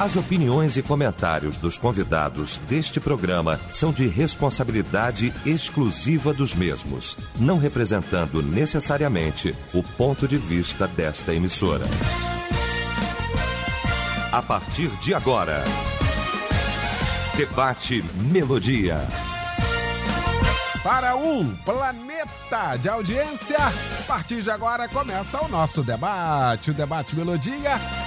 As 0.00 0.14
opiniões 0.14 0.76
e 0.76 0.82
comentários 0.82 1.56
dos 1.56 1.76
convidados 1.76 2.58
deste 2.68 3.00
programa 3.00 3.58
são 3.72 3.92
de 3.92 4.06
responsabilidade 4.06 5.34
exclusiva 5.44 6.32
dos 6.32 6.54
mesmos, 6.54 7.16
não 7.36 7.58
representando 7.58 8.40
necessariamente 8.40 9.52
o 9.74 9.82
ponto 9.82 10.28
de 10.28 10.36
vista 10.36 10.86
desta 10.86 11.34
emissora. 11.34 11.84
A 14.30 14.40
partir 14.40 14.88
de 15.02 15.14
agora, 15.14 15.64
Debate 17.36 18.04
Melodia. 18.30 18.98
Para 20.80 21.16
um 21.16 21.56
planeta 21.56 22.76
de 22.76 22.88
audiência, 22.88 23.58
a 23.58 24.02
partir 24.06 24.42
de 24.42 24.50
agora 24.50 24.88
começa 24.88 25.44
o 25.44 25.48
nosso 25.48 25.82
debate, 25.82 26.70
o 26.70 26.74
Debate 26.74 27.16
Melodia 27.16 27.97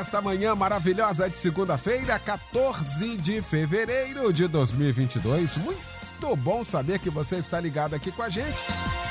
nesta 0.00 0.20
manhã 0.22 0.54
maravilhosa 0.54 1.28
de 1.28 1.36
segunda-feira, 1.36 2.18
14 2.18 3.18
de 3.18 3.42
fevereiro 3.42 4.32
de 4.32 4.48
2022. 4.48 5.58
Muito 5.58 6.34
bom 6.36 6.64
saber 6.64 6.98
que 6.98 7.10
você 7.10 7.36
está 7.36 7.60
ligado 7.60 7.92
aqui 7.92 8.10
com 8.10 8.22
a 8.22 8.30
gente 8.30 8.56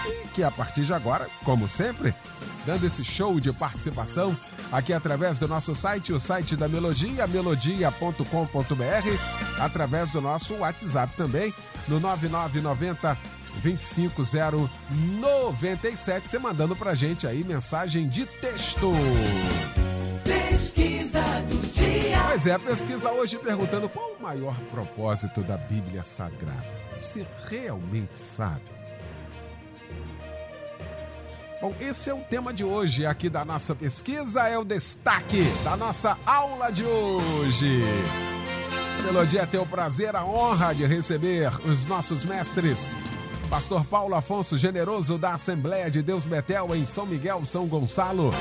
e 0.08 0.28
que 0.30 0.42
a 0.42 0.50
partir 0.50 0.82
de 0.82 0.92
agora, 0.92 1.28
como 1.46 1.68
sempre, 1.68 2.12
dando 2.66 2.88
esse 2.88 3.04
show 3.04 3.40
de 3.40 3.54
participação 3.54 4.36
aqui 4.72 4.92
através 4.92 5.38
do 5.38 5.48
nosso 5.48 5.76
site, 5.76 6.12
o 6.12 6.20
site 6.20 6.56
da 6.56 6.68
Melodia, 6.68 7.28
melodia.com.br, 7.28 8.24
através 9.60 10.12
do 10.12 10.20
nosso 10.20 10.56
WhatsApp 10.56 11.16
também, 11.16 11.54
no 11.88 12.00
9990 12.00 13.16
25097, 13.62 16.28
você 16.28 16.40
mandando 16.40 16.76
pra 16.76 16.96
gente 16.96 17.28
aí 17.28 17.44
mensagem 17.44 18.10
de 18.10 18.26
texto. 18.26 18.92
Pesquisa 20.60 21.22
do 21.48 21.56
dia. 21.72 22.18
Pois 22.28 22.46
é, 22.46 22.52
a 22.52 22.60
pesquisa 22.60 23.10
hoje 23.14 23.38
perguntando 23.38 23.88
qual 23.88 24.12
o 24.12 24.22
maior 24.22 24.60
propósito 24.70 25.42
da 25.42 25.56
Bíblia 25.56 26.04
Sagrada. 26.04 26.68
Você 27.02 27.26
realmente 27.50 28.18
sabe? 28.18 28.66
Bom, 31.62 31.74
esse 31.80 32.10
é 32.10 32.14
o 32.14 32.20
tema 32.24 32.54
de 32.54 32.66
hoje 32.66 33.06
aqui 33.06 33.30
da 33.30 33.46
nossa 33.46 33.74
pesquisa, 33.74 34.50
é 34.50 34.58
o 34.58 34.66
destaque 34.66 35.44
da 35.64 35.78
nossa 35.78 36.18
aula 36.26 36.70
de 36.72 36.84
hoje. 36.84 37.80
Melodia 39.06 39.48
tem 39.48 39.62
o 39.62 39.66
prazer, 39.66 40.14
a 40.14 40.26
honra 40.26 40.76
de 40.76 40.86
receber 40.86 41.54
os 41.66 41.86
nossos 41.86 42.26
mestres 42.26 42.92
Pastor 43.50 43.84
Paulo 43.86 44.14
Afonso 44.14 44.56
Generoso 44.56 45.18
da 45.18 45.34
Assembleia 45.34 45.90
de 45.90 46.04
Deus 46.04 46.24
Betel 46.24 46.76
em 46.76 46.86
São 46.86 47.08
Miguel, 47.08 47.44
São 47.44 47.66
Gonçalo, 47.68 48.32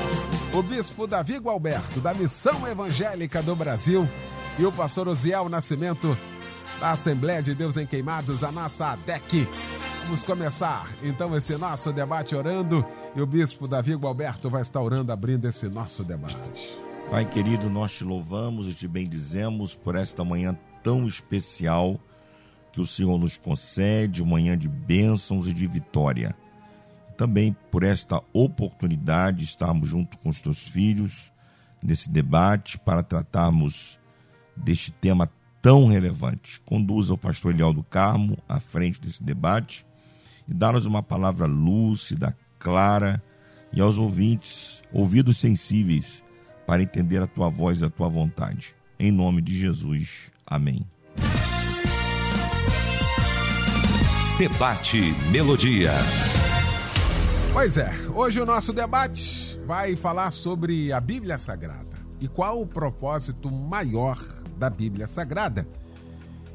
o 0.53 0.61
Bispo 0.61 1.07
Davi 1.07 1.39
Gualberto 1.39 1.99
da 1.99 2.13
Missão 2.13 2.67
Evangélica 2.67 3.41
do 3.41 3.55
Brasil 3.55 4.07
e 4.59 4.65
o 4.65 4.71
Pastor 4.71 5.07
Osiel 5.07 5.49
Nascimento 5.49 6.15
da 6.79 6.91
Assembleia 6.91 7.41
de 7.41 7.55
Deus 7.55 7.75
em 7.75 7.87
Queimados, 7.87 8.43
a 8.43 8.51
nossa 8.51 8.91
ADEC. 8.91 9.47
Vamos 10.03 10.21
começar 10.21 10.87
então 11.01 11.35
esse 11.35 11.57
nosso 11.57 11.91
debate 11.91 12.35
orando 12.35 12.85
e 13.15 13.21
o 13.21 13.25
Bispo 13.25 13.67
Davi 13.67 13.95
Gualberto 13.95 14.47
vai 14.47 14.61
estar 14.61 14.79
orando, 14.79 15.11
abrindo 15.11 15.47
esse 15.47 15.67
nosso 15.69 16.03
debate. 16.03 16.79
Pai 17.09 17.25
querido, 17.25 17.67
nós 17.67 17.93
te 17.93 18.03
louvamos 18.03 18.67
e 18.67 18.75
te 18.75 18.87
bendizemos 18.87 19.73
por 19.73 19.95
esta 19.95 20.23
manhã 20.23 20.55
tão 20.83 21.07
especial 21.07 21.99
que 22.71 22.81
o 22.81 22.87
Senhor 22.87 23.17
nos 23.17 23.37
concede, 23.37 24.23
manhã 24.23 24.57
de 24.57 24.67
bênçãos 24.67 25.47
e 25.47 25.53
de 25.53 25.67
vitória. 25.67 26.35
Também 27.17 27.55
por 27.69 27.83
esta 27.83 28.21
oportunidade 28.31 29.39
de 29.39 29.43
estarmos 29.45 29.89
junto 29.89 30.17
com 30.17 30.29
os 30.29 30.39
teus 30.39 30.67
filhos 30.67 31.31
nesse 31.81 32.09
debate 32.09 32.77
para 32.79 33.03
tratarmos 33.03 33.99
deste 34.55 34.91
tema 34.91 35.29
tão 35.61 35.87
relevante. 35.87 36.61
Conduza 36.61 37.13
o 37.13 37.17
pastor 37.17 37.53
Eliel 37.53 37.73
do 37.73 37.83
Carmo 37.83 38.37
à 38.47 38.59
frente 38.59 39.01
desse 39.01 39.23
debate 39.23 39.85
e 40.47 40.53
dá-nos 40.53 40.85
uma 40.85 41.03
palavra 41.03 41.45
lúcida, 41.45 42.35
clara 42.57 43.21
e 43.71 43.81
aos 43.81 43.97
ouvintes 43.97 44.81
ouvidos 44.91 45.37
sensíveis 45.37 46.23
para 46.65 46.81
entender 46.81 47.21
a 47.21 47.27
tua 47.27 47.49
voz 47.49 47.81
e 47.81 47.85
a 47.85 47.89
tua 47.89 48.09
vontade. 48.09 48.75
Em 48.99 49.11
nome 49.11 49.41
de 49.41 49.57
Jesus. 49.57 50.31
Amém. 50.45 50.85
Debate 54.39 55.01
Melodia. 55.33 55.91
Pois 57.51 57.75
é, 57.75 57.91
hoje 58.15 58.39
o 58.39 58.45
nosso 58.45 58.71
debate 58.71 59.59
vai 59.65 59.97
falar 59.97 60.31
sobre 60.31 60.93
a 60.93 61.01
Bíblia 61.01 61.37
Sagrada 61.37 61.97
e 62.21 62.27
qual 62.29 62.61
o 62.61 62.65
propósito 62.65 63.51
maior 63.51 64.17
da 64.57 64.69
Bíblia 64.69 65.07
Sagrada. 65.07 65.67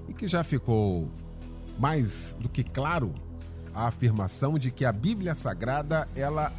E 0.09 0.15
que 0.15 0.27
já 0.27 0.43
ficou 0.43 1.11
mais 1.79 2.35
do 2.41 2.49
que 2.49 2.65
claro 2.65 3.13
a 3.75 3.87
afirmação 3.89 4.59
de 4.59 4.71
que 4.71 4.87
a 4.87 4.91
Bíblia 4.91 5.35
Sagrada 5.35 6.09
ela 6.17 6.55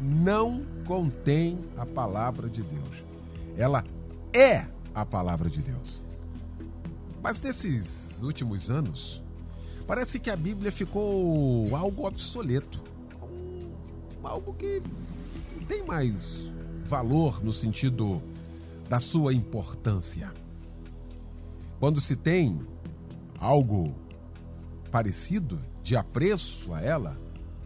não 0.00 0.64
contém 0.86 1.58
a 1.76 1.84
palavra 1.84 2.48
de 2.48 2.62
Deus. 2.62 3.02
Ela 3.56 3.82
é 4.32 4.64
a 4.94 5.04
palavra 5.04 5.50
de 5.50 5.60
Deus. 5.60 6.04
Mas 7.20 7.40
nesses 7.40 8.22
últimos 8.22 8.70
anos, 8.70 9.20
Parece 9.88 10.18
que 10.18 10.28
a 10.28 10.36
Bíblia 10.36 10.70
ficou 10.70 11.74
algo 11.74 12.06
obsoleto. 12.06 12.78
Algo 14.22 14.52
que 14.52 14.82
não 15.56 15.64
tem 15.64 15.82
mais 15.82 16.52
valor 16.86 17.42
no 17.42 17.54
sentido 17.54 18.22
da 18.86 19.00
sua 19.00 19.32
importância. 19.32 20.30
Quando 21.80 22.02
se 22.02 22.14
tem 22.14 22.60
algo 23.38 23.94
parecido, 24.90 25.58
de 25.82 25.96
apreço 25.96 26.74
a 26.74 26.82
ela, 26.82 27.18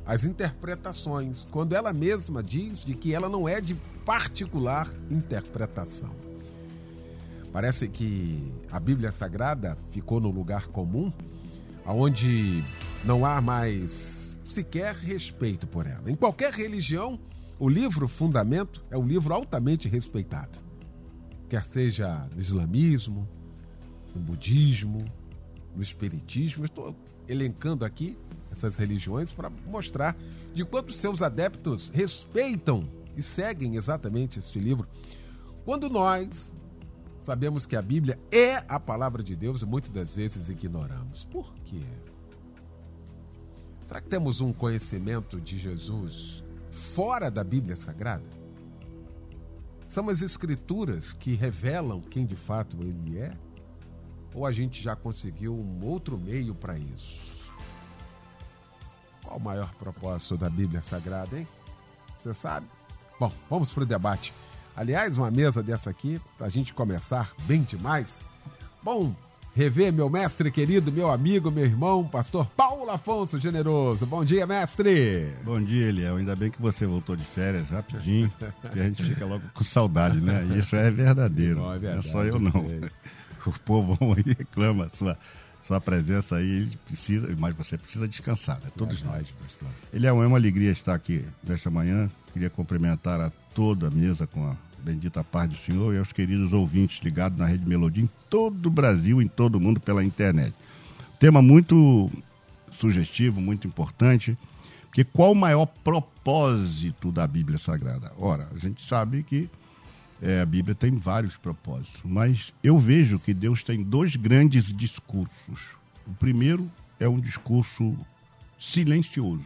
as 0.07 0.23
interpretações, 0.23 1.45
quando 1.51 1.75
ela 1.75 1.93
mesma 1.93 2.41
diz 2.41 2.85
de 2.85 2.95
que 2.95 3.13
ela 3.13 3.29
não 3.29 3.49
é 3.49 3.61
de 3.61 3.75
particular 4.07 4.89
interpretação. 5.11 6.11
Parece 7.53 7.89
que 7.89 8.53
a 8.71 8.79
Bíblia 8.79 9.11
Sagrada 9.11 9.77
ficou 9.91 10.21
no 10.21 10.31
lugar 10.31 10.69
comum 10.69 11.13
onde 11.87 12.65
não 13.05 13.25
há 13.25 13.41
mais 13.41 14.39
sequer 14.45 14.95
respeito 14.95 15.67
por 15.67 15.87
ela. 15.87 16.11
Em 16.11 16.15
qualquer 16.15 16.53
religião, 16.53 17.19
o 17.59 17.69
livro 17.69 18.07
Fundamento 18.07 18.85
é 18.91 18.99
um 18.99 19.07
livro 19.07 19.33
altamente 19.33 19.89
respeitado. 19.89 20.59
Quer 21.49 21.65
seja 21.65 22.29
no 22.33 22.41
islamismo, 22.41 23.29
no 24.15 24.21
budismo, 24.21 25.05
no 25.75 25.83
espiritismo, 25.83 26.65
estou 26.65 26.95
elencando 27.29 27.85
aqui 27.85 28.17
essas 28.51 28.77
religiões 28.77 29.33
para 29.33 29.51
mostrar 29.67 30.17
de 30.55 30.65
quanto 30.65 30.93
seus 30.93 31.23
adeptos 31.23 31.91
respeitam 31.95 32.87
e 33.17 33.23
seguem 33.23 33.77
exatamente 33.77 34.39
este 34.39 34.59
livro. 34.59 34.87
Quando 35.65 35.89
nós 35.89 36.53
Sabemos 37.23 37.67
que 37.67 37.77
a 37.77 37.81
Bíblia 37.81 38.19
é 38.33 38.57
a 38.67 38.81
palavra 38.81 39.23
de 39.23 39.37
Deus 39.37 39.63
e 39.63 39.67
muitas 39.67 39.93
das 39.93 40.17
vezes 40.17 40.49
ignoramos. 40.49 41.23
Por 41.23 41.55
quê? 41.65 41.85
Será 43.85 44.01
que 44.01 44.09
temos 44.09 44.41
um 44.41 44.53
conhecimento 44.53 45.41
de 45.41 45.57
Jesus 45.57 46.43
fora 46.73 47.31
da 47.31 47.45
Bíblia 47.45 47.77
Sagrada? 47.77 48.27
São 49.87 50.09
as 50.09 50.21
Escrituras 50.21 51.13
que 51.13 51.37
revelam 51.37 52.01
quem 52.01 52.27
de 52.27 52.35
fato 52.35 52.77
ele 52.81 53.17
é? 53.17 53.33
Ou 54.35 54.45
a 54.45 54.51
gente 54.51 54.83
já 54.83 54.97
conseguiu 54.97 55.55
um 55.55 55.85
outro 55.85 56.19
meio 56.19 56.57
para 56.57 56.77
isso? 56.77 57.21
Qual 59.23 59.37
o 59.37 59.41
maior 59.41 59.73
propósito 59.75 60.37
da 60.37 60.51
Bíblia 60.51 60.83
Sagrada, 60.83 61.39
hein? 61.39 61.47
Você 62.19 62.35
sabe? 62.35 62.67
Bom, 63.21 63.31
vamos 63.49 63.73
para 63.73 63.85
o 63.85 63.87
debate. 63.87 64.35
Aliás, 64.77 65.19
uma 65.19 65.31
mesa 65.31 65.63
dessa 65.63 65.91
aqui, 65.91 66.21
para 66.39 66.47
a 66.47 66.51
gente 66.51 66.73
começar 66.73 67.31
bem 67.47 67.63
demais. 67.63 68.21
Bom, 68.83 69.15
rever 69.55 69.93
meu 69.93 70.09
mestre 70.09 70.51
querido, 70.51 70.91
meu 70.91 71.11
amigo, 71.11 71.51
meu 71.51 71.65
irmão, 71.65 72.09
pastor 72.09 72.47
Paulo 72.57 72.91
Afonso 72.91 73.39
Generoso. 73.39 74.07
Bom 74.07 74.25
dia, 74.25 74.47
mestre! 74.47 75.31
Bom 75.45 75.61
dia, 75.61 75.89
Eliel. 75.89 76.17
Ainda 76.17 76.35
bem 76.35 76.51
que 76.51 76.61
você 76.61 76.87
voltou 76.87 77.15
de 77.15 77.23
férias 77.23 77.69
rapidinho, 77.69 78.33
que 78.73 78.81
a 78.81 78.85
gente 78.85 79.05
fica 79.05 79.27
logo 79.27 79.45
com 79.53 79.63
saudade, 79.63 80.21
né? 80.21 80.43
Isso 80.57 80.75
é 80.75 80.91
verdadeiro. 80.91 81.61
Não, 81.61 81.73
é, 81.73 81.79
verdade, 81.79 82.07
não 82.07 82.11
é 82.11 82.13
só 82.13 82.25
eu, 82.25 82.39
não. 82.39 82.67
O 83.47 83.59
povo 83.61 83.99
aí 84.17 84.35
reclama 84.39 84.89
sua, 84.89 85.19
sua 85.63 85.81
presença 85.83 86.37
aí, 86.37 86.67
precisa, 86.87 87.29
mas 87.39 87.55
você 87.55 87.77
precisa 87.77 88.09
descansar, 88.09 88.59
né? 88.61 88.71
Todos 88.75 89.03
é 89.03 89.05
nós. 89.05 89.31
Pastor. 89.33 89.69
Eliel, 89.93 90.23
é 90.23 90.27
uma 90.27 90.39
alegria 90.39 90.71
estar 90.71 90.95
aqui 90.95 91.25
nesta 91.45 91.71
manhã. 91.71 92.11
Queria 92.33 92.49
cumprimentar 92.49 93.21
a 93.21 93.31
toda 93.55 93.89
a 93.89 93.91
mesa 93.91 94.27
com 94.27 94.47
a 94.47 94.57
bendita 94.83 95.23
paz 95.23 95.49
do 95.49 95.57
Senhor 95.57 95.95
e 95.95 95.99
aos 95.99 96.13
queridos 96.13 96.53
ouvintes 96.53 97.03
ligados 97.03 97.39
na 97.39 97.47
Rede 97.47 97.67
Melodia 97.67 98.05
em 98.05 98.11
todo 98.29 98.67
o 98.67 98.71
Brasil, 98.71 99.21
em 99.23 99.29
todo 99.29 99.57
o 99.57 99.61
mundo 99.61 99.81
pela 99.81 100.05
internet. 100.05 100.55
Tema 101.19 101.41
muito 101.41 102.11
sugestivo, 102.73 103.41
muito 103.41 103.67
importante, 103.67 104.37
porque 104.87 105.05
qual 105.05 105.33
o 105.33 105.37
maior 105.37 105.67
propósito 105.67 107.13
da 107.13 107.27
Bíblia 107.27 107.59
Sagrada? 107.59 108.13
Ora, 108.19 108.49
a 108.55 108.59
gente 108.59 108.85
sabe 108.85 109.23
que 109.23 109.49
É, 110.25 110.41
a 110.41 110.47
Bíblia 110.47 110.73
tem 110.73 110.95
vários 110.95 111.37
propósitos, 111.37 112.01
mas 112.05 112.53
eu 112.63 112.79
vejo 112.79 113.19
que 113.19 113.35
Deus 113.35 113.65
tem 113.65 113.83
dois 113.83 114.15
grandes 114.15 114.73
discursos. 114.73 115.75
O 116.07 116.15
primeiro 116.15 116.71
é 117.01 117.09
um 117.09 117.19
discurso 117.19 117.97
silencioso 118.57 119.43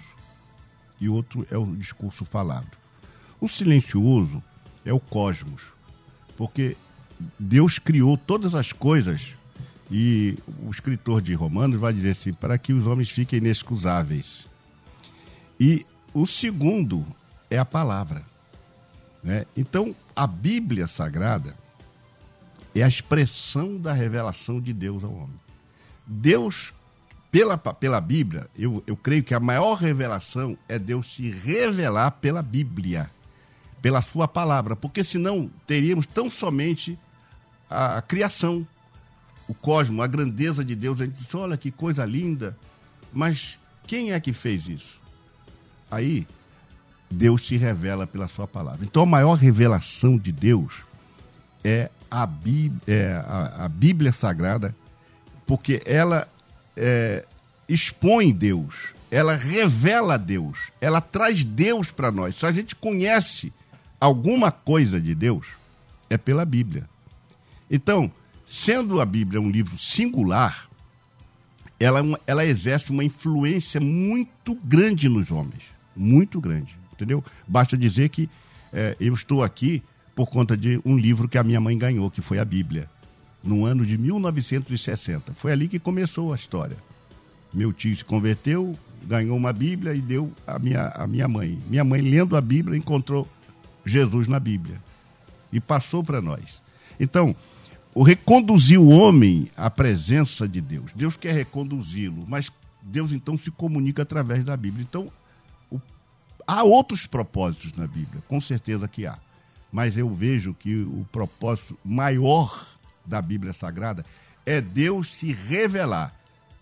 e 1.00 1.08
outro 1.08 1.46
é 1.50 1.56
o 1.56 1.64
discurso 1.74 2.26
falado. 2.26 2.76
O 3.40 3.48
silencioso 3.48 4.42
é 4.84 4.92
o 4.92 5.00
cosmos, 5.00 5.62
porque 6.36 6.76
Deus 7.38 7.78
criou 7.78 8.16
todas 8.16 8.54
as 8.54 8.72
coisas 8.72 9.34
e 9.90 10.36
o 10.64 10.70
escritor 10.70 11.20
de 11.20 11.34
Romanos 11.34 11.80
vai 11.80 11.92
dizer 11.92 12.10
assim: 12.10 12.32
para 12.32 12.58
que 12.58 12.72
os 12.72 12.86
homens 12.86 13.10
fiquem 13.10 13.38
inexcusáveis. 13.38 14.46
E 15.58 15.86
o 16.12 16.26
segundo 16.26 17.06
é 17.50 17.58
a 17.58 17.64
palavra. 17.64 18.22
Né? 19.22 19.44
Então, 19.56 19.94
a 20.14 20.26
Bíblia 20.26 20.86
Sagrada 20.86 21.56
é 22.74 22.82
a 22.82 22.88
expressão 22.88 23.76
da 23.76 23.92
revelação 23.92 24.60
de 24.60 24.72
Deus 24.72 25.02
ao 25.02 25.12
homem. 25.12 25.40
Deus, 26.06 26.72
pela, 27.30 27.56
pela 27.56 28.00
Bíblia, 28.00 28.48
eu, 28.56 28.82
eu 28.86 28.96
creio 28.96 29.24
que 29.24 29.34
a 29.34 29.40
maior 29.40 29.74
revelação 29.74 30.56
é 30.68 30.78
Deus 30.78 31.14
se 31.14 31.30
revelar 31.30 32.12
pela 32.12 32.42
Bíblia, 32.42 33.10
pela 33.86 34.02
Sua 34.02 34.26
palavra, 34.26 34.74
porque 34.74 35.04
senão 35.04 35.48
teríamos 35.64 36.06
tão 36.06 36.28
somente 36.28 36.98
a, 37.70 38.02
criação, 38.02 38.66
o 39.46 39.54
cosmos, 39.54 40.04
a 40.04 40.08
grandeza 40.08 40.64
de 40.64 40.74
Deus. 40.74 41.00
A 41.00 41.04
gente 41.04 41.22
diz: 41.22 41.32
olha 41.36 41.56
que 41.56 41.70
coisa 41.70 42.04
linda, 42.04 42.56
mas 43.12 43.56
quem 43.86 44.10
é 44.10 44.18
que 44.18 44.32
fez 44.32 44.66
isso? 44.66 45.00
Aí 45.88 46.26
Deus 47.08 47.46
se 47.46 47.56
revela 47.56 48.08
pela 48.08 48.26
sua 48.26 48.48
palavra. 48.48 48.84
Então 48.84 49.04
a 49.04 49.06
maior 49.06 49.34
revelação 49.34 50.18
de 50.18 50.32
Deus 50.32 50.74
é 51.62 51.88
a, 52.10 52.26
Bíblia, 52.26 52.82
é 52.88 53.12
a, 53.24 53.66
a 53.66 53.68
Bíblia 53.68 54.12
Sagrada, 54.12 54.74
porque 55.46 55.80
ela 55.86 56.26
é, 56.76 57.24
expõe 57.68 58.32
Deus, 58.32 58.74
ela 59.12 59.36
revela 59.36 60.18
Deus, 60.18 60.58
ela 60.80 61.00
traz 61.00 61.44
Deus 61.44 61.92
para 61.92 62.10
nós. 62.10 62.34
Se 62.34 62.46
a 62.46 62.50
gente 62.50 62.74
conhece 62.74 63.52
alguma 64.00 64.50
coisa 64.50 65.00
de 65.00 65.14
Deus, 65.14 65.46
é 66.08 66.16
pela 66.16 66.44
Bíblia. 66.44 66.88
Então, 67.70 68.10
sendo 68.46 69.00
a 69.00 69.04
Bíblia 69.04 69.40
um 69.40 69.50
livro 69.50 69.78
singular, 69.78 70.68
ela, 71.78 72.00
é 72.00 72.20
ela 72.26 72.44
exerce 72.44 72.90
uma 72.90 73.04
influência 73.04 73.80
muito 73.80 74.54
grande 74.64 75.08
nos 75.08 75.30
homens. 75.30 75.62
Muito 75.94 76.40
grande 76.40 76.76
entendeu? 76.96 77.22
Basta 77.46 77.76
dizer 77.76 78.08
que 78.08 78.28
é, 78.72 78.96
eu 78.98 79.14
estou 79.14 79.42
aqui 79.42 79.82
por 80.14 80.26
conta 80.26 80.56
de 80.56 80.80
um 80.84 80.96
livro 80.96 81.28
que 81.28 81.38
a 81.38 81.44
minha 81.44 81.60
mãe 81.60 81.76
ganhou, 81.76 82.10
que 82.10 82.22
foi 82.22 82.38
a 82.38 82.44
Bíblia, 82.44 82.88
no 83.44 83.64
ano 83.64 83.84
de 83.84 83.96
1960. 83.98 85.34
Foi 85.34 85.52
ali 85.52 85.68
que 85.68 85.78
começou 85.78 86.32
a 86.32 86.36
história. 86.36 86.76
Meu 87.52 87.72
tio 87.72 87.94
se 87.94 88.04
converteu, 88.04 88.76
ganhou 89.06 89.36
uma 89.36 89.52
Bíblia 89.52 89.94
e 89.94 90.00
deu 90.00 90.32
a 90.46 90.58
minha, 90.58 90.88
a 90.88 91.06
minha 91.06 91.28
mãe. 91.28 91.58
Minha 91.68 91.84
mãe, 91.84 92.00
lendo 92.00 92.36
a 92.36 92.40
Bíblia, 92.40 92.76
encontrou 92.76 93.28
Jesus 93.86 94.26
na 94.26 94.38
Bíblia 94.38 94.78
e 95.50 95.60
passou 95.60 96.04
para 96.04 96.20
nós. 96.20 96.60
Então, 97.00 97.34
o 97.94 98.02
reconduzir 98.02 98.78
o 98.78 98.88
homem 98.88 99.48
à 99.56 99.70
presença 99.70 100.46
de 100.46 100.60
Deus. 100.60 100.90
Deus 100.94 101.16
quer 101.16 101.32
reconduzi-lo, 101.32 102.26
mas 102.28 102.50
Deus 102.82 103.12
então 103.12 103.38
se 103.38 103.50
comunica 103.50 104.02
através 104.02 104.44
da 104.44 104.54
Bíblia. 104.56 104.84
Então, 104.86 105.10
Há 106.46 106.62
outros 106.62 107.06
propósitos 107.06 107.72
na 107.72 107.86
Bíblia, 107.86 108.22
com 108.28 108.40
certeza 108.40 108.86
que 108.86 109.04
há. 109.04 109.18
Mas 109.72 109.96
eu 109.96 110.14
vejo 110.14 110.54
que 110.54 110.82
o 110.82 111.04
propósito 111.10 111.76
maior 111.84 112.68
da 113.04 113.20
Bíblia 113.20 113.52
Sagrada 113.52 114.06
é 114.44 114.60
Deus 114.60 115.12
se 115.16 115.32
revelar. 115.32 116.14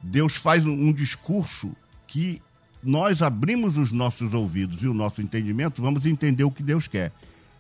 Deus 0.02 0.36
faz 0.36 0.64
um 0.64 0.90
discurso 0.90 1.76
que 2.06 2.40
nós 2.84 3.22
abrimos 3.22 3.78
os 3.78 3.90
nossos 3.90 4.34
ouvidos 4.34 4.82
e 4.82 4.86
o 4.86 4.94
nosso 4.94 5.22
entendimento, 5.22 5.82
vamos 5.82 6.06
entender 6.06 6.44
o 6.44 6.50
que 6.50 6.62
Deus 6.62 6.86
quer. 6.86 7.12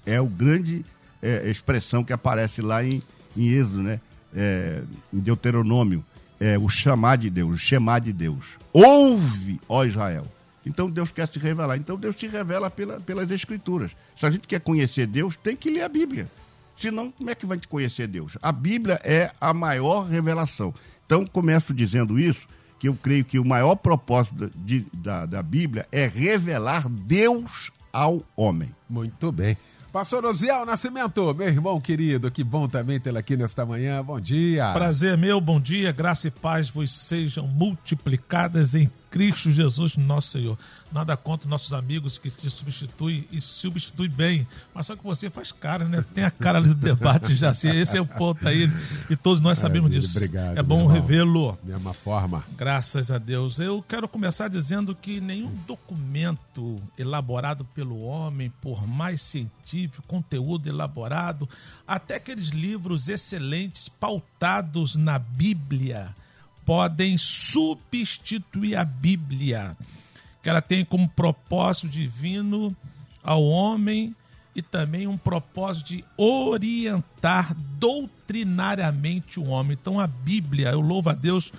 É 0.04 0.20
o 0.20 0.26
grande 0.26 0.84
é, 1.22 1.48
expressão 1.50 2.04
que 2.04 2.12
aparece 2.12 2.60
lá 2.60 2.84
em, 2.84 3.02
em 3.36 3.48
Êxodo, 3.48 3.82
né? 3.82 4.00
É, 4.36 4.82
em 5.12 5.18
Deuteronômio, 5.20 6.04
é, 6.40 6.58
o 6.58 6.68
chamar 6.68 7.16
de 7.16 7.30
Deus, 7.30 7.54
o 7.54 7.58
chamar 7.58 8.00
de 8.00 8.12
Deus. 8.12 8.44
Ouve, 8.72 9.60
ó 9.68 9.84
Israel. 9.84 10.26
Então 10.66 10.90
Deus 10.90 11.10
quer 11.10 11.28
se 11.28 11.38
revelar. 11.38 11.76
Então 11.76 11.96
Deus 11.96 12.16
se 12.16 12.26
revela 12.26 12.70
pela, 12.70 13.00
pelas 13.00 13.30
Escrituras. 13.30 13.92
Se 14.16 14.26
a 14.26 14.30
gente 14.30 14.48
quer 14.48 14.60
conhecer 14.60 15.06
Deus, 15.06 15.36
tem 15.36 15.56
que 15.56 15.70
ler 15.70 15.82
a 15.82 15.88
Bíblia. 15.88 16.28
Senão, 16.76 17.10
como 17.10 17.30
é 17.30 17.34
que 17.34 17.46
vai 17.46 17.56
te 17.56 17.68
conhecer 17.68 18.08
Deus? 18.08 18.36
A 18.42 18.50
Bíblia 18.50 19.00
é 19.04 19.30
a 19.40 19.54
maior 19.54 20.08
revelação. 20.08 20.74
Então, 21.06 21.24
começo 21.24 21.72
dizendo 21.72 22.18
isso, 22.18 22.48
que 22.78 22.88
eu 22.88 22.94
creio 22.94 23.24
que 23.24 23.38
o 23.38 23.44
maior 23.44 23.76
propósito 23.76 24.50
de, 24.56 24.86
da, 24.92 25.26
da 25.26 25.42
Bíblia 25.42 25.86
é 25.90 26.06
revelar 26.06 26.88
Deus 26.88 27.70
ao 27.92 28.22
homem. 28.36 28.74
Muito 28.88 29.30
bem. 29.30 29.56
Pastor 29.94 30.24
Osiel 30.24 30.66
Nascimento, 30.66 31.32
meu 31.34 31.46
irmão 31.46 31.80
querido, 31.80 32.28
que 32.28 32.42
bom 32.42 32.68
também 32.68 32.98
tê-lo 32.98 33.16
aqui 33.16 33.36
nesta 33.36 33.64
manhã. 33.64 34.02
Bom 34.02 34.20
dia. 34.20 34.72
Prazer 34.72 35.16
meu, 35.16 35.40
bom 35.40 35.60
dia, 35.60 35.92
graça 35.92 36.26
e 36.26 36.32
paz 36.32 36.68
vos 36.68 36.92
sejam 36.92 37.46
multiplicadas 37.46 38.74
em 38.74 38.90
Cristo 39.14 39.52
Jesus, 39.52 39.96
nosso 39.96 40.30
Senhor. 40.30 40.58
Nada 40.90 41.16
contra 41.16 41.48
nossos 41.48 41.72
amigos 41.72 42.18
que 42.18 42.28
se 42.28 42.50
substituem 42.50 43.24
e 43.30 43.40
substituem 43.40 44.10
bem. 44.10 44.44
Mas 44.74 44.88
só 44.88 44.96
que 44.96 45.04
você 45.04 45.30
faz 45.30 45.52
cara, 45.52 45.84
né? 45.84 46.04
Tem 46.12 46.24
a 46.24 46.32
cara 46.32 46.58
ali 46.58 46.70
do 46.70 46.74
debate 46.74 47.36
já. 47.36 47.50
Assim, 47.50 47.70
esse 47.70 47.96
é 47.96 48.00
o 48.00 48.06
ponto 48.06 48.46
aí. 48.48 48.68
E 49.08 49.14
todos 49.14 49.40
nós 49.40 49.60
sabemos 49.60 49.88
disso. 49.92 50.16
Obrigado, 50.16 50.58
é 50.58 50.62
bom 50.64 50.88
revê-lo. 50.88 51.56
Mesma 51.62 51.94
forma. 51.94 52.42
Graças 52.56 53.12
a 53.12 53.18
Deus. 53.18 53.60
Eu 53.60 53.84
quero 53.86 54.08
começar 54.08 54.48
dizendo 54.48 54.96
que 54.96 55.20
nenhum 55.20 55.54
documento 55.64 56.82
elaborado 56.98 57.64
pelo 57.66 58.00
homem, 58.00 58.52
por 58.60 58.84
mais 58.84 59.22
científico, 59.22 60.02
conteúdo 60.08 60.68
elaborado, 60.68 61.48
até 61.86 62.16
aqueles 62.16 62.48
livros 62.48 63.08
excelentes 63.08 63.88
pautados 63.88 64.96
na 64.96 65.20
Bíblia 65.20 66.12
podem 66.64 67.18
substituir 67.18 68.76
a 68.76 68.84
Bíblia, 68.84 69.76
que 70.42 70.48
ela 70.48 70.62
tem 70.62 70.84
como 70.84 71.08
propósito 71.08 71.88
divino 71.88 72.74
ao 73.22 73.44
homem 73.44 74.14
e 74.54 74.62
também 74.62 75.06
um 75.06 75.18
propósito 75.18 75.88
de 75.88 76.04
orientar 76.16 77.54
doutrinariamente 77.78 79.40
o 79.40 79.46
homem. 79.46 79.76
Então 79.80 79.98
a 79.98 80.06
Bíblia, 80.06 80.70
eu 80.70 80.80
louvo 80.80 81.10
a 81.10 81.14
Deus 81.14 81.52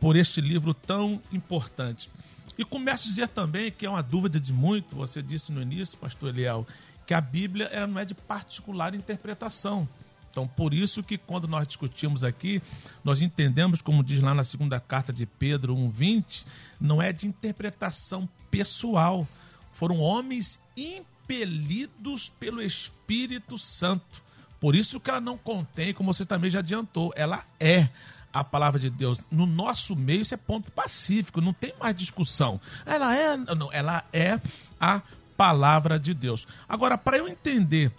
por 0.00 0.16
este 0.16 0.40
livro 0.40 0.72
tão 0.72 1.20
importante. 1.32 2.10
E 2.56 2.64
começo 2.64 3.04
a 3.04 3.10
dizer 3.10 3.28
também 3.28 3.70
que 3.70 3.86
é 3.86 3.90
uma 3.90 4.02
dúvida 4.02 4.40
de 4.40 4.52
muito, 4.52 4.96
você 4.96 5.22
disse 5.22 5.52
no 5.52 5.62
início, 5.62 5.98
pastor 5.98 6.30
Eliel, 6.30 6.66
que 7.06 7.14
a 7.14 7.20
Bíblia 7.20 7.66
ela 7.66 7.86
não 7.86 8.00
é 8.00 8.04
de 8.04 8.14
particular 8.14 8.94
interpretação. 8.94 9.88
Então, 10.30 10.46
por 10.46 10.74
isso 10.74 11.02
que 11.02 11.18
quando 11.18 11.48
nós 11.48 11.66
discutimos 11.66 12.22
aqui, 12.22 12.62
nós 13.02 13.20
entendemos, 13.22 13.82
como 13.82 14.04
diz 14.04 14.20
lá 14.20 14.34
na 14.34 14.44
segunda 14.44 14.78
carta 14.78 15.12
de 15.12 15.26
Pedro 15.26 15.74
1:20, 15.74 16.46
não 16.80 17.00
é 17.00 17.12
de 17.12 17.26
interpretação 17.26 18.28
pessoal. 18.50 19.26
Foram 19.72 19.98
homens 19.98 20.60
impelidos 20.76 22.28
pelo 22.28 22.62
Espírito 22.62 23.58
Santo. 23.58 24.22
Por 24.60 24.74
isso 24.74 24.98
que 24.98 25.08
ela 25.08 25.20
não 25.20 25.38
contém, 25.38 25.94
como 25.94 26.12
você 26.12 26.24
também 26.24 26.50
já 26.50 26.58
adiantou, 26.58 27.12
ela 27.14 27.44
é 27.60 27.88
a 28.32 28.44
palavra 28.44 28.78
de 28.78 28.90
Deus. 28.90 29.20
No 29.30 29.46
nosso 29.46 29.94
meio, 29.96 30.22
isso 30.22 30.34
é 30.34 30.36
ponto 30.36 30.70
pacífico, 30.72 31.40
não 31.40 31.52
tem 31.52 31.72
mais 31.78 31.94
discussão. 31.94 32.60
Ela 32.84 33.14
é, 33.16 33.36
não, 33.36 33.72
ela 33.72 34.04
é 34.12 34.40
a 34.80 35.02
palavra 35.36 35.98
de 35.98 36.12
Deus. 36.12 36.46
Agora, 36.68 36.98
para 36.98 37.18
eu 37.18 37.28
entender 37.28 37.92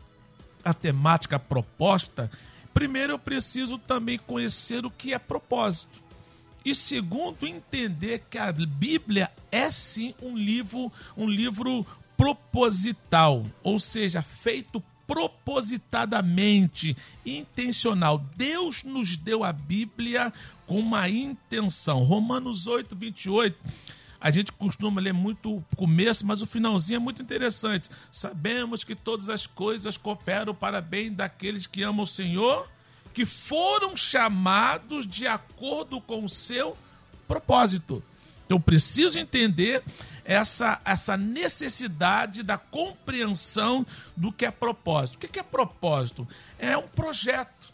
a 0.63 0.73
temática 0.73 1.39
proposta, 1.39 2.29
primeiro 2.73 3.13
eu 3.13 3.19
preciso 3.19 3.77
também 3.77 4.17
conhecer 4.17 4.85
o 4.85 4.91
que 4.91 5.13
é 5.13 5.19
propósito. 5.19 6.01
E 6.63 6.75
segundo, 6.75 7.47
entender 7.47 8.25
que 8.29 8.37
a 8.37 8.51
Bíblia 8.51 9.31
é 9.51 9.71
sim 9.71 10.13
um 10.21 10.35
livro, 10.35 10.91
um 11.15 11.27
livro 11.27 11.85
proposital, 12.17 13.45
ou 13.63 13.79
seja, 13.79 14.21
feito 14.21 14.83
propositadamente, 15.07 16.95
intencional. 17.25 18.23
Deus 18.35 18.83
nos 18.83 19.17
deu 19.17 19.43
a 19.43 19.51
Bíblia 19.51 20.31
com 20.67 20.79
uma 20.79 21.09
intenção. 21.09 22.03
Romanos 22.03 22.67
8, 22.67 22.95
28 22.95 23.57
a 24.21 24.31
gente 24.31 24.51
costuma 24.51 24.99
ler 24.99 25.13
muito 25.13 25.57
o 25.57 25.65
começo, 25.75 26.25
mas 26.25 26.41
o 26.41 26.45
finalzinho 26.45 26.97
é 26.97 26.99
muito 26.99 27.21
interessante. 27.21 27.89
Sabemos 28.11 28.83
que 28.83 28.95
todas 28.95 29.29
as 29.29 29.47
coisas 29.47 29.97
cooperam 29.97 30.53
para 30.53 30.81
bem 30.81 31.11
daqueles 31.13 31.65
que 31.65 31.83
amam 31.83 32.03
o 32.03 32.07
Senhor, 32.07 32.69
que 33.13 33.25
foram 33.25 33.95
chamados 33.95 35.07
de 35.07 35.25
acordo 35.25 36.01
com 36.01 36.23
o 36.23 36.29
seu 36.29 36.75
propósito. 37.27 38.03
Então 38.45 38.59
preciso 38.59 39.17
entender 39.19 39.83
essa, 40.25 40.81
essa 40.83 41.15
necessidade 41.15 42.43
da 42.43 42.57
compreensão 42.57 43.85
do 44.17 44.31
que 44.31 44.45
é 44.45 44.51
propósito. 44.51 45.15
O 45.15 45.19
que 45.19 45.39
é 45.39 45.43
propósito? 45.43 46.27
É 46.57 46.77
um 46.77 46.87
projeto, 46.87 47.69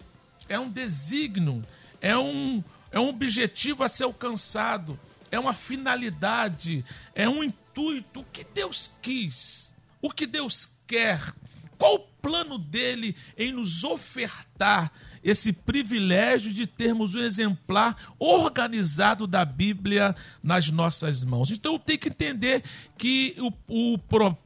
é 0.47 0.59
um 0.59 0.69
desígnio, 0.69 1.65
é 1.99 2.15
um, 2.17 2.63
é 2.91 2.99
um 2.99 3.09
objetivo 3.09 3.83
a 3.83 3.89
ser 3.89 4.03
alcançado, 4.03 4.99
é 5.31 5.39
uma 5.39 5.53
finalidade, 5.53 6.83
é 7.13 7.27
um 7.27 7.43
intuito. 7.43 8.21
O 8.21 8.25
que 8.25 8.43
Deus 8.43 8.91
quis, 9.01 9.73
o 10.01 10.09
que 10.09 10.25
Deus 10.25 10.77
quer, 10.87 11.33
qual 11.77 11.95
o 11.95 11.99
plano 11.99 12.57
dele 12.57 13.15
em 13.37 13.51
nos 13.51 13.83
ofertar 13.83 14.91
esse 15.23 15.51
privilégio 15.51 16.53
de 16.53 16.67
termos 16.67 17.15
um 17.15 17.19
exemplar 17.19 17.95
organizado 18.19 19.25
da 19.25 19.43
Bíblia 19.43 20.15
nas 20.41 20.69
nossas 20.69 21.23
mãos. 21.23 21.49
Então 21.49 21.79
tenho 21.79 21.97
que 21.97 22.09
entender 22.09 22.63
que 22.95 23.35
o, 23.39 23.51
o, 23.67 23.99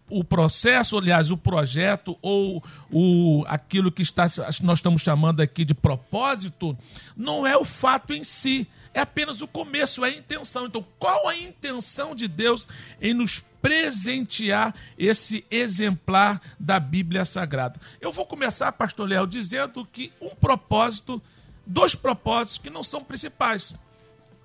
o 0.10 0.24
processo, 0.24 0.98
aliás, 0.98 1.32
o 1.32 1.38
projeto 1.38 2.18
ou 2.22 2.64
o, 2.90 3.44
aquilo 3.48 3.92
que 3.92 4.02
está, 4.02 4.24
nós 4.62 4.80
estamos 4.80 5.02
chamando 5.02 5.42
aqui 5.42 5.66
de 5.66 5.74
propósito, 5.74 6.78
não 7.16 7.46
é 7.46 7.58
o 7.58 7.66
fato 7.66 8.14
em 8.14 8.24
si, 8.24 8.66
é 8.94 9.00
apenas 9.02 9.42
o 9.42 9.48
começo, 9.48 10.04
é 10.04 10.10
a 10.10 10.18
intenção. 10.18 10.66
Então, 10.66 10.86
qual 10.98 11.28
a 11.28 11.36
intenção 11.36 12.16
de 12.16 12.28
Deus 12.28 12.68
em 13.02 13.14
nos 13.14 13.40
presentear 13.62 14.74
esse 14.98 15.46
exemplar 15.52 16.42
da 16.60 16.80
Bíblia 16.80 17.26
Sagrada? 17.26 17.80
Eu 18.00 18.12
vou 18.12 18.26
começar, 18.26 18.72
pastor 18.72 19.08
Léo, 19.08 19.28
dizendo 19.28 19.86
que 19.86 20.12
um 20.22 20.30
propósito, 20.30 21.22
dois 21.66 21.96
propósitos 21.96 22.58
que 22.58 22.70
não 22.70 22.84
são 22.84 23.04
principais, 23.04 23.74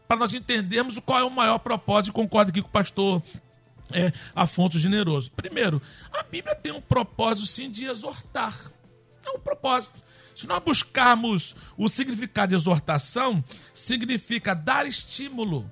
para 0.07 0.19
nós 0.19 0.35
entendermos 0.35 0.99
qual 0.99 1.21
é 1.21 1.25
o 1.25 1.31
maior 1.31 1.59
propósito, 1.59 2.13
concordo 2.13 2.51
aqui 2.51 2.61
com 2.61 2.69
o 2.69 2.73
pastor 2.73 3.23
é, 3.93 4.13
Afonso 4.35 4.79
Generoso. 4.79 5.31
Primeiro, 5.33 5.81
a 6.13 6.23
Bíblia 6.23 6.55
tem 6.55 6.73
um 6.73 6.81
propósito 6.81 7.47
sim 7.47 7.71
de 7.71 7.87
exortar. 7.87 8.55
É 9.25 9.31
um 9.31 9.41
propósito. 9.41 10.01
Se 10.35 10.47
nós 10.47 10.59
buscarmos 10.59 11.55
o 11.76 11.88
significado 11.88 12.50
de 12.50 12.55
exortação, 12.57 13.43
significa 13.73 14.55
dar 14.55 14.87
estímulo, 14.87 15.71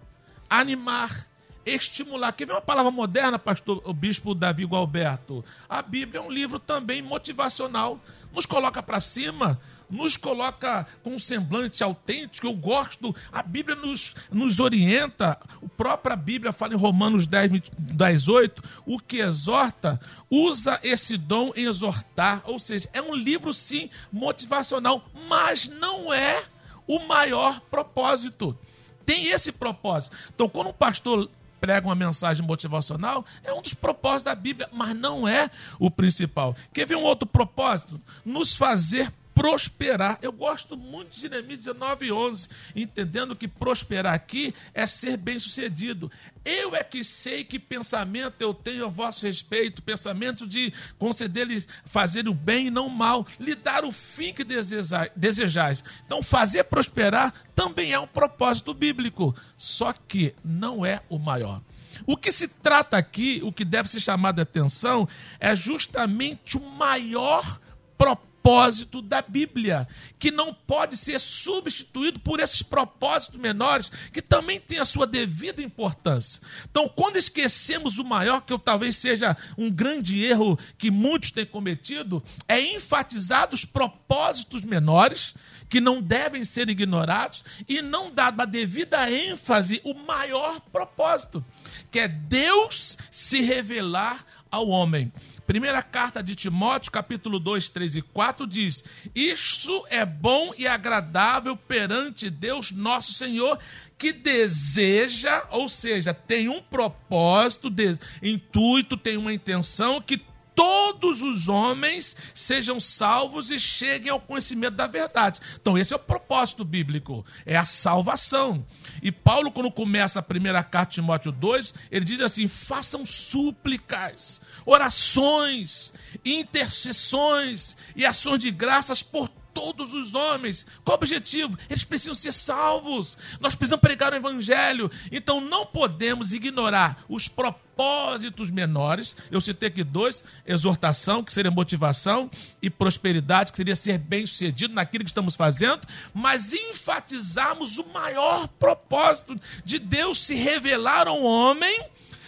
animar, 0.49 1.27
estimular. 1.67 2.33
Quer 2.33 2.47
ver 2.47 2.53
uma 2.53 2.61
palavra 2.61 2.91
moderna, 2.91 3.39
pastor, 3.39 3.83
o 3.85 3.93
bispo 3.93 4.35
Davi 4.35 4.65
Gualberto? 4.65 5.45
A 5.69 5.83
Bíblia 5.83 6.21
é 6.21 6.23
um 6.23 6.31
livro 6.31 6.59
também 6.59 7.03
motivacional. 7.03 8.01
Nos 8.33 8.47
coloca 8.47 8.83
para 8.83 9.01
cima, 9.01 9.61
nos 9.93 10.17
coloca 10.17 10.87
com 11.03 11.11
um 11.11 11.19
semblante 11.19 11.85
autêntico. 11.85 12.47
Eu 12.47 12.55
gosto. 12.55 13.15
A 13.31 13.43
Bíblia 13.43 13.77
nos, 13.77 14.15
nos 14.33 14.59
orienta. 14.59 15.33
A 15.33 15.69
própria 15.77 16.17
Bíblia 16.17 16.51
fala 16.51 16.73
em 16.73 16.79
Romanos 16.79 17.27
10, 17.27 17.63
10, 17.79 18.29
8. 18.29 18.63
O 18.87 18.99
que 18.99 19.19
exorta, 19.19 20.01
usa 20.31 20.81
esse 20.83 21.19
dom 21.19 21.53
em 21.55 21.67
exortar. 21.67 22.41
Ou 22.45 22.59
seja, 22.59 22.89
é 22.95 23.03
um 23.03 23.15
livro, 23.15 23.53
sim, 23.53 23.91
motivacional, 24.11 25.05
mas 25.29 25.69
não 25.69 26.13
é 26.13 26.43
o 26.87 26.99
maior 27.01 27.61
propósito. 27.61 28.59
Tem 29.05 29.27
esse 29.27 29.53
propósito. 29.53 30.17
Então, 30.35 30.49
quando 30.49 30.69
um 30.71 30.73
pastor 30.73 31.29
prega 31.61 31.87
uma 31.87 31.95
mensagem 31.95 32.45
motivacional, 32.45 33.25
é 33.45 33.53
um 33.53 33.61
dos 33.61 33.75
propósitos 33.75 34.25
da 34.25 34.35
Bíblia, 34.35 34.69
mas 34.73 34.97
não 34.97 35.29
é 35.29 35.51
o 35.79 35.91
principal. 35.91 36.57
Quer 36.73 36.87
ver 36.87 36.97
um 36.97 37.03
outro 37.03 37.29
propósito? 37.29 38.01
Nos 38.25 38.57
fazer 38.57 39.13
prosperar. 39.35 40.19
Eu 40.23 40.33
gosto 40.33 40.77
muito 40.77 41.15
de 41.15 41.21
Jeremias 41.23 41.59
19, 41.59 42.13
11, 42.13 42.49
entendendo 42.77 43.37
que 43.37 43.49
prosperar 43.49 44.15
aqui 44.15 44.55
é 44.75 44.87
ser 44.87 45.17
bem-sucedido. 45.17 46.11
Eu 46.45 46.75
é 46.75 46.83
que 46.83 47.05
sei 47.05 47.45
que 47.45 47.59
pensamento 47.59 48.41
eu 48.41 48.53
tenho 48.53 48.87
a 48.87 48.89
vosso 48.89 49.27
respeito, 49.27 49.83
pensamento 49.83 50.47
de 50.47 50.73
conceder-lhe 50.99 51.65
fazer 51.85 52.29
o 52.29 52.35
bem 52.35 52.67
e 52.67 52.71
não 52.71 52.87
o 52.87 52.91
mal, 52.91 53.27
lhe 53.39 53.55
dar 53.55 53.85
o 53.85 53.93
fim 53.93 54.33
que 54.33 54.45
desejais. 54.45 55.85
Então, 56.05 56.23
fazer 56.23 56.65
prosperar 56.65 57.33
também 57.55 57.93
é 57.93 57.99
um 57.99 58.07
propósito 58.07 58.75
bíblico, 58.75 59.35
só 59.57 59.93
que 59.93 60.35
não 60.45 60.85
é 60.85 61.03
o 61.09 61.19
maior. 61.19 61.63
O 62.07 62.17
que 62.17 62.33
se 62.33 62.49
trata 62.49 62.97
aqui, 62.97 63.41
o 63.45 63.53
que 63.53 63.65
deve 63.65 63.89
ser 63.89 64.01
chamado 64.01 64.41
a 64.41 64.43
atenção, 64.43 65.09
é 65.39 65.55
justamente 65.55 66.57
o 66.57 66.61
maior 66.61 67.61
propósito 67.97 68.32
propósito 68.43 69.01
da 69.01 69.23
Bíblia, 69.23 69.87
que 70.19 70.33
não 70.33 70.53
pode 70.53 70.97
ser 70.97 71.21
substituído 71.21 72.19
por 72.19 72.41
esses 72.41 72.61
propósitos 72.61 73.39
menores, 73.39 73.91
que 74.13 74.21
também 74.21 74.59
têm 74.61 74.81
a 74.81 74.85
sua 74.85 75.07
devida 75.07 75.63
importância. 75.63 76.43
Então, 76.69 76.89
quando 76.89 77.17
esquecemos 77.17 77.99
o 77.99 78.05
maior, 78.05 78.41
que 78.41 78.53
eu, 78.53 78.59
talvez 78.59 78.97
seja 78.97 79.37
um 79.57 79.71
grande 79.71 80.25
erro 80.25 80.59
que 80.77 80.91
muitos 80.91 81.31
têm 81.31 81.47
cometido, 81.47 82.23
é 82.49 82.61
enfatizar 82.61 83.49
os 83.53 83.65
propósitos 83.65 84.63
menores, 84.63 85.35
que 85.69 85.81
não 85.81 86.03
devem 86.03 86.45
ser 86.45 86.69
ignorados, 86.69 87.45
e 87.69 87.81
não 87.81 88.11
dar 88.11 88.35
a 88.37 88.45
devida 88.45 89.09
ênfase 89.11 89.81
o 89.85 89.95
maior 89.95 90.61
propósito, 90.61 91.45
que 91.91 92.01
é 92.01 92.09
Deus 92.09 92.99
se 93.11 93.41
revelar 93.41 94.27
ao 94.51 94.69
homem. 94.69 95.13
Primeira 95.53 95.83
carta 95.83 96.23
de 96.23 96.35
Timóteo, 96.35 96.91
capítulo 96.91 97.39
2, 97.39 97.69
3 97.69 97.97
e 97.97 98.01
4 98.01 98.47
diz: 98.47 98.83
Isso 99.15 99.85
é 99.91 100.03
bom 100.03 100.55
e 100.57 100.67
agradável 100.67 101.55
perante 101.55 102.31
Deus 102.31 102.71
nosso 102.71 103.13
Senhor, 103.13 103.59
que 103.99 104.15
deseja, 104.15 105.47
ou 105.51 105.69
seja, 105.69 106.15
tem 106.15 106.49
um 106.49 106.63
propósito, 106.63 107.69
de, 107.69 107.99
intuito, 108.23 108.97
tem 108.97 109.19
uma 109.19 109.31
intenção 109.31 110.01
que 110.01 110.23
todos 110.55 111.23
os 111.23 111.49
homens 111.49 112.17
sejam 112.35 112.79
salvos 112.79 113.51
e 113.51 113.59
cheguem 113.59 114.11
ao 114.11 114.21
conhecimento 114.21 114.75
da 114.75 114.87
verdade. 114.87 115.41
Então, 115.61 115.77
esse 115.77 115.93
é 115.93 115.97
o 115.97 115.99
propósito 115.99 116.65
bíblico, 116.65 117.25
é 117.45 117.57
a 117.57 117.65
salvação. 117.65 118.65
E 119.03 119.11
Paulo, 119.11 119.51
quando 119.51 119.71
começa 119.71 120.19
a 120.19 120.23
primeira 120.23 120.63
carta 120.63 120.91
de 120.91 120.95
Timóteo 120.97 121.33
2, 121.33 121.75
ele 121.91 122.05
diz 122.05 122.21
assim: 122.21 122.49
façam 122.49 123.05
súplicas, 123.05 124.41
orações, 124.65 125.93
intercessões 126.25 127.77
e 127.97 128.05
ações 128.05 128.39
de 128.39 128.51
graças 128.51 129.03
por 129.03 129.29
todos 129.53 129.93
os 129.93 130.15
homens. 130.15 130.67
Qual 130.85 130.97
o 130.97 130.99
objetivo? 130.99 131.59
Eles 131.69 131.85
precisam 131.85 132.15
ser 132.15 132.33
salvos. 132.33 133.17
Nós 133.41 133.55
precisamos 133.55 133.83
pregar 133.83 134.13
o 134.13 134.17
evangelho. 134.17 134.91
Então 135.11 135.41
não 135.41 135.67
podemos 135.67 136.33
ignorar 136.33 137.05
os 137.09 137.29
propósitos 137.29 138.51
menores. 138.51 139.17
Eu 139.31 139.41
citei 139.41 139.69
aqui 139.69 139.85
dois: 139.85 140.23
exortação, 140.47 141.23
que 141.23 141.33
seria 141.33 141.51
motivação, 141.51 142.31
e 142.61 142.71
prosperidade, 142.71 143.53
que 143.53 143.57
seria 143.57 143.77
ser 143.77 143.99
bem-sucedido 143.99 144.75
naquilo 144.75 145.05
que 145.05 145.11
estamos 145.11 145.37
fazendo, 145.37 145.87
mas 146.13 146.53
enfatizarmos 146.53 147.79
o 147.79 147.87
maior 147.89 148.49
propósito 148.49 149.37
de 149.65 149.79
Deus 149.79 150.19
se 150.19 150.35
revelar 150.35 151.09
ao 151.09 151.23
homem 151.23 151.85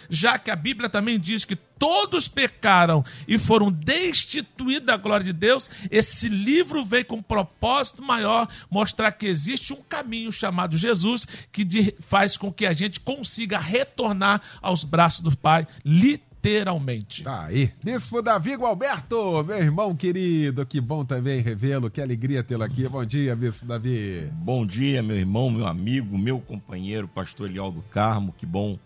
já 0.09 0.37
que 0.37 0.51
a 0.51 0.55
Bíblia 0.55 0.89
também 0.89 1.19
diz 1.19 1.45
que 1.45 1.55
todos 1.77 2.27
pecaram 2.27 3.03
e 3.27 3.37
foram 3.37 3.71
destituídos 3.71 4.85
da 4.85 4.97
glória 4.97 5.25
de 5.25 5.33
Deus, 5.33 5.69
esse 5.91 6.29
livro 6.29 6.85
vem 6.85 7.03
com 7.03 7.17
um 7.17 7.23
propósito 7.23 8.01
maior, 8.01 8.47
mostrar 8.69 9.11
que 9.11 9.25
existe 9.25 9.73
um 9.73 9.81
caminho 9.87 10.31
chamado 10.31 10.77
Jesus 10.77 11.25
que 11.51 11.95
faz 11.99 12.37
com 12.37 12.51
que 12.51 12.65
a 12.65 12.73
gente 12.73 12.99
consiga 12.99 13.59
retornar 13.59 14.41
aos 14.61 14.83
braços 14.83 15.21
do 15.21 15.35
Pai, 15.35 15.67
literalmente. 15.83 17.23
Tá 17.23 17.45
aí. 17.45 17.71
Bispo 17.83 18.21
Davi 18.21 18.55
Gualberto, 18.55 19.43
meu 19.43 19.57
irmão 19.57 19.95
querido, 19.95 20.65
que 20.65 20.79
bom 20.79 21.03
também 21.03 21.41
revê-lo, 21.41 21.89
que 21.89 22.01
alegria 22.01 22.43
tê-lo 22.43 22.63
aqui. 22.63 22.87
Bom 22.87 23.05
dia, 23.05 23.35
Bispo 23.35 23.65
Davi. 23.65 24.29
Bom 24.33 24.65
dia, 24.65 25.03
meu 25.03 25.17
irmão, 25.17 25.49
meu 25.49 25.67
amigo, 25.67 26.17
meu 26.17 26.39
companheiro, 26.39 27.07
pastor 27.07 27.49
Elial 27.49 27.71
do 27.71 27.81
Carmo, 27.81 28.33
que 28.37 28.45
bom 28.45 28.79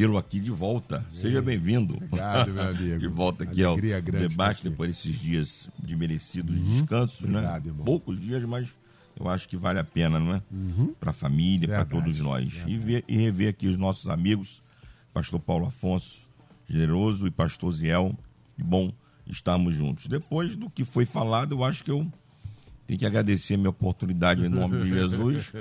tê-lo 0.00 0.16
aqui 0.16 0.40
de 0.40 0.50
volta. 0.50 1.04
Seja 1.12 1.42
bem-vindo. 1.42 1.94
Obrigado, 1.96 2.54
meu 2.54 2.62
amigo. 2.62 2.96
de 3.00 3.06
volta 3.06 3.44
aqui 3.44 3.62
ao 3.62 3.76
debate 3.76 4.64
depois 4.64 4.96
desses 4.96 5.20
dias 5.20 5.68
de 5.78 5.94
merecidos 5.94 6.56
uhum. 6.56 6.64
descansos, 6.64 7.20
né? 7.26 7.38
Obrigado, 7.38 7.64
né? 7.64 7.70
Irmão. 7.70 7.84
Poucos 7.84 8.18
dias, 8.18 8.42
mas 8.46 8.70
eu 9.18 9.28
acho 9.28 9.46
que 9.46 9.58
vale 9.58 9.78
a 9.78 9.84
pena, 9.84 10.18
não 10.18 10.36
é? 10.36 10.42
Uhum. 10.50 10.94
Para 10.98 11.10
a 11.10 11.12
família, 11.12 11.68
para 11.68 11.84
todos 11.84 12.18
nós. 12.18 12.64
E, 12.66 12.78
ver, 12.78 13.04
e 13.06 13.14
rever 13.18 13.50
aqui 13.50 13.68
os 13.68 13.76
nossos 13.76 14.08
amigos, 14.08 14.62
pastor 15.12 15.38
Paulo 15.38 15.66
Afonso, 15.66 16.26
generoso, 16.66 17.26
e 17.26 17.30
pastor 17.30 17.70
Ziel. 17.70 18.16
Que 18.56 18.62
bom 18.62 18.90
estarmos 19.26 19.74
juntos. 19.74 20.06
Depois 20.06 20.56
do 20.56 20.70
que 20.70 20.82
foi 20.82 21.04
falado, 21.04 21.54
eu 21.54 21.62
acho 21.62 21.84
que 21.84 21.90
eu 21.90 22.10
tem 22.90 22.98
que 22.98 23.06
agradecer 23.06 23.54
a 23.54 23.56
minha 23.56 23.70
oportunidade 23.70 24.44
em 24.44 24.48
nome 24.48 24.82
de 24.82 24.88
Jesus, 24.88 25.52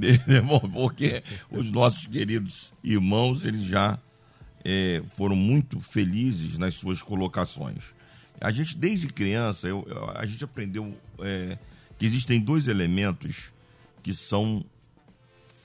porque 0.72 1.22
os 1.50 1.70
nossos 1.70 2.06
queridos 2.06 2.72
irmãos, 2.82 3.44
eles 3.44 3.64
já 3.64 3.98
é, 4.64 5.02
foram 5.12 5.36
muito 5.36 5.78
felizes 5.78 6.56
nas 6.56 6.76
suas 6.76 7.02
colocações. 7.02 7.94
A 8.40 8.50
gente, 8.50 8.78
desde 8.78 9.08
criança, 9.08 9.68
eu, 9.68 9.86
a 10.14 10.24
gente 10.24 10.42
aprendeu 10.42 10.96
é, 11.18 11.58
que 11.98 12.06
existem 12.06 12.40
dois 12.40 12.66
elementos 12.66 13.52
que 14.02 14.14
são 14.14 14.64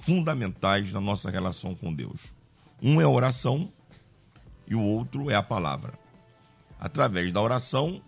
fundamentais 0.02 0.92
na 0.92 1.00
nossa 1.00 1.32
relação 1.32 1.74
com 1.74 1.94
Deus. 1.94 2.36
Um 2.84 3.00
é 3.00 3.06
a 3.06 3.10
oração 3.10 3.72
e 4.68 4.76
o 4.76 4.82
outro 4.82 5.32
é 5.32 5.36
a 5.36 5.44
palavra. 5.44 5.94
Através 6.78 7.32
da 7.32 7.42
oração, 7.42 8.02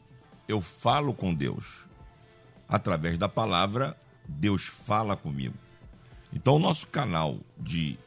eu 0.45 0.61
falo 0.61 1.13
com 1.13 1.33
Deus. 1.33 1.86
Através 2.67 3.17
da 3.17 3.29
palavra, 3.29 3.97
Deus 4.27 4.63
fala 4.65 5.15
comigo. 5.15 5.55
Então, 6.33 6.55
o 6.55 6.59
nosso 6.59 6.87
canal 6.87 7.39
de 7.57 7.97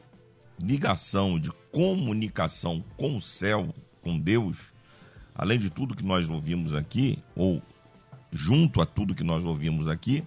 ligação, 0.61 1.39
de 1.39 1.51
comunicação 1.71 2.83
com 2.95 3.17
o 3.17 3.21
céu, 3.21 3.73
com 4.01 4.19
Deus, 4.19 4.57
além 5.33 5.57
de 5.57 5.69
tudo 5.69 5.95
que 5.95 6.03
nós 6.03 6.29
ouvimos 6.29 6.73
aqui, 6.73 7.17
ou 7.35 7.61
junto 8.31 8.81
a 8.81 8.85
tudo 8.85 9.15
que 9.15 9.23
nós 9.23 9.43
ouvimos 9.43 9.87
aqui, 9.87 10.23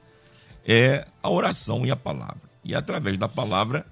é 0.64 1.06
a 1.22 1.30
oração 1.30 1.86
e 1.86 1.90
a 1.90 1.96
palavra. 1.96 2.50
E 2.64 2.74
através 2.74 3.16
da 3.16 3.28
palavra, 3.28 3.86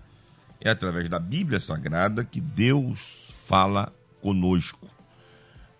é 0.60 0.70
através 0.70 1.08
da 1.08 1.18
Bíblia 1.18 1.60
Sagrada 1.60 2.24
que 2.24 2.40
Deus 2.40 3.28
fala 3.46 3.92
conosco. 4.20 4.91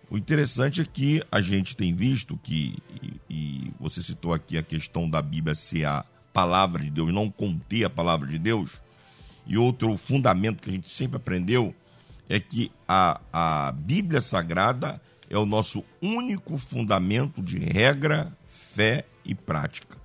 O 0.09 0.17
interessante 0.17 0.81
é 0.81 0.85
que 0.85 1.23
a 1.31 1.41
gente 1.41 1.75
tem 1.75 1.93
visto 1.93 2.37
que, 2.43 2.77
e, 3.01 3.21
e 3.29 3.73
você 3.79 4.01
citou 4.01 4.33
aqui 4.33 4.57
a 4.57 4.63
questão 4.63 5.09
da 5.09 5.21
Bíblia 5.21 5.55
ser 5.55 5.85
a 5.85 6.05
palavra 6.31 6.83
de 6.83 6.89
Deus, 6.89 7.13
não 7.13 7.29
conter 7.29 7.85
a 7.85 7.89
palavra 7.89 8.27
de 8.27 8.37
Deus, 8.37 8.81
e 9.45 9.57
outro 9.57 9.95
fundamento 9.97 10.61
que 10.61 10.69
a 10.69 10.73
gente 10.73 10.89
sempre 10.89 11.17
aprendeu 11.17 11.75
é 12.29 12.39
que 12.39 12.71
a, 12.87 13.19
a 13.31 13.71
Bíblia 13.71 14.21
Sagrada 14.21 15.01
é 15.29 15.37
o 15.37 15.45
nosso 15.45 15.83
único 16.01 16.57
fundamento 16.57 17.41
de 17.41 17.57
regra, 17.57 18.31
fé 18.47 19.05
e 19.25 19.35
prática. 19.35 19.97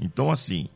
Então, 0.00 0.30
assim, 0.30 0.68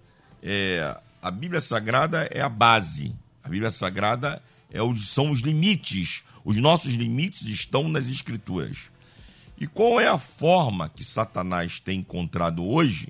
é, 0.42 1.00
a 1.20 1.30
Bíblia 1.30 1.60
Sagrada 1.60 2.28
é 2.30 2.40
a 2.40 2.48
base. 2.48 3.14
A 3.42 3.48
Bíblia 3.48 3.70
Sagrada 3.70 4.42
é 4.70 4.82
os, 4.82 5.08
são 5.08 5.30
os 5.30 5.40
limites. 5.40 6.24
Os 6.44 6.56
nossos 6.56 6.94
limites 6.94 7.42
estão 7.42 7.88
nas 7.88 8.06
Escrituras. 8.06 8.90
E 9.58 9.66
qual 9.66 10.00
é 10.00 10.08
a 10.08 10.18
forma 10.18 10.88
que 10.88 11.04
Satanás 11.04 11.78
tem 11.78 12.00
encontrado 12.00 12.64
hoje 12.64 13.08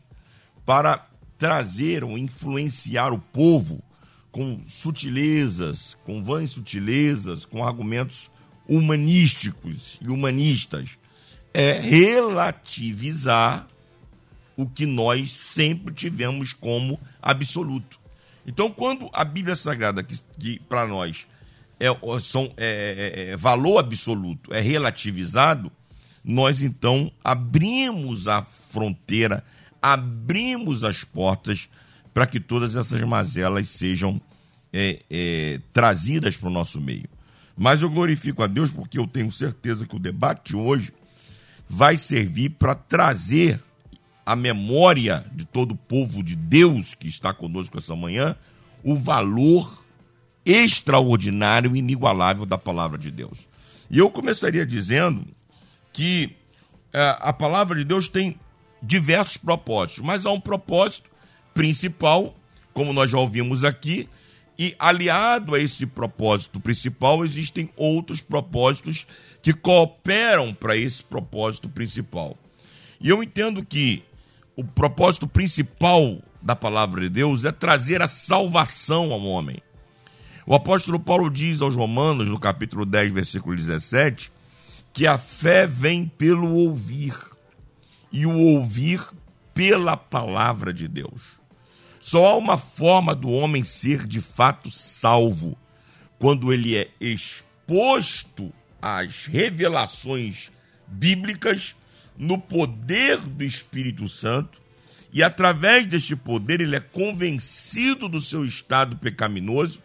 para 0.66 1.06
trazer 1.38 2.04
ou 2.04 2.18
influenciar 2.18 3.12
o 3.12 3.18
povo 3.18 3.82
com 4.30 4.60
sutilezas, 4.68 5.96
com 6.04 6.22
vãs 6.22 6.50
sutilezas, 6.50 7.44
com 7.44 7.64
argumentos 7.64 8.30
humanísticos 8.68 9.98
e 10.02 10.08
humanistas? 10.08 10.98
É 11.54 11.80
relativizar 11.80 13.66
o 14.56 14.66
que 14.66 14.86
nós 14.86 15.32
sempre 15.32 15.94
tivemos 15.94 16.52
como 16.52 17.00
absoluto. 17.20 17.98
Então, 18.46 18.70
quando 18.70 19.08
a 19.12 19.24
Bíblia 19.24 19.56
Sagrada, 19.56 20.02
que, 20.02 20.18
que 20.38 20.58
para 20.60 20.86
nós 20.86 21.26
é, 21.82 22.20
são, 22.20 22.52
é, 22.56 23.24
é, 23.26 23.30
é, 23.30 23.36
valor 23.36 23.78
absoluto, 23.78 24.54
é 24.54 24.60
relativizado, 24.60 25.72
nós 26.24 26.62
então 26.62 27.10
abrimos 27.24 28.28
a 28.28 28.42
fronteira, 28.42 29.42
abrimos 29.80 30.84
as 30.84 31.02
portas 31.02 31.68
para 32.14 32.26
que 32.26 32.38
todas 32.38 32.76
essas 32.76 33.00
mazelas 33.00 33.68
sejam 33.68 34.20
é, 34.72 35.02
é, 35.10 35.60
trazidas 35.72 36.36
para 36.36 36.48
o 36.48 36.52
nosso 36.52 36.80
meio. 36.80 37.08
Mas 37.56 37.82
eu 37.82 37.90
glorifico 37.90 38.42
a 38.42 38.46
Deus 38.46 38.70
porque 38.70 38.98
eu 38.98 39.06
tenho 39.06 39.32
certeza 39.32 39.84
que 39.84 39.96
o 39.96 39.98
debate 39.98 40.54
hoje 40.54 40.92
vai 41.68 41.96
servir 41.96 42.50
para 42.50 42.76
trazer 42.76 43.60
a 44.24 44.36
memória 44.36 45.24
de 45.32 45.44
todo 45.44 45.72
o 45.72 45.76
povo 45.76 46.22
de 46.22 46.36
Deus 46.36 46.94
que 46.94 47.08
está 47.08 47.34
conosco 47.34 47.76
essa 47.76 47.96
manhã 47.96 48.36
o 48.84 48.94
valor 48.94 49.81
extraordinário 50.44 51.74
e 51.74 51.78
inigualável 51.78 52.44
da 52.44 52.58
palavra 52.58 52.98
de 52.98 53.10
Deus. 53.10 53.48
E 53.90 53.98
eu 53.98 54.10
começaria 54.10 54.66
dizendo 54.66 55.26
que 55.92 56.34
é, 56.92 57.16
a 57.20 57.32
palavra 57.32 57.76
de 57.76 57.84
Deus 57.84 58.08
tem 58.08 58.38
diversos 58.82 59.36
propósitos, 59.36 60.02
mas 60.04 60.26
há 60.26 60.30
um 60.30 60.40
propósito 60.40 61.10
principal, 61.54 62.34
como 62.72 62.92
nós 62.92 63.10
já 63.10 63.18
ouvimos 63.18 63.64
aqui, 63.64 64.08
e 64.58 64.74
aliado 64.78 65.54
a 65.54 65.58
esse 65.58 65.86
propósito 65.86 66.60
principal, 66.60 67.24
existem 67.24 67.70
outros 67.76 68.20
propósitos 68.20 69.06
que 69.40 69.52
cooperam 69.52 70.52
para 70.52 70.76
esse 70.76 71.02
propósito 71.02 71.68
principal. 71.68 72.36
E 73.00 73.08
eu 73.08 73.22
entendo 73.22 73.64
que 73.64 74.04
o 74.54 74.62
propósito 74.62 75.26
principal 75.26 76.18
da 76.40 76.54
palavra 76.54 77.00
de 77.00 77.08
Deus 77.08 77.44
é 77.44 77.52
trazer 77.52 78.02
a 78.02 78.08
salvação 78.08 79.12
ao 79.12 79.22
homem. 79.24 79.56
O 80.44 80.54
apóstolo 80.54 80.98
Paulo 80.98 81.30
diz 81.30 81.60
aos 81.60 81.76
Romanos, 81.76 82.28
no 82.28 82.38
capítulo 82.38 82.84
10, 82.84 83.12
versículo 83.12 83.54
17, 83.54 84.32
que 84.92 85.06
a 85.06 85.16
fé 85.16 85.66
vem 85.68 86.06
pelo 86.06 86.50
ouvir, 86.50 87.14
e 88.12 88.26
o 88.26 88.36
ouvir 88.36 89.00
pela 89.54 89.96
palavra 89.96 90.72
de 90.72 90.88
Deus. 90.88 91.40
Só 92.00 92.26
há 92.26 92.36
uma 92.36 92.58
forma 92.58 93.14
do 93.14 93.30
homem 93.30 93.62
ser 93.62 94.04
de 94.04 94.20
fato 94.20 94.68
salvo, 94.70 95.56
quando 96.18 96.52
ele 96.52 96.76
é 96.76 96.90
exposto 97.00 98.52
às 98.80 99.26
revelações 99.26 100.50
bíblicas 100.88 101.76
no 102.18 102.36
poder 102.36 103.18
do 103.18 103.44
Espírito 103.44 104.08
Santo, 104.08 104.60
e 105.12 105.22
através 105.22 105.86
deste 105.86 106.16
poder 106.16 106.60
ele 106.60 106.74
é 106.74 106.80
convencido 106.80 108.08
do 108.08 108.20
seu 108.20 108.44
estado 108.44 108.96
pecaminoso 108.96 109.80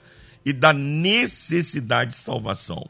e 0.48 0.54
da 0.54 0.72
necessidade 0.72 2.12
de 2.12 2.18
salvação. 2.18 2.90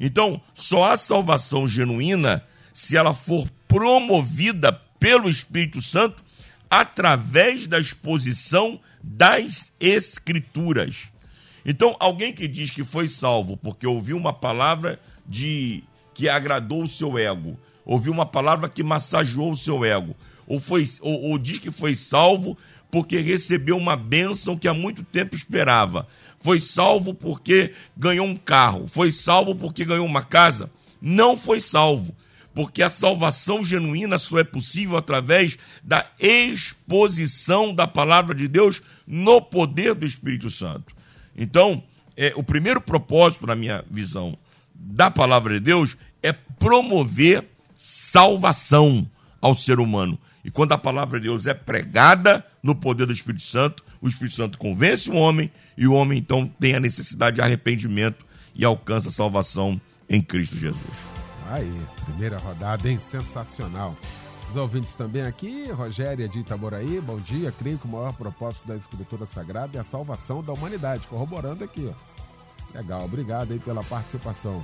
Então, 0.00 0.42
só 0.52 0.90
há 0.90 0.96
salvação 0.96 1.64
genuína 1.64 2.44
se 2.74 2.96
ela 2.96 3.14
for 3.14 3.48
promovida 3.68 4.72
pelo 4.98 5.30
Espírito 5.30 5.80
Santo 5.80 6.20
através 6.68 7.68
da 7.68 7.78
exposição 7.78 8.80
das 9.00 9.70
Escrituras. 9.78 11.04
Então, 11.64 11.94
alguém 12.00 12.32
que 12.32 12.48
diz 12.48 12.72
que 12.72 12.82
foi 12.82 13.08
salvo 13.08 13.56
porque 13.56 13.86
ouviu 13.86 14.16
uma 14.16 14.32
palavra 14.32 14.98
de 15.24 15.84
que 16.12 16.28
agradou 16.28 16.82
o 16.82 16.88
seu 16.88 17.16
ego, 17.16 17.56
ouviu 17.84 18.12
uma 18.12 18.26
palavra 18.26 18.68
que 18.68 18.82
massageou 18.82 19.52
o 19.52 19.56
seu 19.56 19.84
ego, 19.84 20.16
ou, 20.48 20.58
foi, 20.58 20.84
ou, 21.00 21.30
ou 21.30 21.38
diz 21.38 21.60
que 21.60 21.70
foi 21.70 21.94
salvo 21.94 22.58
porque 22.90 23.20
recebeu 23.20 23.76
uma 23.76 23.96
bênção 23.96 24.56
que 24.56 24.66
há 24.66 24.74
muito 24.74 25.04
tempo 25.04 25.36
esperava. 25.36 26.08
Foi 26.40 26.60
salvo 26.60 27.12
porque 27.14 27.72
ganhou 27.96 28.26
um 28.26 28.36
carro. 28.36 28.86
Foi 28.86 29.12
salvo 29.12 29.54
porque 29.54 29.84
ganhou 29.84 30.06
uma 30.06 30.22
casa. 30.22 30.70
Não 31.00 31.36
foi 31.36 31.60
salvo. 31.60 32.14
Porque 32.54 32.82
a 32.82 32.90
salvação 32.90 33.62
genuína 33.62 34.18
só 34.18 34.38
é 34.38 34.44
possível 34.44 34.96
através 34.96 35.56
da 35.82 36.10
exposição 36.18 37.72
da 37.72 37.86
palavra 37.86 38.34
de 38.34 38.48
Deus 38.48 38.82
no 39.06 39.40
poder 39.40 39.94
do 39.94 40.06
Espírito 40.06 40.50
Santo. 40.50 40.94
Então, 41.36 41.82
é, 42.16 42.32
o 42.34 42.42
primeiro 42.42 42.80
propósito, 42.80 43.46
na 43.46 43.54
minha 43.54 43.84
visão, 43.88 44.36
da 44.74 45.10
palavra 45.10 45.54
de 45.54 45.60
Deus 45.60 45.96
é 46.22 46.32
promover 46.32 47.44
salvação 47.76 49.08
ao 49.40 49.54
ser 49.54 49.78
humano. 49.78 50.18
E 50.48 50.50
quando 50.50 50.72
a 50.72 50.78
palavra 50.78 51.20
de 51.20 51.24
Deus 51.24 51.44
é 51.44 51.52
pregada 51.52 52.42
no 52.62 52.74
poder 52.74 53.04
do 53.04 53.12
Espírito 53.12 53.44
Santo, 53.44 53.84
o 54.00 54.08
Espírito 54.08 54.34
Santo 54.34 54.58
convence 54.58 55.10
o 55.10 55.14
homem 55.14 55.52
e 55.76 55.86
o 55.86 55.92
homem 55.92 56.18
então 56.18 56.46
tem 56.58 56.74
a 56.74 56.80
necessidade 56.80 57.36
de 57.36 57.42
arrependimento 57.42 58.24
e 58.54 58.64
alcança 58.64 59.10
a 59.10 59.12
salvação 59.12 59.78
em 60.08 60.22
Cristo 60.22 60.56
Jesus. 60.56 60.96
Aí, 61.50 61.70
primeira 62.06 62.38
rodada, 62.38 62.88
hein? 62.88 62.98
Sensacional. 62.98 63.94
Os 64.48 64.56
ouvintes 64.56 64.94
também 64.94 65.20
aqui, 65.20 65.70
Rogéria 65.70 66.26
de 66.26 66.38
Itaboraí, 66.38 66.98
bom 66.98 67.18
dia. 67.18 67.52
Creio 67.52 67.76
que 67.76 67.84
o 67.84 67.90
maior 67.90 68.14
propósito 68.14 68.66
da 68.66 68.74
Escritura 68.74 69.26
Sagrada 69.26 69.76
é 69.76 69.82
a 69.82 69.84
salvação 69.84 70.42
da 70.42 70.54
humanidade. 70.54 71.06
Corroborando 71.08 71.62
aqui, 71.62 71.92
ó. 71.92 72.74
Legal, 72.74 73.04
obrigado 73.04 73.52
aí 73.52 73.58
pela 73.58 73.84
participação. 73.84 74.62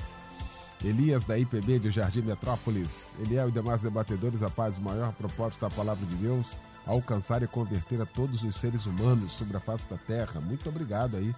Elias 0.84 1.24
da 1.24 1.38
IPB 1.38 1.78
de 1.78 1.90
Jardim 1.90 2.20
Metrópolis. 2.20 3.04
Eliel 3.18 3.48
e 3.48 3.52
demais 3.52 3.80
debatedores, 3.80 4.42
a 4.42 4.50
paz, 4.50 4.76
o 4.76 4.82
maior 4.82 5.12
propósito 5.12 5.62
da 5.62 5.70
palavra 5.70 6.04
de 6.06 6.14
Deus, 6.16 6.48
alcançar 6.86 7.42
e 7.42 7.46
converter 7.46 8.02
a 8.02 8.06
todos 8.06 8.42
os 8.42 8.56
seres 8.56 8.84
humanos 8.84 9.32
sobre 9.32 9.56
a 9.56 9.60
face 9.60 9.88
da 9.88 9.96
terra. 9.96 10.40
Muito 10.42 10.68
obrigado 10.68 11.16
aí 11.16 11.34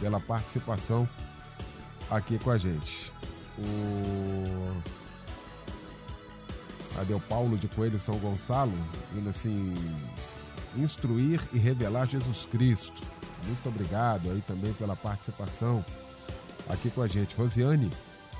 pela 0.00 0.18
participação 0.18 1.08
aqui 2.10 2.38
com 2.38 2.50
a 2.50 2.58
gente. 2.58 3.12
O 3.56 4.98
o 7.14 7.20
Paulo 7.20 7.56
de 7.56 7.68
Coelho 7.68 8.00
São 8.00 8.18
Gonçalo? 8.18 8.76
Indo 9.14 9.30
assim, 9.30 9.72
instruir 10.76 11.40
e 11.52 11.58
revelar 11.58 12.06
Jesus 12.06 12.44
Cristo. 12.50 13.00
Muito 13.46 13.68
obrigado 13.68 14.30
aí 14.30 14.42
também 14.46 14.72
pela 14.72 14.96
participação 14.96 15.84
aqui 16.68 16.90
com 16.90 17.00
a 17.00 17.06
gente. 17.06 17.36
Rosiane 17.36 17.90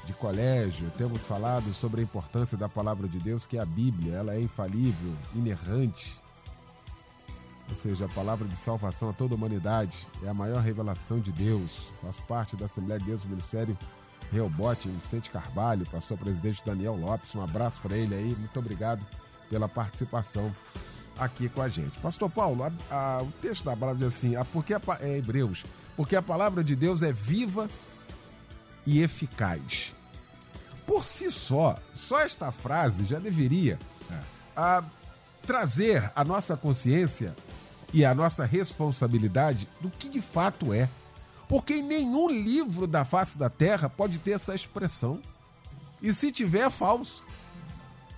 de 0.08 0.14
colégio, 0.14 0.90
temos 0.96 1.20
falado 1.20 1.72
sobre 1.74 2.00
a 2.00 2.04
importância 2.04 2.56
da 2.56 2.66
palavra 2.66 3.06
de 3.06 3.18
Deus, 3.18 3.44
que 3.44 3.58
é 3.58 3.60
a 3.60 3.66
Bíblia. 3.66 4.14
Ela 4.14 4.34
é 4.34 4.40
infalível, 4.40 5.12
inerrante. 5.34 6.18
seja, 7.82 8.06
a 8.06 8.08
palavra 8.08 8.48
de 8.48 8.56
salvação 8.56 9.10
a 9.10 9.12
toda 9.12 9.34
a 9.34 9.36
humanidade. 9.36 10.06
É 10.24 10.28
a 10.28 10.34
maior 10.34 10.62
revelação 10.62 11.20
de 11.20 11.30
Deus. 11.30 11.78
Faz 12.02 12.16
parte 12.20 12.56
da 12.56 12.64
Assembleia 12.64 12.98
de 12.98 13.04
Deus 13.04 13.22
do 13.22 13.28
Ministério 13.28 13.76
Reobote, 14.32 14.88
Vicente 14.88 15.28
Carvalho, 15.30 15.84
pastor 15.90 16.16
presidente 16.16 16.64
Daniel 16.64 16.96
Lopes. 16.96 17.34
Um 17.34 17.42
abraço 17.42 17.78
para 17.82 17.94
ele 17.94 18.14
aí. 18.14 18.34
Muito 18.38 18.58
obrigado 18.58 19.04
pela 19.50 19.68
participação 19.68 20.50
aqui 21.18 21.50
com 21.50 21.60
a 21.60 21.68
gente. 21.68 21.98
Pastor 21.98 22.30
Paulo, 22.30 22.64
a, 22.64 22.72
a, 22.90 23.22
o 23.22 23.30
texto 23.42 23.64
da 23.64 23.76
palavra 23.76 23.98
diz 23.98 24.16
assim: 24.16 24.36
a, 24.36 24.44
porque 24.46 24.72
a, 24.72 24.80
é 25.00 25.18
Hebreus, 25.18 25.66
porque 25.94 26.16
a 26.16 26.22
palavra 26.22 26.64
de 26.64 26.74
Deus 26.74 27.02
é 27.02 27.12
viva 27.12 27.68
e 28.86 29.02
eficaz. 29.02 29.94
Por 30.88 31.04
si 31.04 31.30
só, 31.30 31.78
só 31.92 32.20
esta 32.20 32.50
frase 32.50 33.04
já 33.04 33.18
deveria 33.18 33.78
é. 34.10 34.18
a, 34.56 34.82
trazer 35.42 36.10
a 36.16 36.24
nossa 36.24 36.56
consciência 36.56 37.36
e 37.92 38.06
a 38.06 38.14
nossa 38.14 38.46
responsabilidade 38.46 39.68
do 39.82 39.90
que 39.90 40.08
de 40.08 40.22
fato 40.22 40.72
é. 40.72 40.88
Porque 41.46 41.74
em 41.74 41.82
nenhum 41.82 42.30
livro 42.30 42.86
da 42.86 43.04
face 43.04 43.36
da 43.36 43.50
terra 43.50 43.90
pode 43.90 44.16
ter 44.18 44.30
essa 44.30 44.54
expressão. 44.54 45.20
E 46.00 46.14
se 46.14 46.32
tiver, 46.32 46.66
é 46.66 46.70
falso. 46.70 47.22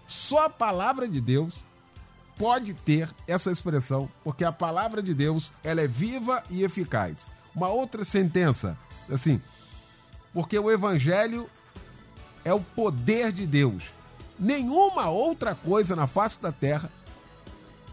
Só 0.07 0.45
a 0.45 0.51
palavra 0.51 1.09
de 1.09 1.21
Deus 1.21 1.65
pode 2.39 2.73
ter 2.73 3.11
essa 3.27 3.51
expressão, 3.51 4.09
porque 4.23 4.45
a 4.45 4.53
palavra 4.53 5.03
de 5.03 5.13
Deus 5.13 5.53
ela 5.65 5.81
é 5.81 5.89
viva 5.89 6.45
e 6.49 6.63
eficaz. 6.63 7.27
Uma 7.53 7.69
outra 7.69 8.05
sentença, 8.05 8.79
assim, 9.13 9.43
porque 10.33 10.57
o 10.57 10.71
evangelho 10.71 11.51
é 12.45 12.53
o 12.53 12.61
poder 12.61 13.33
de 13.33 13.47
Deus. 13.47 13.85
Nenhuma 14.39 15.11
outra 15.11 15.55
coisa 15.55 15.95
na 15.95 16.07
face 16.07 16.41
da 16.41 16.51
terra 16.51 16.91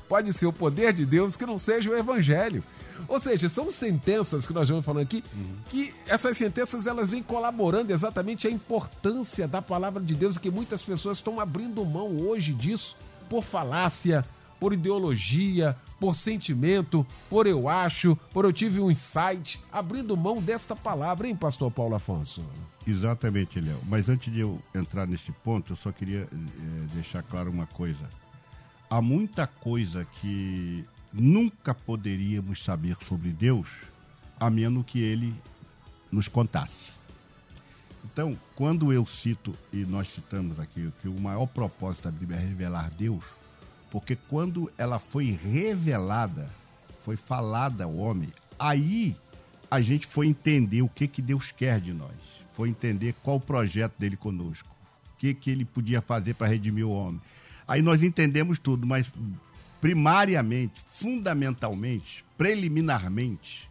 pode 0.07 0.31
ser 0.33 0.45
o 0.45 0.53
poder 0.53 0.93
de 0.93 1.05
Deus 1.05 1.35
que 1.35 1.45
não 1.45 1.59
seja 1.59 1.89
o 1.89 1.97
evangelho. 1.97 2.63
Ou 3.07 3.19
seja, 3.19 3.49
são 3.49 3.69
sentenças 3.69 4.47
que 4.47 4.53
nós 4.53 4.67
vamos 4.67 4.85
falando 4.85 5.03
aqui, 5.03 5.23
uhum. 5.35 5.55
que 5.69 5.93
essas 6.07 6.37
sentenças 6.37 6.87
elas 6.87 7.09
vêm 7.09 7.21
colaborando 7.21 7.93
exatamente 7.93 8.47
a 8.47 8.51
importância 8.51 9.47
da 9.47 9.61
palavra 9.61 10.01
de 10.01 10.15
Deus 10.15 10.37
que 10.37 10.49
muitas 10.49 10.81
pessoas 10.81 11.17
estão 11.17 11.39
abrindo 11.39 11.85
mão 11.85 12.17
hoje 12.27 12.53
disso 12.53 12.95
por 13.29 13.43
falácia, 13.43 14.25
por 14.59 14.73
ideologia, 14.73 15.75
por 15.99 16.15
sentimento, 16.15 17.05
por 17.29 17.47
eu 17.47 17.67
acho, 17.67 18.15
por 18.33 18.45
eu 18.45 18.53
tive 18.53 18.79
um 18.79 18.91
insight, 18.91 19.59
abrindo 19.71 20.15
mão 20.15 20.41
desta 20.41 20.75
palavra, 20.75 21.27
hein, 21.27 21.35
pastor 21.35 21.71
Paulo 21.71 21.95
Afonso? 21.95 22.43
Exatamente, 22.85 23.59
Léo. 23.59 23.79
Mas 23.87 24.07
antes 24.07 24.31
de 24.31 24.39
eu 24.39 24.59
entrar 24.73 25.05
nesse 25.05 25.31
ponto, 25.31 25.73
eu 25.73 25.77
só 25.77 25.91
queria 25.91 26.21
é, 26.31 26.93
deixar 26.93 27.21
claro 27.21 27.51
uma 27.51 27.65
coisa. 27.65 28.09
Há 28.89 29.01
muita 29.01 29.45
coisa 29.45 30.05
que 30.21 30.85
nunca 31.11 31.73
poderíamos 31.73 32.63
saber 32.63 32.95
sobre 33.01 33.29
Deus 33.29 33.67
a 34.39 34.49
menos 34.49 34.85
que 34.85 35.01
ele 35.01 35.33
nos 36.11 36.27
contasse. 36.27 36.93
Então, 38.05 38.37
quando 38.55 38.93
eu 38.93 39.05
cito, 39.05 39.53
e 39.73 39.77
nós 39.85 40.09
citamos 40.09 40.59
aqui, 40.59 40.91
que 41.01 41.09
o 41.09 41.19
maior 41.19 41.45
propósito 41.45 42.05
da 42.05 42.11
Bíblia 42.11 42.39
é 42.39 42.41
revelar 42.41 42.89
Deus, 42.91 43.25
porque 43.89 44.15
quando 44.15 44.71
ela 44.77 44.99
foi 44.99 45.25
revelada, 45.31 46.49
foi 47.03 47.15
falada 47.15 47.85
ao 47.85 47.95
homem, 47.95 48.29
aí 48.59 49.15
a 49.69 49.81
gente 49.81 50.07
foi 50.07 50.27
entender 50.27 50.81
o 50.81 50.89
que, 50.89 51.07
que 51.07 51.21
Deus 51.21 51.51
quer 51.51 51.79
de 51.79 51.93
nós, 51.93 52.15
foi 52.53 52.69
entender 52.69 53.13
qual 53.23 53.37
o 53.37 53.41
projeto 53.41 53.93
dele 53.97 54.17
conosco, 54.17 54.67
o 55.13 55.17
que, 55.17 55.33
que 55.33 55.49
ele 55.49 55.65
podia 55.65 56.01
fazer 56.01 56.33
para 56.33 56.47
redimir 56.47 56.85
o 56.85 56.91
homem. 56.91 57.21
Aí 57.67 57.81
nós 57.81 58.01
entendemos 58.01 58.59
tudo, 58.59 58.87
mas 58.87 59.11
primariamente, 59.81 60.81
fundamentalmente, 60.87 62.25
preliminarmente, 62.37 63.69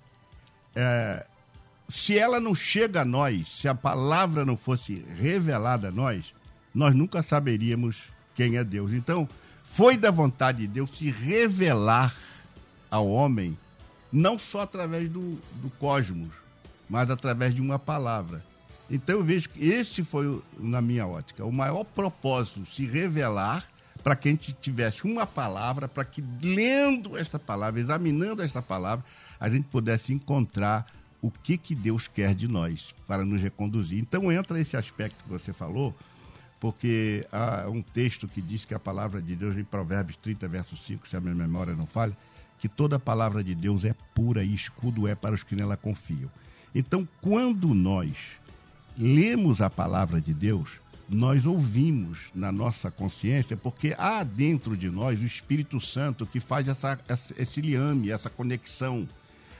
é, 0.74 1.26
se 1.88 2.18
ela 2.18 2.40
não 2.40 2.54
chega 2.54 3.02
a 3.02 3.04
nós, 3.04 3.48
se 3.48 3.68
a 3.68 3.74
palavra 3.74 4.44
não 4.44 4.56
fosse 4.56 5.04
revelada 5.18 5.88
a 5.88 5.92
nós, 5.92 6.32
nós 6.74 6.94
nunca 6.94 7.22
saberíamos 7.22 7.96
quem 8.34 8.56
é 8.56 8.64
Deus. 8.64 8.92
Então, 8.92 9.28
foi 9.76 9.98
da 9.98 10.10
vontade 10.10 10.60
de 10.60 10.68
Deus 10.68 10.88
se 10.96 11.10
revelar 11.10 12.16
ao 12.90 13.06
homem, 13.06 13.54
não 14.10 14.38
só 14.38 14.60
através 14.60 15.06
do, 15.10 15.38
do 15.56 15.68
cosmos, 15.78 16.30
mas 16.88 17.10
através 17.10 17.54
de 17.54 17.60
uma 17.60 17.78
palavra. 17.78 18.42
Então 18.90 19.16
eu 19.16 19.22
vejo 19.22 19.50
que 19.50 19.62
esse 19.62 20.02
foi, 20.02 20.40
na 20.58 20.80
minha 20.80 21.06
ótica, 21.06 21.44
o 21.44 21.52
maior 21.52 21.84
propósito, 21.84 22.64
se 22.64 22.86
revelar 22.86 23.68
para 24.02 24.16
que 24.16 24.28
a 24.28 24.30
gente 24.30 24.54
tivesse 24.54 25.04
uma 25.04 25.26
palavra, 25.26 25.86
para 25.86 26.06
que 26.06 26.24
lendo 26.40 27.14
esta 27.14 27.38
palavra, 27.38 27.78
examinando 27.78 28.42
esta 28.42 28.62
palavra, 28.62 29.04
a 29.38 29.50
gente 29.50 29.64
pudesse 29.64 30.10
encontrar 30.10 30.86
o 31.20 31.30
que, 31.30 31.58
que 31.58 31.74
Deus 31.74 32.08
quer 32.08 32.34
de 32.34 32.48
nós 32.48 32.94
para 33.06 33.26
nos 33.26 33.42
reconduzir. 33.42 33.98
Então 33.98 34.32
entra 34.32 34.58
esse 34.58 34.74
aspecto 34.74 35.22
que 35.22 35.28
você 35.28 35.52
falou, 35.52 35.94
porque 36.66 37.24
há 37.30 37.68
um 37.70 37.80
texto 37.80 38.26
que 38.26 38.42
diz 38.42 38.64
que 38.64 38.74
a 38.74 38.78
palavra 38.80 39.22
de 39.22 39.36
Deus, 39.36 39.56
em 39.56 39.62
Provérbios 39.62 40.16
30, 40.16 40.48
verso 40.48 40.76
5, 40.76 41.08
se 41.08 41.16
a 41.16 41.20
minha 41.20 41.32
memória 41.32 41.76
não 41.76 41.86
falha, 41.86 42.16
que 42.58 42.68
toda 42.68 42.98
palavra 42.98 43.44
de 43.44 43.54
Deus 43.54 43.84
é 43.84 43.94
pura 44.12 44.42
e 44.42 44.52
escudo 44.52 45.06
é 45.06 45.14
para 45.14 45.32
os 45.32 45.44
que 45.44 45.54
nela 45.54 45.76
confiam. 45.76 46.28
Então, 46.74 47.06
quando 47.20 47.72
nós 47.72 48.16
lemos 48.98 49.60
a 49.60 49.70
palavra 49.70 50.20
de 50.20 50.34
Deus, 50.34 50.80
nós 51.08 51.46
ouvimos 51.46 52.18
na 52.34 52.50
nossa 52.50 52.90
consciência, 52.90 53.56
porque 53.56 53.94
há 53.96 54.24
dentro 54.24 54.76
de 54.76 54.90
nós 54.90 55.20
o 55.20 55.24
Espírito 55.24 55.80
Santo 55.80 56.26
que 56.26 56.40
faz 56.40 56.66
essa, 56.66 56.98
esse 57.38 57.60
liame, 57.60 58.10
essa 58.10 58.28
conexão. 58.28 59.06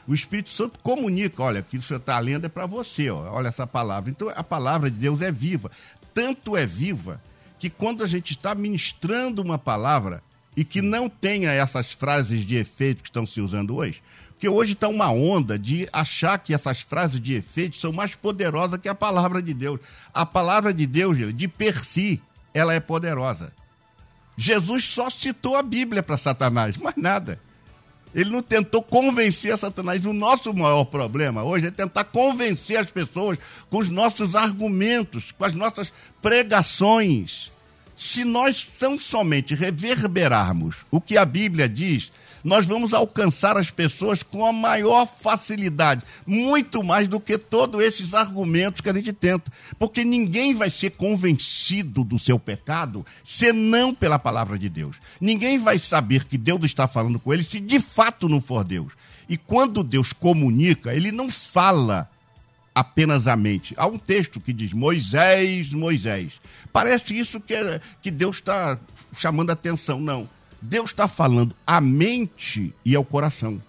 O 0.06 0.14
Espírito 0.14 0.50
Santo 0.50 0.78
comunica, 0.80 1.42
olha, 1.42 1.62
que 1.62 1.78
você 1.78 1.96
está 1.96 2.18
lendo 2.18 2.46
é 2.46 2.48
para 2.48 2.66
você, 2.66 3.10
ó, 3.10 3.32
olha 3.32 3.48
essa 3.48 3.66
palavra. 3.66 4.10
Então 4.10 4.28
a 4.34 4.44
palavra 4.44 4.90
de 4.90 4.96
Deus 4.96 5.20
é 5.20 5.32
viva. 5.32 5.70
Tanto 6.14 6.56
é 6.56 6.64
viva 6.64 7.20
que 7.58 7.68
quando 7.68 8.04
a 8.04 8.06
gente 8.06 8.32
está 8.32 8.54
ministrando 8.54 9.42
uma 9.42 9.58
palavra 9.58 10.22
e 10.56 10.64
que 10.64 10.80
não 10.80 11.08
tenha 11.08 11.50
essas 11.50 11.92
frases 11.92 12.44
de 12.44 12.56
efeito 12.56 13.02
que 13.02 13.08
estão 13.08 13.26
se 13.26 13.40
usando 13.40 13.76
hoje, 13.76 14.02
porque 14.30 14.48
hoje 14.48 14.74
está 14.74 14.86
uma 14.86 15.10
onda 15.10 15.58
de 15.58 15.88
achar 15.92 16.38
que 16.38 16.52
essas 16.52 16.82
frases 16.82 17.20
de 17.20 17.34
efeito 17.34 17.76
são 17.76 17.90
mais 17.92 18.14
poderosas 18.14 18.78
que 18.78 18.88
a 18.88 18.94
palavra 18.94 19.40
de 19.40 19.54
Deus. 19.54 19.80
A 20.12 20.26
palavra 20.26 20.72
de 20.74 20.86
Deus, 20.86 21.34
de 21.34 21.48
per 21.48 21.82
si, 21.84 22.22
ela 22.52 22.74
é 22.74 22.80
poderosa. 22.80 23.52
Jesus 24.36 24.84
só 24.84 25.08
citou 25.08 25.56
a 25.56 25.62
Bíblia 25.62 26.02
para 26.02 26.18
Satanás, 26.18 26.76
mais 26.76 26.96
nada. 26.96 27.40
Ele 28.16 28.30
não 28.30 28.42
tentou 28.42 28.82
convencer 28.82 29.56
Satanás. 29.58 30.06
O 30.06 30.14
nosso 30.14 30.54
maior 30.54 30.84
problema 30.84 31.44
hoje 31.44 31.66
é 31.66 31.70
tentar 31.70 32.04
convencer 32.04 32.78
as 32.78 32.90
pessoas 32.90 33.38
com 33.68 33.76
os 33.76 33.90
nossos 33.90 34.34
argumentos, 34.34 35.32
com 35.32 35.44
as 35.44 35.52
nossas 35.52 35.92
pregações. 36.22 37.52
Se 37.94 38.24
nós 38.24 38.64
tão 38.78 38.98
somente 38.98 39.54
reverberarmos 39.54 40.76
o 40.90 40.98
que 40.98 41.18
a 41.18 41.26
Bíblia 41.26 41.68
diz, 41.68 42.10
nós 42.46 42.64
vamos 42.64 42.94
alcançar 42.94 43.56
as 43.56 43.72
pessoas 43.72 44.22
com 44.22 44.46
a 44.46 44.52
maior 44.52 45.04
facilidade, 45.04 46.04
muito 46.24 46.84
mais 46.84 47.08
do 47.08 47.18
que 47.18 47.36
todos 47.36 47.80
esses 47.82 48.14
argumentos 48.14 48.80
que 48.80 48.88
a 48.88 48.92
gente 48.92 49.12
tenta. 49.12 49.52
Porque 49.80 50.04
ninguém 50.04 50.54
vai 50.54 50.70
ser 50.70 50.90
convencido 50.90 52.04
do 52.04 52.20
seu 52.20 52.38
pecado 52.38 53.04
senão 53.24 53.92
pela 53.92 54.16
palavra 54.16 54.56
de 54.56 54.68
Deus. 54.68 54.94
Ninguém 55.20 55.58
vai 55.58 55.76
saber 55.76 56.24
que 56.24 56.38
Deus 56.38 56.62
está 56.62 56.86
falando 56.86 57.18
com 57.18 57.34
ele 57.34 57.42
se 57.42 57.58
de 57.58 57.80
fato 57.80 58.28
não 58.28 58.40
for 58.40 58.62
Deus. 58.62 58.92
E 59.28 59.36
quando 59.36 59.82
Deus 59.82 60.12
comunica, 60.12 60.94
ele 60.94 61.10
não 61.10 61.28
fala 61.28 62.08
apenas 62.72 63.26
a 63.26 63.34
mente. 63.34 63.74
Há 63.76 63.88
um 63.88 63.98
texto 63.98 64.38
que 64.38 64.52
diz 64.52 64.72
Moisés, 64.72 65.72
Moisés. 65.72 66.34
Parece 66.72 67.18
isso 67.18 67.40
que, 67.40 67.54
que 68.00 68.10
Deus 68.12 68.36
está 68.36 68.78
chamando 69.18 69.50
atenção. 69.50 70.00
Não. 70.00 70.35
Deus 70.66 70.90
está 70.90 71.06
falando 71.06 71.54
à 71.66 71.80
mente 71.80 72.74
e 72.84 72.96
ao 72.96 73.04
coração. 73.04 73.62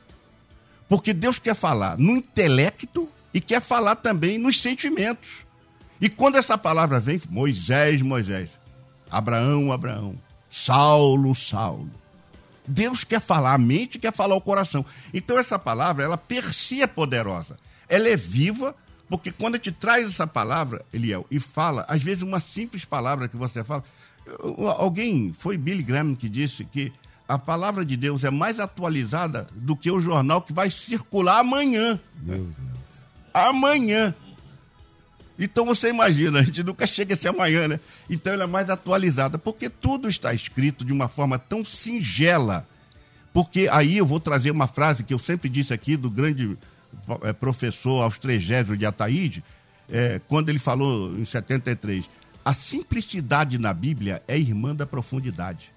Porque 0.90 1.14
Deus 1.14 1.38
quer 1.38 1.56
falar 1.56 1.98
no 1.98 2.18
intelecto 2.18 3.08
e 3.34 3.40
quer 3.40 3.62
falar 3.62 3.98
também 3.98 4.38
nos 4.38 4.60
sentimentos. 4.62 5.30
E 6.02 6.10
quando 6.10 6.38
essa 6.38 6.58
palavra 6.58 7.00
vem, 7.00 7.22
Moisés, 7.30 8.02
Moisés, 8.02 8.50
Abraão, 9.12 9.72
Abraão, 9.72 10.16
Saulo, 10.50 11.36
Saulo. 11.36 11.92
Deus 12.66 13.04
quer 13.04 13.22
falar 13.22 13.54
a 13.54 13.58
mente, 13.58 14.00
quer 14.00 14.14
falar 14.14 14.36
o 14.36 14.42
coração. 14.42 14.84
Então 15.14 15.38
essa 15.38 15.60
palavra, 15.60 16.04
ela 16.04 16.18
per 16.18 16.54
si 16.54 16.82
é 16.82 16.88
poderosa. 16.88 17.58
Ela 17.88 18.10
é 18.10 18.18
viva, 18.18 18.76
porque 19.08 19.32
quando 19.32 19.56
a 19.56 19.58
gente 19.58 19.72
traz 19.72 20.08
essa 20.08 20.26
palavra, 20.26 20.84
Eliel, 20.92 21.26
e 21.30 21.40
fala, 21.40 21.86
às 21.88 22.02
vezes 22.02 22.24
uma 22.24 22.40
simples 22.40 22.86
palavra 22.86 23.28
que 23.28 23.38
você 23.38 23.64
fala, 23.64 23.84
Alguém, 24.78 25.34
foi 25.38 25.58
Billy 25.58 25.84
Graham 25.84 26.16
que 26.16 26.28
disse 26.30 26.66
que 26.66 26.92
a 27.28 27.38
palavra 27.38 27.84
de 27.84 27.98
Deus 27.98 28.24
é 28.24 28.32
mais 28.32 28.60
atualizada 28.60 29.48
do 29.54 29.76
que 29.76 29.92
o 29.92 30.00
jornal 30.00 30.42
que 30.42 30.54
vai 30.54 30.72
circular 30.72 31.40
amanhã. 31.40 32.00
Meu 32.22 32.38
Deus. 32.38 33.08
Amanhã. 33.34 34.16
Então 35.38 35.66
você 35.66 35.90
imagina, 35.90 36.40
a 36.40 36.44
gente 36.44 36.63
nunca 36.63 36.88
chega 36.88 37.13
esse 37.13 37.28
amanhã, 37.28 37.68
né? 37.68 37.80
Então 38.10 38.34
ela 38.34 38.46
é 38.46 38.48
mais 38.48 38.70
atualizada, 38.70 39.38
porque 39.38 39.70
tudo 39.70 40.10
está 40.10 40.34
escrito 40.34 40.84
de 40.84 40.92
uma 40.92 41.08
forma 41.08 41.38
tão 41.38 41.63
singela 41.63 42.68
Porque 43.34 43.68
aí 43.72 43.98
eu 43.98 44.06
vou 44.06 44.20
trazer 44.20 44.50
uma 44.50 44.68
frase 44.68 45.04
que 45.04 45.13
eu 45.13 45.20
sempre 45.20 45.48
disse 45.48 45.74
aqui 45.74 45.96
do 45.96 46.10
grande 46.10 46.58
é, 47.22 47.34
professor 47.34 48.02
Austrégésio 48.02 48.76
de 48.76 48.86
Ataíde, 48.86 49.44
é, 49.90 50.20
quando 50.28 50.50
ele 50.50 50.58
falou 50.58 51.16
em 51.16 51.24
73, 51.24 52.06
a 52.48 52.54
simplicidade 52.54 53.58
na 53.58 53.74
Bíblia 53.74 54.24
é 54.26 54.40
irmã 54.40 54.74
da 54.74 54.86
profundidade. 54.86 55.70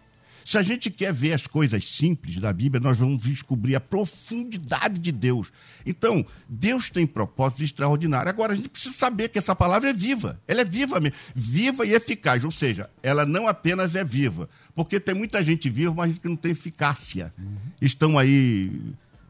Se 0.45 0.57
a 0.57 0.63
gente 0.63 0.89
quer 0.89 1.13
ver 1.13 1.33
as 1.33 1.45
coisas 1.45 1.89
simples 1.89 2.37
da 2.37 2.53
Bíblia, 2.53 2.81
nós 2.81 2.97
vamos 2.97 3.25
descobrir 3.25 3.75
a 3.75 3.81
profundidade 3.81 5.01
de 5.01 5.11
Deus. 5.11 5.53
Então, 5.85 6.25
Deus 6.49 6.89
tem 6.89 7.09
propósitos 7.09 7.65
extraordinários. 7.65 8.33
Agora, 8.33 8.53
a 8.53 8.55
gente 8.55 8.69
precisa 8.69 8.95
saber 8.95 9.31
que 9.31 9.39
essa 9.39 9.57
palavra 9.57 9.91
é 9.91 9.93
viva. 9.93 10.41
Ela 10.47 10.61
é 10.61 10.65
viva 10.65 11.01
mesmo. 11.01 11.19
Viva 11.35 11.85
e 11.85 11.93
eficaz. 11.93 12.45
Ou 12.45 12.53
seja, 12.53 12.89
ela 13.03 13.27
não 13.27 13.49
apenas 13.49 13.97
é 13.97 14.05
viva. 14.05 14.49
Porque 14.73 15.01
tem 15.01 15.13
muita 15.13 15.43
gente 15.43 15.69
viva, 15.69 15.93
mas 15.93 16.17
que 16.21 16.29
não 16.29 16.37
tem 16.37 16.53
eficácia. 16.53 17.33
Uhum. 17.37 17.57
Estão 17.83 18.17
aí 18.17 18.71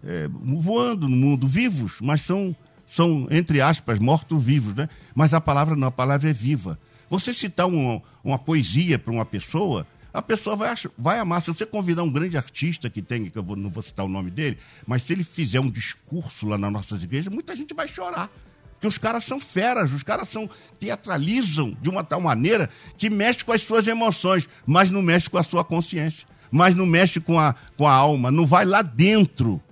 é, 0.04 0.28
voando 0.28 1.08
no 1.08 1.16
mundo, 1.16 1.48
vivos, 1.48 2.02
mas 2.02 2.20
são, 2.20 2.54
são 2.86 3.26
entre 3.30 3.62
aspas, 3.62 3.98
mortos-vivos. 3.98 4.74
Né? 4.74 4.90
Mas 5.14 5.32
a 5.32 5.40
palavra 5.40 5.74
não, 5.74 5.88
a 5.88 5.90
palavra 5.90 6.28
é 6.28 6.34
viva. 6.34 6.78
Você 7.10 7.34
citar 7.34 7.66
uma, 7.66 8.38
poesia 8.38 8.98
para 8.98 9.12
uma 9.12 9.26
pessoa 9.26 9.86
a 10.12 10.20
pessoa 10.20 10.56
vai, 10.56 10.74
vai 10.98 11.18
amar. 11.20 11.40
Se 11.40 11.48
você 11.48 11.64
convidar 11.64 12.02
um 12.02 12.10
grande 12.10 12.36
artista 12.36 12.90
que 12.90 13.00
tem, 13.00 13.30
que 13.30 13.38
eu 13.38 13.42
vou, 13.42 13.54
não 13.54 13.70
vou 13.70 13.82
citar 13.82 14.04
o 14.04 14.08
nome 14.08 14.30
dele, 14.30 14.58
mas 14.86 15.04
se 15.04 15.12
ele 15.12 15.22
fizer 15.22 15.60
um 15.60 15.70
discurso 15.70 16.48
lá 16.48 16.58
nas 16.58 16.72
nossas 16.72 17.02
igrejas, 17.02 17.32
muita 17.32 17.54
gente 17.54 17.72
vai 17.74 17.86
chorar. 17.86 18.28
Porque 18.72 18.88
os 18.88 18.98
caras 18.98 19.24
são 19.24 19.38
feras, 19.38 19.92
os 19.92 20.02
caras 20.02 20.28
são, 20.28 20.48
teatralizam 20.78 21.76
de 21.80 21.88
uma 21.88 22.02
tal 22.02 22.20
maneira 22.20 22.70
que 22.96 23.10
mexe 23.10 23.44
com 23.44 23.52
as 23.52 23.60
suas 23.62 23.86
emoções, 23.86 24.48
mas 24.66 24.90
não 24.90 25.02
mexe 25.02 25.28
com 25.28 25.38
a 25.38 25.42
sua 25.42 25.62
consciência, 25.62 26.26
mas 26.50 26.74
não 26.74 26.86
mexe 26.86 27.20
com 27.20 27.38
a, 27.38 27.54
com 27.76 27.86
a 27.86 27.92
alma, 27.92 28.30
não 28.30 28.46
vai 28.46 28.64
lá 28.64 28.82
dentro 28.82 29.62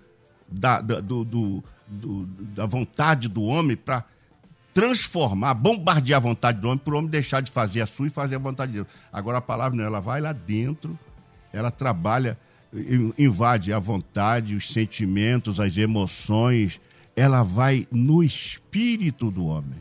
da, 0.47 0.81
da, 0.81 1.01
do, 1.01 1.25
do, 1.25 1.65
do, 1.87 2.27
da 2.55 2.67
vontade 2.67 3.29
do 3.29 3.43
homem 3.43 3.77
para 3.77 4.05
transformar, 4.79 5.55
bombardear 5.55 6.19
a 6.19 6.21
vontade 6.21 6.61
do 6.61 6.69
homem 6.69 6.79
para 6.79 6.95
o 6.95 6.99
homem 6.99 7.11
deixar 7.11 7.41
de 7.41 7.51
fazer 7.51 7.81
a 7.81 7.87
sua 7.87 8.07
e 8.07 8.11
fazer 8.11 8.37
a 8.37 8.39
vontade 8.39 8.71
de 8.71 8.79
Deus. 8.79 8.87
Agora 9.13 9.39
a 9.39 9.41
palavra 9.41 9.77
não, 9.77 9.85
ela 9.85 9.99
vai 9.99 10.21
lá 10.21 10.33
dentro, 10.33 10.97
ela 11.53 11.69
trabalha, 11.69 12.39
invade 13.19 13.73
a 13.73 13.81
vontade, 13.81 14.55
os 14.55 14.73
sentimentos, 14.73 15.59
as 15.59 15.77
emoções, 15.77 16.81
ela 17.17 17.43
vai 17.43 17.89
no 17.91 18.23
espírito 18.23 19.33
do 19.33 19.47
homem. 19.47 19.81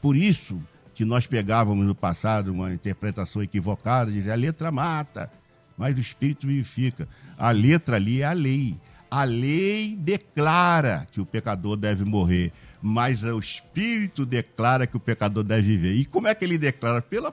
Por 0.00 0.14
isso 0.14 0.62
que 0.94 1.04
nós 1.04 1.26
pegávamos 1.26 1.84
no 1.84 1.94
passado 1.94 2.52
uma 2.52 2.72
interpretação 2.72 3.42
equivocada, 3.42 4.12
dizia 4.12 4.34
a 4.34 4.36
letra 4.36 4.70
mata, 4.70 5.32
mas 5.76 5.98
o 5.98 6.00
espírito 6.00 6.46
vivifica. 6.46 7.08
A 7.36 7.50
letra 7.50 7.96
ali 7.96 8.22
é 8.22 8.26
a 8.26 8.32
lei. 8.32 8.76
A 9.10 9.24
lei 9.24 9.96
declara 9.96 11.08
que 11.10 11.20
o 11.20 11.26
pecador 11.26 11.76
deve 11.76 12.04
morrer 12.04 12.52
mas 12.80 13.22
o 13.24 13.38
Espírito 13.38 14.24
declara 14.24 14.86
que 14.86 14.96
o 14.96 15.00
pecador 15.00 15.42
deve 15.42 15.76
viver. 15.76 15.94
E 15.94 16.04
como 16.04 16.28
é 16.28 16.34
que 16.34 16.44
ele 16.44 16.58
declara? 16.58 17.02
Pela, 17.02 17.32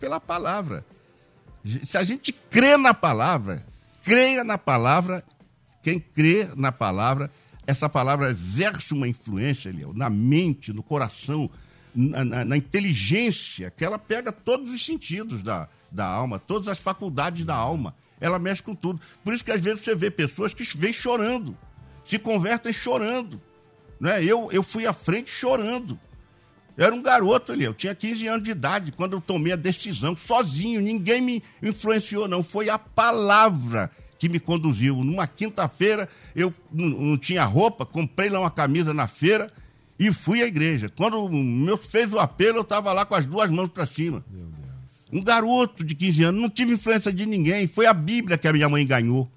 pela 0.00 0.20
palavra. 0.20 0.84
Se 1.84 1.98
a 1.98 2.02
gente 2.02 2.32
crê 2.32 2.76
na 2.76 2.94
palavra, 2.94 3.64
creia 4.02 4.42
na 4.42 4.56
palavra, 4.56 5.22
quem 5.82 6.00
crê 6.00 6.48
na 6.56 6.72
palavra, 6.72 7.30
essa 7.66 7.88
palavra 7.88 8.30
exerce 8.30 8.94
uma 8.94 9.06
influência, 9.06 9.70
Léo, 9.70 9.92
na 9.92 10.08
mente, 10.08 10.72
no 10.72 10.82
coração, 10.82 11.50
na, 11.94 12.24
na, 12.24 12.44
na, 12.44 12.56
inteligência, 12.56 13.70
que 13.70 13.84
ela 13.84 13.98
pega 13.98 14.32
todos 14.32 14.70
os 14.70 14.84
sentidos 14.84 15.42
da, 15.42 15.68
da 15.90 16.06
alma, 16.06 16.38
todas 16.38 16.68
as 16.68 16.78
faculdades 16.78 17.44
da 17.44 17.54
alma. 17.54 17.94
Ela 18.20 18.38
mexe 18.38 18.62
com 18.62 18.74
tudo. 18.74 19.00
Por 19.22 19.34
isso 19.34 19.44
que 19.44 19.52
às 19.52 19.60
vezes 19.60 19.84
você 19.84 19.94
vê 19.94 20.10
pessoas 20.10 20.54
que 20.54 20.64
vêm 20.76 20.92
chorando, 20.92 21.56
se 22.04 22.18
convertem 22.18 22.72
chorando. 22.72 23.40
Né? 24.00 24.24
Eu, 24.24 24.48
eu 24.52 24.62
fui 24.62 24.86
à 24.86 24.92
frente 24.92 25.30
chorando. 25.30 25.98
Eu 26.76 26.86
era 26.86 26.94
um 26.94 27.02
garoto 27.02 27.50
ali, 27.50 27.64
eu 27.64 27.74
tinha 27.74 27.92
15 27.92 28.26
anos 28.28 28.44
de 28.44 28.52
idade 28.52 28.92
quando 28.92 29.14
eu 29.14 29.20
tomei 29.20 29.52
a 29.52 29.56
decisão, 29.56 30.14
sozinho, 30.14 30.80
ninguém 30.80 31.20
me 31.20 31.42
influenciou, 31.60 32.28
não. 32.28 32.44
Foi 32.44 32.70
a 32.70 32.78
palavra 32.78 33.90
que 34.16 34.28
me 34.28 34.38
conduziu. 34.38 34.96
Numa 35.02 35.26
quinta-feira, 35.26 36.08
eu 36.36 36.54
não, 36.72 37.18
tinha 37.18 37.44
roupa, 37.44 37.84
comprei 37.84 38.28
lá 38.28 38.38
uma 38.38 38.50
camisa 38.50 38.94
na 38.94 39.08
feira 39.08 39.52
e 39.98 40.12
fui 40.12 40.40
à 40.40 40.46
igreja. 40.46 40.88
Quando 40.88 41.24
o 41.24 41.28
meu 41.28 41.76
fez 41.76 42.12
o 42.12 42.18
apelo, 42.18 42.58
eu 42.58 42.62
estava 42.62 42.92
lá 42.92 43.04
com 43.04 43.16
as 43.16 43.26
duas 43.26 43.50
mãos 43.50 43.68
para 43.68 43.86
cima. 43.86 44.24
Um 45.12 45.22
garoto 45.22 45.82
de 45.82 45.94
15 45.94 46.22
anos, 46.24 46.40
não 46.40 46.50
tive 46.50 46.74
influência 46.74 47.12
de 47.12 47.26
ninguém. 47.26 47.66
Foi 47.66 47.86
a 47.86 47.94
Bíblia 47.94 48.38
que 48.38 48.46
a 48.46 48.52
minha 48.52 48.68
mãe 48.68 48.86
ganhou. 48.86 49.28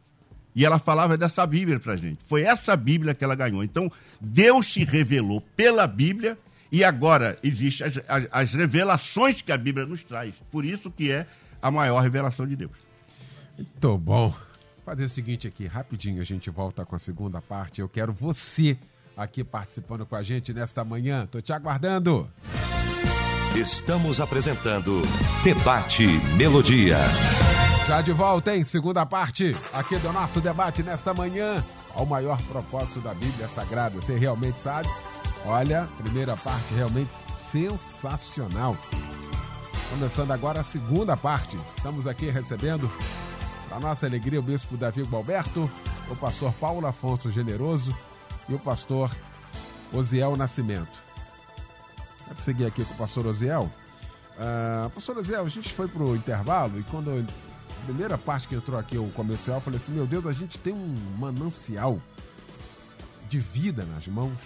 E 0.56 0.66
ela 0.66 0.80
falava 0.80 1.18
dessa 1.18 1.46
Bíblia 1.46 1.80
para 1.80 1.96
gente. 1.96 2.20
Foi 2.26 2.44
essa 2.44 2.76
Bíblia 2.76 3.14
que 3.14 3.24
ela 3.24 3.36
ganhou. 3.36 3.64
Então, 3.64 3.92
Deus 4.20 4.68
se 4.68 4.84
revelou 4.84 5.42
pela 5.56 5.88
Bíblia 5.88 6.38
e 6.72 6.84
agora 6.84 7.38
existem 7.44 7.88
as, 7.88 7.98
as, 8.08 8.28
as, 8.32 8.54
revelações 8.54 9.42
que 9.42 9.52
a 9.52 9.58
Bíblia 9.58 9.86
nos 9.86 10.04
traz. 10.04 10.34
Por 10.52 10.66
isso 10.66 10.92
que 10.92 11.12
é 11.12 11.26
a 11.62 11.72
maior 11.72 12.00
revelação 12.02 12.46
de 12.48 12.56
Deus. 12.56 12.72
Muito 13.58 13.98
bom. 13.98 14.30
Vou 14.30 14.86
fazer 14.86 15.04
o 15.06 15.10
seguinte 15.10 15.48
aqui, 15.48 15.68
rapidinho, 15.68 16.22
a 16.22 16.26
gente 16.26 16.50
volta 16.50 16.86
com 16.86 16.96
a 16.96 17.00
segunda 17.00 17.42
parte. 17.42 17.82
Eu 17.82 17.90
quero 17.90 18.12
você 18.12 18.78
aqui 19.16 19.44
participando 19.44 20.06
com 20.06 20.16
a 20.16 20.24
gente 20.24 20.54
nesta 20.54 20.84
manhã. 20.84 21.28
Tô 21.30 21.42
te 21.42 21.54
aguardando. 21.54 22.30
Estamos 23.56 24.22
apresentando 24.22 25.02
Debate 25.44 26.08
Melodia. 26.38 26.98
Já 27.88 28.00
de 28.02 28.14
volta, 28.14 28.56
em 28.56 28.64
segunda 28.64 29.06
parte, 29.06 29.56
aqui 29.74 29.98
do 29.98 30.14
nosso 30.14 30.40
debate 30.40 30.84
nesta 30.84 31.14
manhã, 31.14 31.64
ao 31.96 32.06
maior 32.06 32.40
propósito 32.44 33.02
da 33.02 33.14
Bíblia 33.14 33.48
Sagrada. 33.48 34.00
Você 34.00 34.18
realmente 34.18 34.62
sabe? 34.62 34.88
Olha, 35.46 35.90
primeira 35.98 36.38
parte 36.38 36.74
realmente 36.74 37.10
sensacional. 37.52 38.78
Começando 39.90 40.32
agora 40.32 40.62
a 40.62 40.64
segunda 40.64 41.18
parte. 41.18 41.60
Estamos 41.76 42.06
aqui 42.06 42.30
recebendo, 42.30 42.90
para 43.68 43.80
nossa 43.80 44.06
alegria, 44.06 44.40
o 44.40 44.44
bispo 44.44 44.78
Davi 44.78 45.02
Gualberto, 45.02 45.70
o 46.10 46.16
pastor 46.16 46.54
Paulo 46.54 46.86
Afonso 46.86 47.32
Generoso 47.32 47.94
e 48.48 48.54
o 48.54 48.60
pastor 48.60 49.12
Osiel 49.92 50.38
Nascimento. 50.38 50.98
Vamos 52.28 52.46
seguir 52.46 52.68
aqui 52.68 52.86
com 52.86 52.94
o 52.94 52.98
pastor 52.98 53.26
Osiel. 53.26 53.70
Uh, 54.38 54.90
pastor 54.92 55.18
Osiel, 55.18 55.46
a 55.46 55.50
gente 55.50 55.74
foi 55.74 55.88
para 55.88 56.04
o 56.04 56.16
intervalo 56.16 56.80
e 56.80 56.84
quando 56.84 57.26
primeira 57.82 58.18
parte 58.18 58.48
que 58.48 58.56
entrou 58.56 58.80
aqui, 58.80 58.98
o 58.98 59.10
comercial, 59.10 59.58
eu 59.58 59.62
falei 59.62 59.78
assim: 59.78 59.92
meu 59.92 60.06
Deus, 60.06 60.26
a 60.26 60.34
gente 60.34 60.58
tem 60.58 60.74
um 60.74 60.96
manancial 61.18 62.02
de 63.30 63.40
vida 63.40 63.86
nas 63.86 64.08
mãos. 64.08 64.38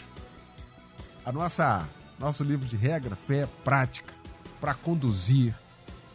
A 1.26 1.32
nossa 1.32 1.88
nosso 2.19 2.43
livro 2.43 2.65
de 2.65 2.78
regra, 2.78 3.15
fé, 3.15 3.48
prática, 3.63 4.13
para 4.60 4.74
conduzir, 4.74 5.54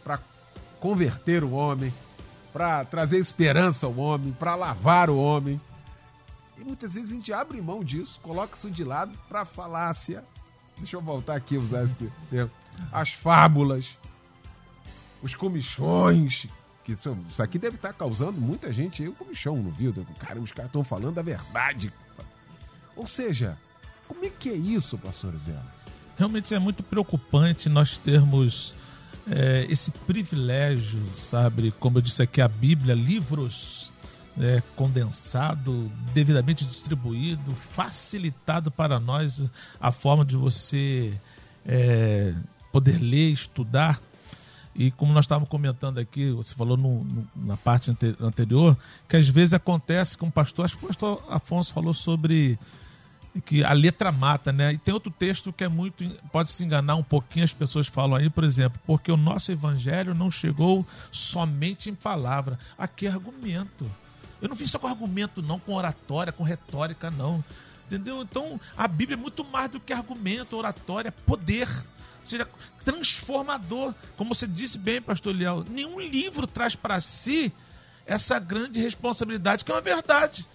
para 0.03 0.19
converter 0.79 1.43
o 1.43 1.51
homem, 1.51 1.93
para 2.51 2.83
trazer 2.85 3.17
esperança 3.17 3.85
ao 3.85 3.95
homem, 3.95 4.31
para 4.33 4.55
lavar 4.55 5.09
o 5.09 5.17
homem. 5.17 5.61
E 6.57 6.63
muitas 6.63 6.95
vezes 6.95 7.11
a 7.11 7.13
gente 7.13 7.31
abre 7.33 7.61
mão 7.61 7.83
disso, 7.83 8.19
coloca 8.21 8.55
isso 8.55 8.69
de 8.69 8.83
lado 8.83 9.17
para 9.29 9.45
falácia. 9.45 10.23
Deixa 10.77 10.95
eu 10.95 11.01
voltar 11.01 11.35
aqui 11.35 11.57
usar 11.57 11.83
esse 11.83 12.11
termo. 12.29 12.51
As 12.91 13.11
fábulas, 13.11 13.97
os 15.21 15.35
comichões 15.35 16.47
que 16.83 16.93
isso, 16.93 17.17
isso 17.29 17.41
aqui 17.41 17.57
deve 17.57 17.75
estar 17.75 17.93
causando 17.93 18.39
muita 18.39 18.71
gente 18.71 19.03
aí 19.03 19.09
um 19.09 19.13
comichão 19.13 19.57
no 19.57 19.69
vídeo. 19.69 20.05
Cara, 20.19 20.39
os 20.39 20.51
caras 20.51 20.69
estão 20.69 20.83
falando 20.83 21.17
a 21.17 21.21
verdade. 21.21 21.91
Ou 22.95 23.07
seja, 23.07 23.57
como 24.07 24.25
é 24.25 24.29
que 24.29 24.49
é 24.49 24.55
isso, 24.55 24.97
pastor 24.97 25.33
Zé? 25.37 25.55
Realmente 26.17 26.53
é 26.53 26.59
muito 26.59 26.83
preocupante 26.83 27.69
nós 27.69 27.97
termos 27.97 28.75
é, 29.29 29.65
esse 29.69 29.91
privilégio, 29.91 31.01
sabe? 31.17 31.71
Como 31.79 31.97
eu 31.97 32.01
disse 32.01 32.21
aqui, 32.21 32.41
a 32.41 32.47
Bíblia, 32.47 32.93
livros 32.93 33.93
é, 34.39 34.61
condensado, 34.75 35.91
devidamente 36.13 36.65
distribuído, 36.65 37.55
facilitado 37.55 38.71
para 38.71 38.99
nós 38.99 39.43
a 39.79 39.91
forma 39.91 40.25
de 40.25 40.35
você 40.35 41.13
é, 41.65 42.33
poder 42.71 42.99
ler, 42.99 43.31
estudar 43.31 44.01
e 44.75 44.91
como 44.91 45.13
nós 45.13 45.25
estávamos 45.25 45.49
comentando 45.49 45.97
aqui, 45.97 46.31
você 46.31 46.53
falou 46.53 46.77
no, 46.77 47.03
no, 47.03 47.27
na 47.35 47.57
parte 47.57 47.95
anterior, 48.19 48.77
que 49.07 49.17
às 49.17 49.27
vezes 49.27 49.53
acontece 49.53 50.17
com 50.17 50.27
o 50.27 50.31
pastor, 50.31 50.65
acho 50.65 50.77
que 50.77 50.85
o 50.85 50.87
pastor 50.87 51.23
Afonso 51.29 51.73
falou 51.73 51.93
sobre 51.93 52.57
que 53.45 53.63
a 53.63 53.71
letra 53.71 54.11
mata, 54.11 54.51
né? 54.51 54.73
E 54.73 54.77
tem 54.77 54.93
outro 54.93 55.11
texto 55.11 55.53
que 55.53 55.63
é 55.63 55.67
muito. 55.69 56.03
pode 56.31 56.51
se 56.51 56.63
enganar 56.63 56.95
um 56.95 57.03
pouquinho, 57.03 57.45
as 57.45 57.53
pessoas 57.53 57.87
falam 57.87 58.17
aí, 58.17 58.29
por 58.29 58.43
exemplo, 58.43 58.79
porque 58.85 59.11
o 59.11 59.17
nosso 59.17 59.51
evangelho 59.51 60.13
não 60.13 60.29
chegou 60.29 60.85
somente 61.11 61.89
em 61.89 61.95
palavra. 61.95 62.59
Aqui 62.77 63.07
é 63.07 63.09
argumento. 63.09 63.89
Eu 64.41 64.49
não 64.49 64.55
fiz 64.55 64.71
só 64.71 64.79
com 64.79 64.87
argumento, 64.87 65.41
não, 65.41 65.59
com 65.59 65.73
oratória, 65.73 66.33
com 66.33 66.43
retórica, 66.43 67.11
não. 67.11 67.43
Entendeu? 67.85 68.21
Então, 68.21 68.59
a 68.75 68.87
Bíblia 68.87 69.15
é 69.15 69.21
muito 69.21 69.43
mais 69.45 69.69
do 69.69 69.79
que 69.79 69.93
argumento, 69.93 70.57
oratória, 70.57 71.11
poder 71.11 71.67
seja 72.23 72.47
transformador. 72.83 73.93
Como 74.17 74.33
você 74.33 74.47
disse 74.47 74.77
bem, 74.77 75.01
pastor 75.01 75.35
Leal, 75.35 75.65
nenhum 75.69 75.99
livro 75.99 76.47
traz 76.47 76.75
para 76.75 76.99
si 77.01 77.53
essa 78.05 78.39
grande 78.39 78.79
responsabilidade, 78.79 79.63
que 79.63 79.71
é 79.71 79.75
uma 79.75 79.81
verdade. 79.81 80.47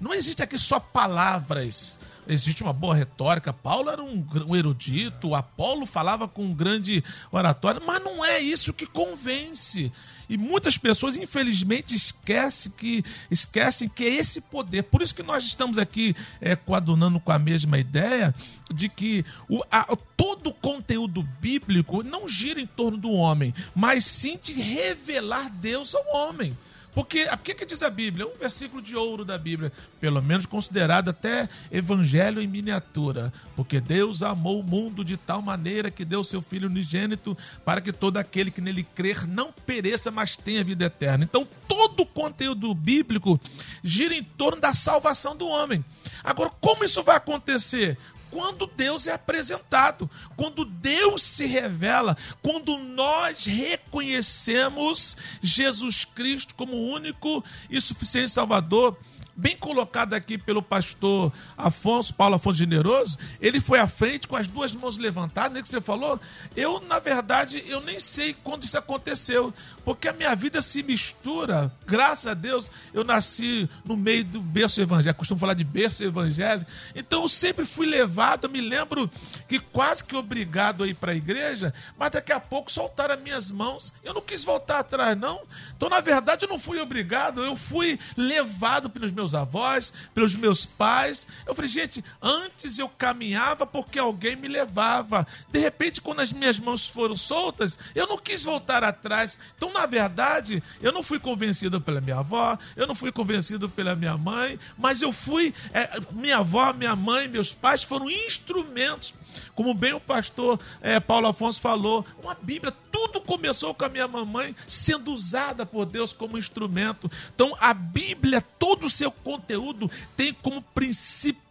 Não 0.00 0.12
existe 0.12 0.42
aqui 0.42 0.58
só 0.58 0.80
palavras. 0.80 2.00
Existe 2.26 2.62
uma 2.62 2.72
boa 2.72 2.94
retórica. 2.94 3.52
Paulo 3.52 3.90
era 3.90 4.02
um, 4.02 4.24
um 4.46 4.54
erudito, 4.54 5.34
Apolo 5.34 5.86
falava 5.86 6.28
com 6.28 6.44
um 6.44 6.54
grande 6.54 7.02
oratório, 7.30 7.82
mas 7.84 8.02
não 8.02 8.24
é 8.24 8.38
isso 8.38 8.72
que 8.72 8.86
convence. 8.86 9.92
E 10.28 10.38
muitas 10.38 10.78
pessoas, 10.78 11.16
infelizmente, 11.16 11.94
esquecem 11.94 12.72
que, 12.72 13.04
esquecem 13.30 13.88
que 13.88 14.04
é 14.04 14.14
esse 14.14 14.40
poder. 14.40 14.84
Por 14.84 15.02
isso 15.02 15.14
que 15.14 15.22
nós 15.22 15.44
estamos 15.44 15.78
aqui 15.78 16.14
é, 16.40 16.54
coadunando 16.54 17.18
com 17.18 17.32
a 17.32 17.38
mesma 17.38 17.76
ideia 17.76 18.34
de 18.72 18.88
que 18.88 19.24
o, 19.48 19.60
a, 19.70 19.94
todo 20.16 20.50
o 20.50 20.54
conteúdo 20.54 21.22
bíblico 21.40 22.02
não 22.02 22.28
gira 22.28 22.60
em 22.60 22.66
torno 22.66 22.96
do 22.96 23.10
homem, 23.10 23.52
mas 23.74 24.06
sim 24.06 24.38
de 24.40 24.54
revelar 24.54 25.50
Deus 25.50 25.94
ao 25.94 26.14
homem. 26.14 26.56
Porque 26.94 27.24
o 27.24 27.38
que, 27.38 27.64
diz 27.64 27.82
a 27.82 27.88
Bíblia? 27.88 28.26
Um 28.26 28.36
versículo 28.36 28.82
de 28.82 28.94
ouro 28.94 29.24
da 29.24 29.38
Bíblia, 29.38 29.72
pelo 29.98 30.20
menos 30.20 30.44
considerado 30.44 31.08
até 31.08 31.48
evangelho 31.70 32.40
em 32.40 32.46
miniatura. 32.46 33.32
Porque 33.56 33.80
Deus 33.80 34.22
amou 34.22 34.60
o 34.60 34.62
mundo 34.62 35.02
de 35.02 35.16
tal 35.16 35.40
maneira 35.40 35.90
que 35.90 36.04
deu 36.04 36.22
seu 36.22 36.42
Filho 36.42 36.68
unigênito 36.68 37.36
para 37.64 37.80
que 37.80 37.92
todo 37.92 38.18
aquele 38.18 38.50
que 38.50 38.60
nele 38.60 38.82
crer 38.82 39.26
não 39.26 39.52
pereça, 39.52 40.10
mas 40.10 40.36
tenha 40.36 40.62
vida 40.62 40.84
eterna. 40.84 41.24
Então, 41.24 41.48
todo 41.66 42.00
o 42.00 42.06
conteúdo 42.06 42.74
bíblico 42.74 43.40
gira 43.82 44.14
em 44.14 44.22
torno 44.22 44.60
da 44.60 44.74
salvação 44.74 45.34
do 45.34 45.46
homem. 45.46 45.82
Agora, 46.22 46.50
como 46.60 46.84
isso 46.84 47.02
vai 47.02 47.16
acontecer? 47.16 47.96
Quando 48.32 48.66
Deus 48.66 49.06
é 49.06 49.12
apresentado, 49.12 50.10
quando 50.34 50.64
Deus 50.64 51.22
se 51.22 51.44
revela, 51.44 52.16
quando 52.40 52.78
nós 52.78 53.44
reconhecemos 53.44 55.16
Jesus 55.42 56.06
Cristo 56.06 56.54
como 56.54 56.74
único 56.74 57.44
e 57.68 57.78
suficiente 57.78 58.32
Salvador 58.32 58.96
bem 59.42 59.56
colocado 59.56 60.14
aqui 60.14 60.38
pelo 60.38 60.62
pastor 60.62 61.32
Afonso, 61.58 62.14
Paulo 62.14 62.36
Afonso 62.36 62.60
Generoso, 62.60 63.18
ele 63.40 63.58
foi 63.58 63.80
à 63.80 63.88
frente 63.88 64.28
com 64.28 64.36
as 64.36 64.46
duas 64.46 64.72
mãos 64.72 64.96
levantadas, 64.96 65.52
né, 65.52 65.60
que 65.60 65.68
você 65.68 65.80
falou. 65.80 66.20
Eu, 66.54 66.80
na 66.82 67.00
verdade, 67.00 67.60
eu 67.66 67.80
nem 67.80 67.98
sei 67.98 68.36
quando 68.44 68.62
isso 68.62 68.78
aconteceu, 68.78 69.52
porque 69.84 70.06
a 70.06 70.12
minha 70.12 70.32
vida 70.36 70.62
se 70.62 70.80
mistura, 70.84 71.72
graças 71.84 72.28
a 72.28 72.34
Deus, 72.34 72.70
eu 72.94 73.02
nasci 73.02 73.68
no 73.84 73.96
meio 73.96 74.24
do 74.24 74.40
berço 74.40 74.80
evangélico, 74.80 75.18
costumo 75.18 75.40
falar 75.40 75.54
de 75.54 75.64
berço 75.64 76.04
evangélico, 76.04 76.70
então 76.94 77.22
eu 77.22 77.28
sempre 77.28 77.66
fui 77.66 77.86
levado, 77.86 78.44
eu 78.44 78.50
me 78.50 78.60
lembro 78.60 79.10
que 79.48 79.58
quase 79.58 80.04
que 80.04 80.14
obrigado 80.14 80.84
a 80.84 80.86
ir 80.86 80.94
para 80.94 81.10
a 81.10 81.16
igreja, 81.16 81.74
mas 81.98 82.12
daqui 82.12 82.30
a 82.30 82.38
pouco 82.38 82.70
soltaram 82.70 83.16
as 83.16 83.20
minhas 83.20 83.50
mãos, 83.50 83.92
eu 84.04 84.14
não 84.14 84.22
quis 84.22 84.44
voltar 84.44 84.78
atrás 84.78 85.18
não, 85.18 85.40
então 85.76 85.88
na 85.88 86.00
verdade 86.00 86.44
eu 86.44 86.48
não 86.48 86.60
fui 86.60 86.78
obrigado, 86.78 87.44
eu 87.44 87.56
fui 87.56 87.98
levado 88.16 88.88
pelos 88.88 89.10
meus 89.10 89.31
meus 89.32 89.34
avós, 89.34 89.92
pelos 90.14 90.36
meus 90.36 90.66
pais. 90.66 91.26
Eu 91.46 91.54
falei, 91.54 91.70
gente, 91.70 92.04
antes 92.20 92.78
eu 92.78 92.88
caminhava 92.88 93.66
porque 93.66 93.98
alguém 93.98 94.36
me 94.36 94.48
levava. 94.48 95.26
De 95.50 95.58
repente, 95.58 96.00
quando 96.00 96.20
as 96.20 96.32
minhas 96.32 96.58
mãos 96.58 96.86
foram 96.88 97.16
soltas, 97.16 97.78
eu 97.94 98.06
não 98.06 98.18
quis 98.18 98.44
voltar 98.44 98.84
atrás. 98.84 99.38
Então, 99.56 99.72
na 99.72 99.86
verdade, 99.86 100.62
eu 100.80 100.92
não 100.92 101.02
fui 101.02 101.18
convencido 101.18 101.80
pela 101.80 102.00
minha 102.00 102.18
avó, 102.18 102.58
eu 102.76 102.86
não 102.86 102.94
fui 102.94 103.10
convencido 103.10 103.68
pela 103.68 103.96
minha 103.96 104.16
mãe, 104.16 104.58
mas 104.76 105.02
eu 105.02 105.12
fui. 105.12 105.54
É, 105.72 106.00
minha 106.12 106.38
avó, 106.38 106.72
minha 106.72 106.94
mãe, 106.94 107.28
meus 107.28 107.52
pais 107.52 107.82
foram 107.82 108.10
instrumentos 108.10 109.14
como 109.54 109.74
bem 109.74 109.92
o 109.92 110.00
pastor 110.00 110.58
é, 110.80 110.98
Paulo 111.00 111.26
Afonso 111.26 111.60
falou, 111.60 112.04
uma 112.22 112.34
Bíblia, 112.34 112.72
tudo 112.90 113.20
começou 113.20 113.74
com 113.74 113.84
a 113.84 113.88
minha 113.88 114.08
mamãe 114.08 114.54
sendo 114.66 115.12
usada 115.12 115.64
por 115.64 115.86
Deus 115.86 116.12
como 116.12 116.38
instrumento. 116.38 117.10
Então, 117.34 117.56
a 117.60 117.72
Bíblia, 117.72 118.40
todo 118.58 118.86
o 118.86 118.90
seu 118.90 119.10
conteúdo 119.12 119.90
tem 120.16 120.34
como 120.34 120.62
principal 120.62 121.42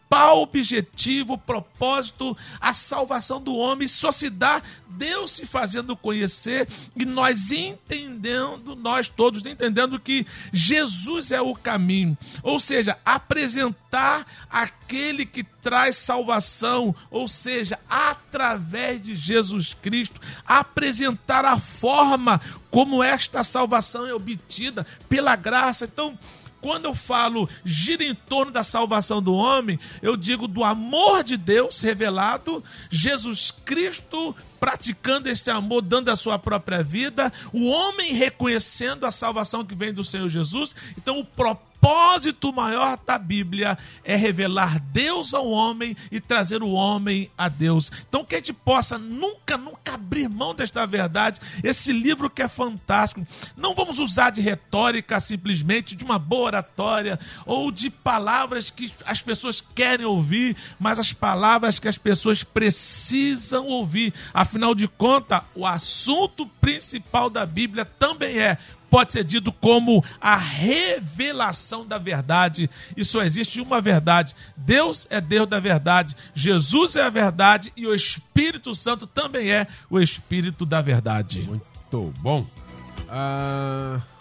objetivo, 0.41 1.37
propósito, 1.37 2.35
a 2.59 2.73
salvação 2.73 3.41
do 3.41 3.55
homem. 3.55 3.87
Só 3.87 4.11
se 4.11 4.29
dá 4.29 4.61
Deus 4.89 5.31
se 5.31 5.45
fazendo 5.45 5.95
conhecer 5.95 6.67
e 6.95 7.05
nós 7.05 7.51
entendendo, 7.51 8.75
nós 8.75 9.07
todos 9.07 9.45
entendendo 9.45 9.99
que 9.99 10.27
Jesus 10.51 11.31
é 11.31 11.41
o 11.41 11.55
caminho, 11.55 12.17
ou 12.43 12.59
seja, 12.59 12.97
apresentar 13.05 14.27
aquele 14.49 15.25
que 15.25 15.43
traz 15.43 15.95
salvação, 15.95 16.93
ou 17.09 17.27
seja, 17.27 17.79
através 17.89 19.01
de 19.01 19.15
Jesus 19.15 19.73
Cristo, 19.73 20.19
apresentar 20.45 21.45
a 21.45 21.57
forma 21.57 22.41
como 22.69 23.01
esta 23.01 23.43
salvação 23.43 24.05
é 24.05 24.13
obtida 24.13 24.85
pela 25.07 25.35
graça. 25.35 25.85
Então, 25.85 26.17
quando 26.61 26.85
eu 26.85 26.93
falo 26.93 27.49
gira 27.65 28.03
em 28.03 28.13
torno 28.13 28.51
da 28.51 28.63
salvação 28.63 29.21
do 29.21 29.33
homem, 29.33 29.79
eu 30.01 30.15
digo 30.15 30.47
do 30.47 30.63
amor 30.63 31.23
de 31.23 31.35
Deus 31.35 31.81
revelado, 31.81 32.63
Jesus 32.89 33.51
Cristo 33.51 34.35
praticando 34.59 35.27
este 35.27 35.49
amor, 35.49 35.81
dando 35.81 36.09
a 36.09 36.15
sua 36.15 36.37
própria 36.37 36.83
vida, 36.83 37.33
o 37.51 37.65
homem 37.65 38.13
reconhecendo 38.13 39.05
a 39.05 39.11
salvação 39.11 39.65
que 39.65 39.73
vem 39.73 39.91
do 39.91 40.03
Senhor 40.03 40.29
Jesus. 40.29 40.75
Então, 40.95 41.19
o 41.19 41.25
propósito 41.25 41.70
propósito 41.81 42.53
maior 42.53 42.97
da 43.05 43.17
Bíblia 43.17 43.75
é 44.03 44.15
revelar 44.15 44.79
Deus 44.79 45.33
ao 45.33 45.49
homem 45.49 45.97
e 46.11 46.19
trazer 46.19 46.61
o 46.61 46.69
homem 46.69 47.31
a 47.35 47.49
Deus. 47.49 47.91
Então, 48.07 48.23
que 48.23 48.35
a 48.35 48.37
gente 48.37 48.53
possa 48.53 48.99
nunca, 48.99 49.57
nunca 49.57 49.95
abrir 49.95 50.29
mão 50.29 50.53
desta 50.53 50.85
verdade. 50.85 51.39
Esse 51.63 51.91
livro 51.91 52.29
que 52.29 52.43
é 52.43 52.47
fantástico. 52.47 53.25
Não 53.57 53.73
vamos 53.73 53.97
usar 53.97 54.29
de 54.29 54.41
retórica 54.41 55.19
simplesmente, 55.19 55.95
de 55.95 56.05
uma 56.05 56.19
boa 56.19 56.45
oratória 56.45 57.19
ou 57.47 57.71
de 57.71 57.89
palavras 57.89 58.69
que 58.69 58.93
as 59.03 59.21
pessoas 59.21 59.59
querem 59.59 60.05
ouvir, 60.05 60.55
mas 60.79 60.99
as 60.99 61.11
palavras 61.11 61.79
que 61.79 61.87
as 61.87 61.97
pessoas 61.97 62.43
precisam 62.43 63.65
ouvir. 63.65 64.13
Afinal 64.31 64.75
de 64.75 64.87
contas, 64.87 65.41
o 65.55 65.65
assunto 65.65 66.45
principal 66.45 67.29
da 67.29 67.45
Bíblia 67.45 67.85
também 67.85 68.37
é 68.37 68.57
pode 68.91 69.13
ser 69.13 69.23
dito 69.23 69.53
como 69.53 70.03
a 70.19 70.35
revelação 70.35 71.87
da 71.87 71.97
verdade. 71.97 72.69
E 72.95 73.05
só 73.05 73.23
existe 73.23 73.61
uma 73.61 73.79
verdade: 73.79 74.35
Deus 74.57 75.07
é 75.09 75.21
Deus 75.21 75.47
da 75.47 75.59
verdade, 75.59 76.15
Jesus 76.35 76.97
é 76.97 77.03
a 77.03 77.09
verdade 77.09 77.71
e 77.75 77.87
o 77.87 77.95
Espírito 77.95 78.75
Santo 78.75 79.07
também 79.07 79.49
é 79.49 79.65
o 79.89 79.99
Espírito 79.99 80.65
da 80.65 80.81
verdade. 80.81 81.41
Muito 81.47 82.13
bom. 82.19 82.45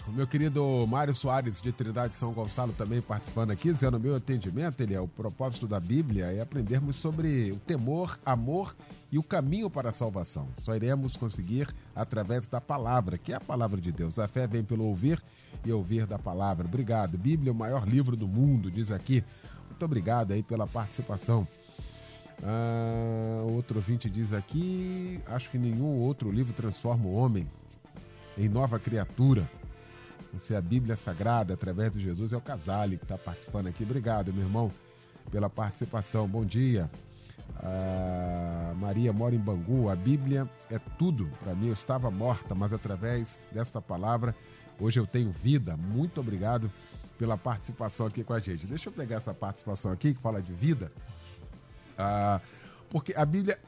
meu 0.13 0.27
querido 0.27 0.85
Mário 0.87 1.13
Soares, 1.13 1.61
de 1.61 1.71
Trindade 1.71 2.13
São 2.13 2.33
Gonçalo, 2.33 2.73
também 2.73 3.01
participando 3.01 3.51
aqui, 3.51 3.71
dizendo: 3.71 3.99
meu 3.99 4.15
atendimento, 4.15 4.81
ele 4.81 4.93
é 4.93 4.99
o 4.99 5.07
propósito 5.07 5.67
da 5.67 5.79
Bíblia 5.79 6.25
é 6.25 6.41
aprendermos 6.41 6.97
sobre 6.97 7.51
o 7.51 7.57
temor, 7.57 8.19
amor 8.25 8.75
e 9.11 9.17
o 9.17 9.23
caminho 9.23 9.69
para 9.69 9.89
a 9.89 9.93
salvação. 9.93 10.47
Só 10.57 10.75
iremos 10.75 11.15
conseguir 11.15 11.67
através 11.95 12.47
da 12.47 12.59
palavra, 12.59 13.17
que 13.17 13.31
é 13.31 13.35
a 13.35 13.39
palavra 13.39 13.79
de 13.79 13.91
Deus. 13.91 14.19
A 14.19 14.27
fé 14.27 14.47
vem 14.47 14.63
pelo 14.63 14.85
ouvir 14.85 15.21
e 15.63 15.71
ouvir 15.71 16.05
da 16.05 16.19
palavra. 16.19 16.67
Obrigado. 16.67 17.17
Bíblia, 17.17 17.51
o 17.51 17.55
maior 17.55 17.87
livro 17.87 18.15
do 18.15 18.27
mundo, 18.27 18.69
diz 18.69 18.91
aqui. 18.91 19.23
Muito 19.69 19.85
obrigado 19.85 20.31
aí 20.33 20.43
pela 20.43 20.67
participação. 20.67 21.47
Ah, 22.43 23.43
outro 23.45 23.77
ouvinte 23.77 24.09
diz 24.09 24.33
aqui: 24.33 25.19
acho 25.27 25.49
que 25.49 25.57
nenhum 25.57 25.99
outro 25.99 26.31
livro 26.31 26.53
transforma 26.53 27.05
o 27.05 27.13
homem 27.13 27.47
em 28.37 28.49
nova 28.49 28.79
criatura. 28.79 29.49
Você 30.33 30.53
é 30.53 30.57
a 30.57 30.61
Bíblia 30.61 30.95
Sagrada 30.95 31.53
através 31.53 31.91
de 31.91 31.99
Jesus. 31.99 32.31
É 32.33 32.37
o 32.37 32.41
Casale 32.41 32.97
que 32.97 33.03
está 33.03 33.17
participando 33.17 33.67
aqui. 33.67 33.83
Obrigado, 33.83 34.33
meu 34.33 34.43
irmão, 34.43 34.71
pela 35.29 35.49
participação. 35.49 36.27
Bom 36.27 36.45
dia. 36.45 36.89
A 37.59 38.73
Maria 38.75 39.11
mora 39.11 39.35
em 39.35 39.39
Bangu. 39.39 39.89
A 39.89 39.95
Bíblia 39.95 40.49
é 40.69 40.79
tudo 40.97 41.29
para 41.43 41.53
mim. 41.53 41.67
Eu 41.67 41.73
estava 41.73 42.09
morta, 42.09 42.55
mas 42.55 42.71
através 42.71 43.39
desta 43.51 43.81
palavra, 43.81 44.35
hoje 44.79 44.99
eu 44.99 45.05
tenho 45.05 45.31
vida. 45.31 45.75
Muito 45.75 46.21
obrigado 46.21 46.71
pela 47.17 47.37
participação 47.37 48.07
aqui 48.07 48.23
com 48.23 48.33
a 48.33 48.39
gente. 48.39 48.65
Deixa 48.65 48.89
eu 48.89 48.93
pegar 48.93 49.17
essa 49.17 49.33
participação 49.33 49.91
aqui 49.91 50.13
que 50.13 50.21
fala 50.21 50.41
de 50.41 50.53
vida. 50.53 50.91
Ah, 51.97 52.41
porque 52.89 53.13
a 53.15 53.25
Bíblia, 53.25 53.59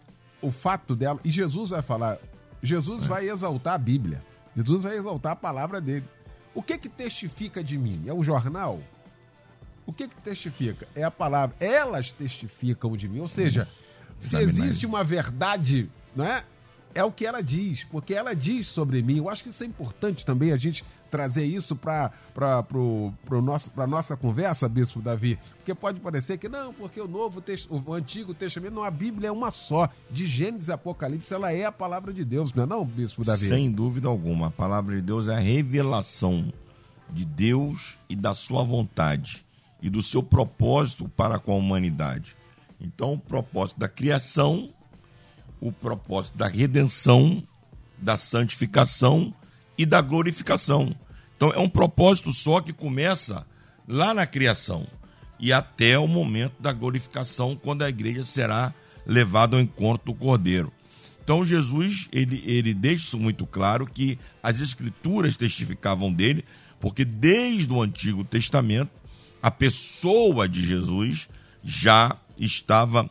o 0.41 0.49
fato 0.49 0.95
dela, 0.95 1.19
e 1.23 1.29
Jesus 1.29 1.69
vai 1.69 1.81
falar, 1.81 2.17
Jesus 2.63 3.05
vai 3.05 3.29
exaltar 3.29 3.75
a 3.75 3.77
Bíblia. 3.77 4.23
Jesus 4.55 4.83
vai 4.83 4.97
exaltar 4.97 5.33
a 5.33 5.35
palavra 5.35 5.79
dele. 5.79 6.05
O 6.53 6.61
que 6.61 6.77
que 6.77 6.89
testifica 6.89 7.63
de 7.63 7.77
mim? 7.77 8.03
É 8.07 8.13
um 8.13 8.23
jornal? 8.23 8.79
O 9.85 9.91
que 9.91 10.07
que 10.07 10.15
testifica? 10.21 10.87
É 10.95 11.03
a 11.03 11.11
palavra. 11.11 11.55
Elas 11.59 12.11
testificam 12.11 12.95
de 12.95 13.07
mim. 13.07 13.19
Ou 13.19 13.27
seja, 13.27 13.67
se 14.19 14.37
existe 14.37 14.85
uma 14.85 15.03
verdade, 15.03 15.89
não 16.15 16.25
é? 16.93 17.03
O 17.03 17.11
que 17.11 17.25
ela 17.25 17.41
diz, 17.41 17.83
porque 17.85 18.13
ela 18.13 18.33
diz 18.35 18.67
sobre 18.67 19.01
mim. 19.01 19.17
Eu 19.17 19.29
acho 19.29 19.43
que 19.43 19.49
isso 19.49 19.63
é 19.63 19.67
importante 19.67 20.25
também 20.25 20.51
a 20.51 20.57
gente 20.57 20.83
trazer 21.09 21.45
isso 21.45 21.75
para 21.75 22.11
a 23.77 23.87
nossa 23.87 24.17
conversa, 24.17 24.67
Bispo 24.67 24.99
Davi. 24.99 25.37
Porque 25.57 25.75
pode 25.75 25.99
parecer 25.99 26.37
que 26.37 26.49
não, 26.49 26.73
porque 26.73 26.99
o 26.99 27.07
novo 27.07 27.43
o 27.69 27.93
Antigo 27.93 28.33
Testamento, 28.33 28.73
não, 28.73 28.83
a 28.83 28.91
Bíblia 28.91 29.29
é 29.29 29.31
uma 29.31 29.51
só. 29.51 29.89
De 30.09 30.25
Gênesis 30.25 30.69
e 30.69 30.71
Apocalipse, 30.71 31.33
ela 31.33 31.51
é 31.51 31.65
a 31.65 31.71
palavra 31.71 32.11
de 32.11 32.25
Deus, 32.25 32.53
não 32.53 32.63
é 32.63 32.65
não, 32.65 32.83
Bispo 32.85 33.23
Davi? 33.23 33.47
Sem 33.47 33.71
dúvida 33.71 34.07
alguma. 34.07 34.47
A 34.47 34.51
palavra 34.51 34.95
de 34.95 35.01
Deus 35.01 35.27
é 35.27 35.35
a 35.35 35.39
revelação 35.39 36.51
de 37.09 37.25
Deus 37.25 37.99
e 38.09 38.15
da 38.15 38.33
sua 38.33 38.63
vontade 38.63 39.45
e 39.81 39.89
do 39.89 40.01
seu 40.01 40.23
propósito 40.23 41.07
para 41.09 41.37
com 41.37 41.51
a 41.51 41.55
humanidade. 41.55 42.35
Então, 42.81 43.13
o 43.13 43.19
propósito 43.19 43.79
da 43.79 43.87
criação, 43.87 44.73
o 45.67 45.71
propósito 45.71 46.37
da 46.37 46.47
redenção, 46.47 47.41
da 47.97 48.17
santificação 48.17 49.33
e 49.77 49.85
da 49.85 50.01
glorificação. 50.01 50.95
Então, 51.35 51.51
é 51.51 51.59
um 51.59 51.69
propósito 51.69 52.33
só 52.33 52.59
que 52.59 52.73
começa 52.73 53.45
lá 53.87 54.13
na 54.13 54.25
criação 54.25 54.87
e 55.39 55.51
até 55.51 55.97
o 55.97 56.07
momento 56.07 56.61
da 56.61 56.71
glorificação, 56.71 57.55
quando 57.55 57.81
a 57.81 57.89
igreja 57.89 58.23
será 58.23 58.73
levada 59.05 59.55
ao 59.55 59.61
encontro 59.61 60.13
do 60.13 60.17
Cordeiro. 60.17 60.71
Então 61.23 61.43
Jesus 61.43 62.09
ele, 62.11 62.43
ele 62.45 62.73
deixa 62.73 63.05
isso 63.05 63.17
muito 63.17 63.45
claro 63.45 63.85
que 63.85 64.19
as 64.41 64.59
escrituras 64.59 65.37
testificavam 65.37 66.11
dele, 66.11 66.43
porque 66.79 67.05
desde 67.05 67.71
o 67.71 67.81
Antigo 67.81 68.23
Testamento 68.25 68.91
a 69.41 69.49
pessoa 69.49 70.47
de 70.47 70.65
Jesus 70.65 71.29
já 71.63 72.15
estava 72.37 73.09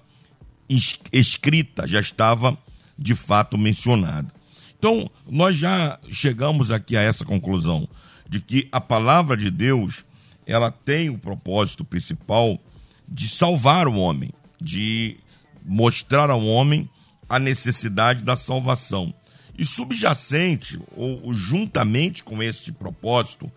escrita, 0.69 1.87
já 1.87 2.01
estava 2.01 2.57
de 2.99 3.15
fato 3.15 3.59
mencionada. 3.59 4.33
Então, 4.79 5.11
nós 5.29 5.57
já 5.57 5.99
chegamos 6.11 6.71
aqui 6.71 6.97
a 6.97 7.03
essa 7.03 7.25
conclusão 7.25 7.89
de 8.29 8.41
que 8.41 8.69
a 8.73 8.81
palavra 8.81 9.37
de 9.37 9.51
Deus, 9.51 10.05
ela 10.47 10.71
tem 10.71 11.11
o 11.11 11.19
propósito 11.19 11.85
principal 11.85 12.59
de 13.09 13.29
salvar 13.29 13.87
o 13.87 13.95
homem, 13.95 14.31
de 14.61 15.17
mostrar 15.65 16.31
ao 16.31 16.45
homem 16.45 16.89
a 17.29 17.39
necessidade 17.39 18.25
da 18.25 18.37
salvação. 18.37 19.13
E 19.57 19.65
subjacente, 19.65 20.81
ou, 20.97 21.33
juntamente 21.35 22.25
com 22.25 22.43
este 22.43 22.73
propósito, 22.73 23.51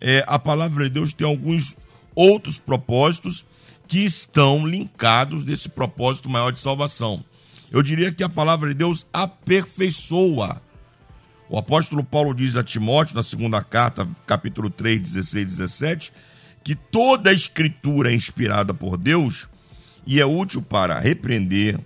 é, 0.00 0.24
a 0.26 0.38
palavra 0.38 0.84
de 0.84 0.90
Deus 0.90 1.12
tem 1.12 1.26
alguns 1.26 1.76
outros 2.14 2.58
propósitos 2.58 3.44
que 3.86 4.04
estão 4.04 4.66
linkados 4.66 5.44
nesse 5.44 5.68
propósito 5.68 6.28
maior 6.28 6.52
de 6.52 6.60
salvação. 6.60 7.24
Eu 7.70 7.82
diria 7.82 8.12
que 8.12 8.22
a 8.22 8.28
palavra 8.28 8.68
de 8.68 8.74
Deus 8.74 9.06
aperfeiçoa. 9.12 10.62
O 11.48 11.58
apóstolo 11.58 12.02
Paulo 12.02 12.34
diz 12.34 12.56
a 12.56 12.64
Timóteo, 12.64 13.16
na 13.16 13.22
segunda 13.22 13.62
carta, 13.62 14.08
capítulo 14.26 14.70
3, 14.70 15.00
16 15.00 15.42
e 15.42 15.46
17, 15.46 16.12
que 16.62 16.74
toda 16.74 17.30
a 17.30 17.34
escritura 17.34 18.10
é 18.10 18.14
inspirada 18.14 18.72
por 18.72 18.96
Deus 18.96 19.46
e 20.06 20.20
é 20.20 20.26
útil 20.26 20.62
para 20.62 20.98
repreender, 20.98 21.78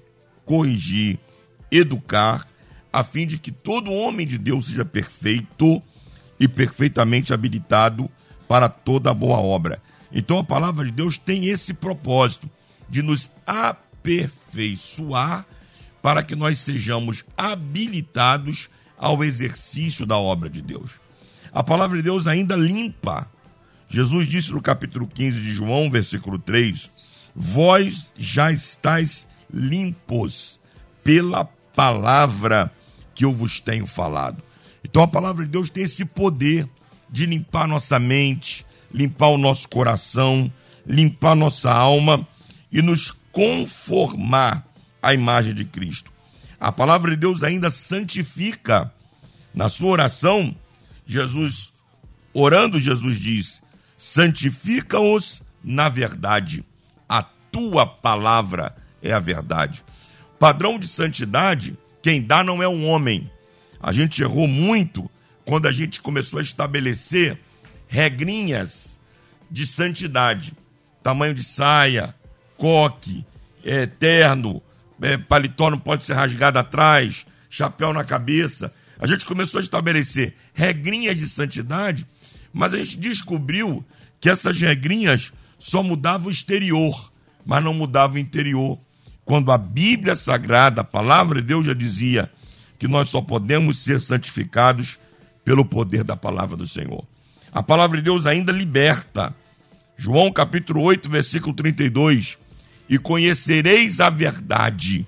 corrigir, 0.45 1.19
educar, 1.71 2.47
a 2.93 3.05
fim 3.05 3.27
de 3.27 3.39
que 3.39 3.51
todo 3.51 3.93
homem 3.93 4.27
de 4.27 4.39
Deus 4.39 4.67
seja 4.67 4.85
perfeito 4.85 5.83
e 6.39 6.47
perfeitamente 6.47 7.35
habilitado 7.35 8.09
para 8.47 8.69
toda 8.69 9.13
boa 9.13 9.39
obra. 9.39 9.83
Então 10.13 10.39
a 10.39 10.45
palavra 10.45 10.85
de 10.85 10.93
Deus 10.93 11.19
tem 11.19 11.47
esse 11.47 11.75
propósito 11.75 12.49
de 12.89 13.03
nos 13.03 13.29
aperfeiçoar 13.47 15.45
para 16.01 16.23
que 16.23 16.35
nós 16.35 16.61
sejamos 16.61 17.25
habilitados 17.37 18.71
ao 18.97 19.23
exercício 19.23 20.07
da 20.07 20.17
obra 20.17 20.49
de 20.49 20.63
Deus. 20.63 20.93
A 21.53 21.63
palavra 21.63 21.99
de 21.99 22.03
Deus 22.03 22.27
ainda 22.27 22.57
limpa. 22.57 23.31
Jesus 23.89 24.27
disse 24.27 24.53
no 24.53 24.61
capítulo 24.61 25.07
15 25.07 25.41
de 25.41 25.53
João, 25.53 25.91
versículo 25.91 26.39
3: 26.39 26.91
Vós 27.35 28.13
já 28.17 28.53
estáis 28.53 29.27
limpos 29.53 30.61
pela 31.03 31.45
palavra 31.75 32.71
que 33.15 33.25
eu 33.25 33.33
vos 33.33 33.61
tenho 33.61 33.87
falado. 33.87 34.43
Então 34.85 35.03
a 35.03 35.09
palavra 35.09 35.45
de 35.45 35.51
Deus 35.51 35.71
tem 35.71 35.85
esse 35.85 36.05
poder 36.05 36.69
de 37.11 37.27
limpar 37.27 37.67
nossa 37.67 37.99
mente, 37.99 38.65
limpar 38.93 39.29
o 39.29 39.39
nosso 39.39 39.69
coração, 39.69 40.53
limpar 40.87 41.35
nossa 41.35 41.71
alma 41.71 42.27
e 42.71 42.81
nos 42.83 43.11
conformar 43.33 44.67
à 45.03 45.15
imagem 45.15 45.55
de 45.55 45.65
Cristo. 45.65 46.11
A 46.59 46.73
palavra 46.73 47.13
de 47.13 47.17
Deus 47.17 47.43
ainda 47.43 47.71
santifica. 47.71 48.93
Na 49.55 49.69
sua 49.69 49.91
oração, 49.91 50.55
Jesus, 51.07 51.73
orando, 52.33 52.79
Jesus 52.81 53.19
diz: 53.19 53.63
santifica-os 53.97 55.43
na 55.63 55.89
verdade. 55.89 56.65
A 57.09 57.23
tua 57.23 57.87
palavra 57.87 58.77
é 59.03 59.13
a 59.13 59.19
verdade. 59.19 59.85
Padrão 60.39 60.79
de 60.79 60.87
santidade, 60.87 61.77
quem 62.03 62.23
dá 62.23 62.45
não 62.45 62.63
é 62.63 62.69
um 62.69 62.87
homem. 62.87 63.31
A 63.81 63.93
gente 63.93 64.23
errou 64.23 64.47
muito 64.47 65.11
quando 65.45 65.67
a 65.67 65.73
gente 65.73 66.01
começou 66.01 66.39
a 66.39 66.43
estabelecer 66.43 67.41
regrinhas 67.89 69.01
de 69.51 69.67
santidade. 69.67 70.53
Tamanho 71.03 71.35
de 71.35 71.43
saia, 71.43 72.15
coque, 72.57 73.25
é, 73.65 73.87
terno, 73.87 74.63
é, 75.01 75.17
paletó 75.17 75.71
não 75.71 75.79
pode 75.79 76.05
ser 76.05 76.15
rasgado 76.15 76.59
atrás, 76.59 77.27
chapéu 77.49 77.93
na 77.93 78.05
cabeça. 78.05 78.73
A 78.99 79.07
gente 79.07 79.25
começou 79.25 79.59
a 79.59 79.63
estabelecer 79.63 80.35
regrinhas 80.53 81.17
de 81.17 81.29
santidade, 81.29 82.07
mas 82.53 82.75
a 82.75 82.79
gente 82.79 82.97
descobriu 82.97 83.85
que 84.21 84.29
essas 84.29 84.61
regrinhas 84.61 85.33
só 85.59 85.83
mudavam 85.83 86.29
o 86.29 86.31
exterior, 86.31 87.11
mas 87.45 87.65
não 87.65 87.73
mudavam 87.73 88.17
o 88.17 88.21
interior 88.21 88.79
quando 89.29 89.53
a 89.53 89.59
Bíblia 89.59 90.17
Sagrada, 90.17 90.81
a 90.81 90.85
palavra 90.85 91.43
de 91.43 91.49
Deus 91.49 91.67
já 91.67 91.75
dizia 91.75 92.33
que 92.79 92.89
nós 92.89 93.11
só 93.11 93.21
podemos 93.21 93.77
ser 93.77 94.01
santificados 94.01 94.99
pelo 95.45 95.67
poder 95.67 96.03
da 96.03 96.17
palavra 96.17 96.57
do 96.57 96.67
Senhor. 96.67 97.07
A 97.53 97.63
palavra 97.63 97.99
de 97.99 98.05
Deus 98.05 98.27
ainda 98.27 98.53
liberta. 98.53 99.35
João 99.97 100.31
capítulo 100.33 100.83
8, 100.83 101.09
versículo 101.09 101.55
32. 101.55 102.39
E 102.89 102.99
conhecereis 102.99 104.01
a 104.01 104.09
verdade, 104.09 105.07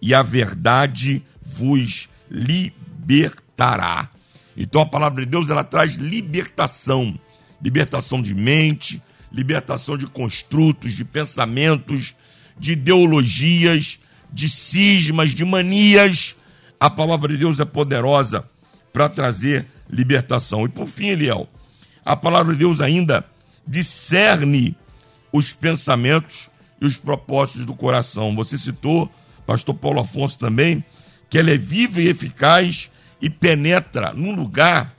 e 0.00 0.12
a 0.12 0.22
verdade 0.22 1.22
vos 1.40 2.08
libertará. 2.30 4.08
Então 4.56 4.80
a 4.80 4.86
palavra 4.86 5.24
de 5.24 5.30
Deus 5.30 5.50
ela 5.50 5.64
traz 5.64 5.94
libertação, 5.94 7.18
libertação 7.60 8.20
de 8.20 8.34
mente, 8.34 9.02
libertação 9.32 9.96
de 9.96 10.06
construtos, 10.06 10.92
de 10.92 11.04
pensamentos, 11.04 12.14
de 12.58 12.72
ideologias, 12.72 13.98
de 14.32 14.48
cismas, 14.48 15.30
de 15.30 15.44
manias. 15.44 16.36
A 16.78 16.90
palavra 16.90 17.28
de 17.28 17.38
Deus 17.38 17.60
é 17.60 17.64
poderosa 17.64 18.44
para 18.92 19.08
trazer 19.08 19.66
libertação. 19.88 20.64
E 20.64 20.68
por 20.68 20.88
fim, 20.88 21.08
Eliel, 21.08 21.48
a 22.04 22.16
palavra 22.16 22.52
de 22.52 22.60
Deus 22.60 22.80
ainda 22.80 23.24
discerne 23.66 24.76
os 25.32 25.52
pensamentos 25.52 26.50
e 26.80 26.86
os 26.86 26.96
propósitos 26.96 27.64
do 27.64 27.74
coração. 27.74 28.34
Você 28.34 28.58
citou, 28.58 29.10
pastor 29.46 29.74
Paulo 29.74 30.00
Afonso 30.00 30.38
também, 30.38 30.84
que 31.30 31.38
ela 31.38 31.50
é 31.50 31.56
viva 31.56 32.00
e 32.02 32.08
eficaz 32.08 32.90
e 33.20 33.30
penetra 33.30 34.12
num 34.12 34.34
lugar 34.34 34.94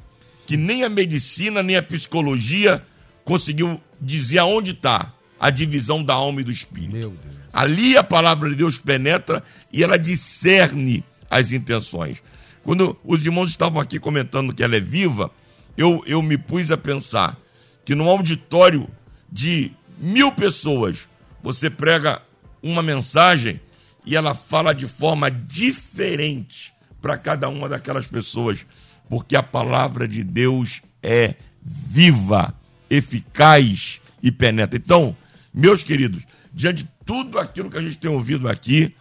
que 0.45 0.57
nem 0.57 0.83
a 0.83 0.89
medicina 0.89 1.61
nem 1.61 1.75
a 1.75 1.83
psicologia 1.83 2.83
conseguiu 3.23 3.81
dizer 3.99 4.39
aonde 4.39 4.71
está 4.71 5.13
a 5.39 5.49
divisão 5.49 6.03
da 6.03 6.13
alma 6.13 6.41
e 6.41 6.43
do 6.43 6.51
espírito. 6.51 7.13
Ali 7.51 7.97
a 7.97 8.03
palavra 8.03 8.49
de 8.49 8.55
Deus 8.55 8.79
penetra 8.79 9.43
e 9.71 9.83
ela 9.83 9.97
discerne 9.97 11.03
as 11.29 11.51
intenções. 11.51 12.23
Quando 12.63 12.97
os 13.03 13.25
irmãos 13.25 13.49
estavam 13.49 13.81
aqui 13.81 13.99
comentando 13.99 14.53
que 14.53 14.63
ela 14.63 14.75
é 14.75 14.79
viva, 14.79 15.29
eu, 15.77 16.03
eu 16.05 16.21
me 16.21 16.37
pus 16.37 16.71
a 16.71 16.77
pensar 16.77 17.37
que 17.85 17.95
num 17.95 18.07
auditório 18.07 18.89
de 19.31 19.71
mil 19.97 20.31
pessoas, 20.31 21.07
você 21.41 21.69
prega 21.69 22.21
uma 22.61 22.81
mensagem 22.81 23.59
e 24.05 24.15
ela 24.15 24.35
fala 24.35 24.73
de 24.73 24.87
forma 24.87 25.29
diferente 25.29 26.73
para 27.01 27.17
cada 27.17 27.49
uma 27.49 27.67
daquelas 27.67 28.07
pessoas, 28.07 28.65
porque 29.09 29.35
a 29.35 29.43
palavra 29.43 30.07
de 30.07 30.23
Deus 30.23 30.81
é 31.01 31.35
viva, 31.61 32.53
eficaz 32.89 34.01
e 34.21 34.31
penetra. 34.31 34.77
Então, 34.77 35.15
meus 35.53 35.83
queridos, 35.83 36.23
diante 36.53 36.83
de 36.83 36.89
tudo 37.05 37.39
aquilo 37.39 37.69
que 37.69 37.77
a 37.77 37.81
gente 37.81 37.97
tem 37.97 38.09
ouvido 38.09 38.47
aqui, 38.47 38.95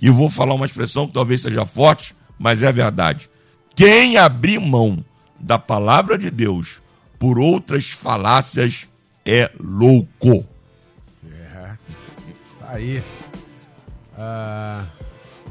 e 0.00 0.10
vou 0.10 0.30
falar 0.30 0.54
uma 0.54 0.66
expressão 0.66 1.06
que 1.06 1.12
talvez 1.12 1.42
seja 1.42 1.64
forte, 1.66 2.14
mas 2.38 2.62
é 2.62 2.70
verdade. 2.70 3.28
Quem 3.74 4.16
abrir 4.16 4.60
mão 4.60 5.04
da 5.38 5.58
palavra 5.58 6.18
de 6.18 6.30
Deus 6.30 6.80
por 7.18 7.38
outras 7.38 7.90
falácias 7.90 8.88
é 9.24 9.50
louco. 9.58 10.46
É. 11.30 11.76
Tá 12.58 12.70
aí. 12.70 13.02
Ah, 14.16 14.86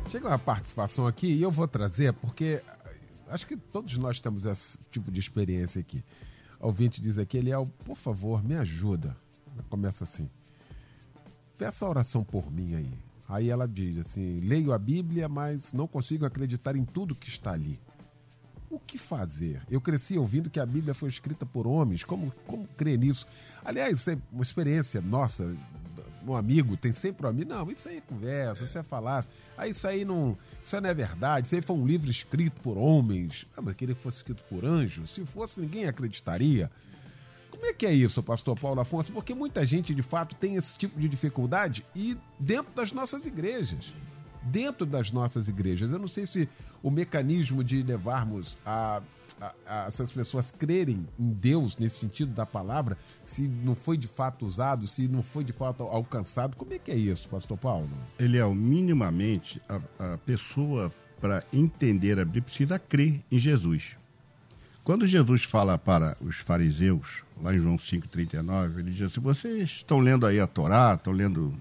chega 0.09 0.27
uma 0.27 0.39
participação 0.39 1.07
aqui 1.07 1.27
e 1.27 1.41
eu 1.41 1.51
vou 1.51 1.67
trazer, 1.67 2.13
porque 2.13 2.61
acho 3.29 3.45
que 3.47 3.55
todos 3.55 3.97
nós 3.97 4.19
temos 4.21 4.45
esse 4.45 4.77
tipo 4.91 5.11
de 5.11 5.19
experiência 5.19 5.79
aqui. 5.79 6.03
O 6.59 6.67
ouvinte 6.67 7.01
diz 7.01 7.19
aqui, 7.19 7.37
Eliel, 7.37 7.67
por 7.85 7.97
favor, 7.97 8.43
me 8.43 8.55
ajuda. 8.55 9.15
Começa 9.69 10.03
assim 10.03 10.29
peça 11.57 11.87
oração 11.87 12.23
por 12.23 12.51
mim 12.51 12.75
aí. 12.75 12.93
Aí 13.27 13.49
ela 13.49 13.67
diz 13.67 13.97
assim: 13.97 14.39
leio 14.39 14.71
a 14.71 14.77
Bíblia, 14.77 15.27
mas 15.27 15.73
não 15.73 15.87
consigo 15.87 16.25
acreditar 16.25 16.75
em 16.75 16.85
tudo 16.85 17.15
que 17.15 17.27
está 17.27 17.51
ali. 17.51 17.79
O 18.69 18.79
que 18.79 18.97
fazer? 18.97 19.61
Eu 19.69 19.79
cresci 19.79 20.17
ouvindo 20.17 20.49
que 20.49 20.59
a 20.59 20.65
Bíblia 20.65 20.93
foi 20.93 21.07
escrita 21.07 21.45
por 21.45 21.65
homens. 21.65 22.03
Como, 22.03 22.33
como 22.45 22.67
crer 22.75 22.97
nisso? 22.97 23.25
Aliás, 23.63 23.99
isso 23.99 24.11
é 24.11 24.17
uma 24.31 24.43
experiência 24.43 24.99
nossa. 24.99 25.55
Um 26.25 26.35
amigo 26.35 26.75
tem 26.75 26.91
sempre 26.91 27.25
um 27.25 27.29
amigo. 27.29 27.49
Não, 27.49 27.71
isso 27.71 27.87
aí 27.87 27.97
é 27.97 28.01
conversa, 28.01 28.65
isso 28.65 28.77
é 28.77 28.83
falácia. 28.83 29.31
Ah, 29.57 29.67
isso 29.67 29.87
aí 29.87 30.03
não, 30.03 30.37
isso 30.61 30.79
não 30.81 30.89
é 30.89 30.93
verdade. 30.93 31.47
Isso 31.47 31.55
aí 31.55 31.61
foi 31.61 31.77
um 31.77 31.87
livro 31.87 32.11
escrito 32.11 32.59
por 32.59 32.77
homens. 32.77 33.45
Ah, 33.55 33.61
mas 33.61 33.75
queria 33.75 33.95
que 33.95 34.03
fosse 34.03 34.17
escrito 34.17 34.43
por 34.49 34.65
anjos. 34.65 35.11
Se 35.11 35.23
fosse, 35.25 35.61
ninguém 35.61 35.85
acreditaria. 35.87 36.69
Como 37.49 37.65
é 37.65 37.73
que 37.73 37.85
é 37.85 37.93
isso, 37.93 38.21
pastor 38.21 38.59
Paulo 38.59 38.81
Afonso? 38.81 39.13
Porque 39.13 39.33
muita 39.33 39.65
gente, 39.65 39.95
de 39.95 40.01
fato, 40.01 40.35
tem 40.35 40.55
esse 40.55 40.77
tipo 40.77 40.99
de 40.99 41.07
dificuldade 41.07 41.85
e 41.95 42.17
dentro 42.37 42.73
das 42.73 42.91
nossas 42.91 43.25
igrejas 43.25 43.85
dentro 44.51 44.85
das 44.85 45.11
nossas 45.11 45.47
igrejas. 45.47 45.91
Eu 45.91 45.99
não 45.99 46.07
sei 46.07 46.25
se 46.25 46.49
o 46.81 46.89
mecanismo 46.89 47.63
de 47.63 47.81
levarmos 47.83 48.57
a, 48.65 49.01
a, 49.39 49.53
a, 49.65 49.85
essas 49.85 50.11
pessoas 50.11 50.51
crerem 50.51 51.07
em 51.19 51.29
Deus, 51.29 51.77
nesse 51.77 51.99
sentido 51.99 52.33
da 52.33 52.45
palavra, 52.45 52.97
se 53.25 53.41
não 53.41 53.75
foi 53.75 53.97
de 53.97 54.07
fato 54.07 54.45
usado, 54.45 54.87
se 54.87 55.07
não 55.07 55.23
foi 55.23 55.43
de 55.43 55.53
fato 55.53 55.83
alcançado. 55.83 56.55
Como 56.55 56.73
é 56.73 56.79
que 56.79 56.91
é 56.91 56.95
isso, 56.95 57.27
pastor 57.29 57.57
Paulo? 57.57 57.89
Ele 58.19 58.37
é 58.37 58.45
o 58.45 58.55
minimamente 58.55 59.61
a, 59.67 60.13
a 60.13 60.17
pessoa 60.19 60.91
para 61.19 61.43
entender 61.51 62.19
a 62.19 62.25
Bíblia 62.25 62.43
precisa 62.43 62.77
crer 62.77 63.21
em 63.31 63.39
Jesus. 63.39 63.95
Quando 64.83 65.05
Jesus 65.05 65.43
fala 65.43 65.77
para 65.77 66.15
os 66.21 66.37
fariseus, 66.37 67.23
lá 67.41 67.53
em 67.53 67.59
João 67.59 67.75
5,39, 67.75 68.79
ele 68.79 68.91
diz 68.91 69.07
assim: 69.07 69.19
vocês 69.19 69.69
estão 69.69 69.99
lendo 69.99 70.25
aí 70.25 70.39
a 70.39 70.47
Torá, 70.47 70.93
estão 70.93 71.11
lendo 71.11 71.53